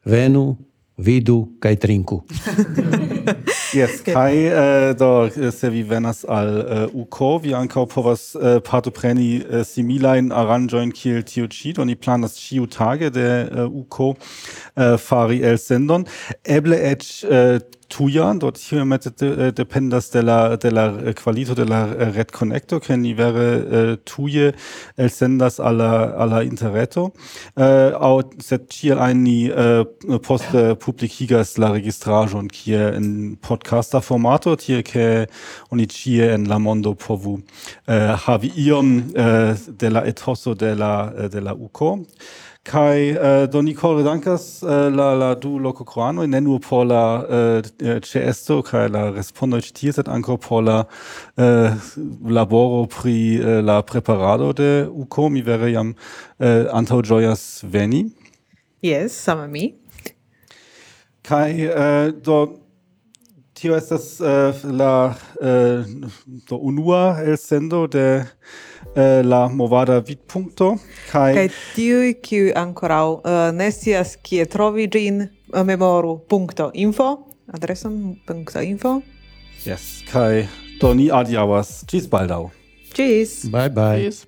Venu, 0.04 0.58
vidu 1.00 1.56
kaj 1.60 1.76
trinku. 1.80 2.20
Yes, 3.74 4.04
kai 4.04 4.52
uh, 4.52 4.90
äh, 4.90 4.94
do 4.94 5.26
äh, 5.26 5.50
se 5.50 5.72
vi 5.72 5.88
venas 5.90 6.24
al 6.24 6.88
äh, 6.92 6.94
uh, 6.94 7.02
UCO, 7.02 7.42
vi 7.42 7.54
ankaŭ 7.58 7.86
povas 7.90 8.36
uh, 8.36 8.60
partopreni 8.62 9.42
uh, 9.42 9.64
similajn 9.66 10.30
aranĝojn 10.30 10.92
kiel 10.94 11.24
tiu 11.26 11.48
ĉi, 11.50 11.72
do 11.74 11.86
ni 11.88 11.96
planas 11.98 12.38
ĉiutage 12.38 13.10
de 13.10 13.26
uh, 13.50 13.66
UCO 13.82 14.12
uh, 14.14 14.94
fari 15.02 15.40
el 15.42 15.58
sendon. 15.58 16.06
Eble 16.46 16.78
eĉ 16.92 17.10
uh, 17.26 17.58
tuja, 17.88 18.34
dort 18.34 18.58
hier 18.58 18.84
met 18.84 19.20
de, 19.20 19.48
äh, 19.48 19.52
dependas 19.52 20.10
della, 20.10 20.56
della 20.56 20.98
äh, 20.98 21.14
qualito 21.14 21.54
della 21.54 21.92
äh, 21.92 22.10
red 22.10 22.32
connector, 22.32 22.80
che 22.80 22.96
nivere 22.96 23.46
eh, 23.70 23.96
tuje 24.04 24.54
el 24.96 25.10
sendas 25.10 25.60
alla, 25.60 26.16
alla 26.16 26.42
interreto, 26.42 27.12
eh, 27.56 27.92
au 27.92 28.22
set 28.38 28.70
ciel 28.72 28.98
aini 28.98 29.48
eh, 29.48 29.84
poste 30.20 30.76
publicigas 30.76 31.56
la 31.58 31.70
registrajon, 31.70 32.48
kie 32.48 32.94
in 32.96 33.36
podcaster 33.40 34.02
formato, 34.02 34.56
tie 34.56 34.82
che 34.82 35.28
oni 35.70 35.86
cie 35.88 36.32
en 36.32 36.48
la 36.48 36.58
mondo 36.58 36.94
povu. 36.94 37.42
Eh, 37.86 38.14
havi 38.26 38.52
iom 38.56 39.12
de 39.12 39.56
della 39.76 40.04
etoso 40.04 40.54
della, 40.54 41.12
della 41.28 41.52
UCO, 41.52 42.06
Kai 42.64 43.12
uh, 43.12 43.44
do 43.46 43.60
ni 43.60 43.74
kore 43.74 44.02
dankas 44.02 44.62
uh, 44.62 44.88
la 44.88 45.12
la 45.14 45.34
du 45.34 45.58
loco 45.58 45.84
croano 45.84 46.24
ne 46.26 46.40
nur 46.40 46.60
por 46.60 46.86
la 46.86 47.22
äh, 47.28 47.62
uh, 47.82 48.00
cesto 48.00 48.62
kai 48.62 48.88
la 48.88 49.10
respondo 49.10 49.60
ĉi 49.60 49.72
tie 49.74 49.92
sed 49.92 50.06
por 50.40 50.62
la 50.62 50.86
uh, 51.36 51.76
laboro 52.24 52.86
pri 52.86 53.38
uh, 53.38 53.60
la 53.60 53.82
preparado 53.82 54.54
de 54.54 54.88
uco 54.88 55.28
mi 55.28 55.42
vere 55.42 55.72
jam 55.72 55.94
uh, 56.40 56.64
antau 56.72 57.02
joyas 57.02 57.62
veni. 57.64 58.10
Yes 58.80 59.12
sama 59.12 59.46
mi. 59.46 59.74
Kai 61.22 61.68
uh, 61.68 62.12
do 62.12 62.60
tio 63.52 63.76
estas 63.76 64.20
uh, 64.20 64.54
la 64.64 65.14
uh, 65.40 65.84
do 66.48 66.56
unua 66.56 67.20
elsendo 67.20 67.86
de 67.86 68.24
Eh, 68.96 69.22
la 69.24 69.48
movada 69.48 69.98
vidpunkto 69.98 70.76
kai 71.10 71.34
kai 71.34 71.48
tiu 71.74 72.14
ki 72.22 72.52
ancora 72.54 73.00
uh, 73.02 73.18
eh, 73.26 73.50
nesias 73.50 74.14
ki 74.22 74.44
trovi 74.46 74.86
gin 74.86 75.18
uh, 75.20 75.26
eh, 75.58 75.64
memoru 75.66 76.20
punto 76.28 76.70
info 76.74 77.26
adreson 77.50 78.14
punto 78.26 78.62
info. 78.62 79.02
Yes 79.66 80.04
kai 80.12 80.46
doni 80.78 81.10
adiawas 81.10 81.82
adiaŭas. 81.82 82.08
Baldau 82.08 82.50
baldaŭ. 82.94 83.50
Bye 83.50 83.68
bye. 83.74 83.98
Ĝis. 84.06 84.26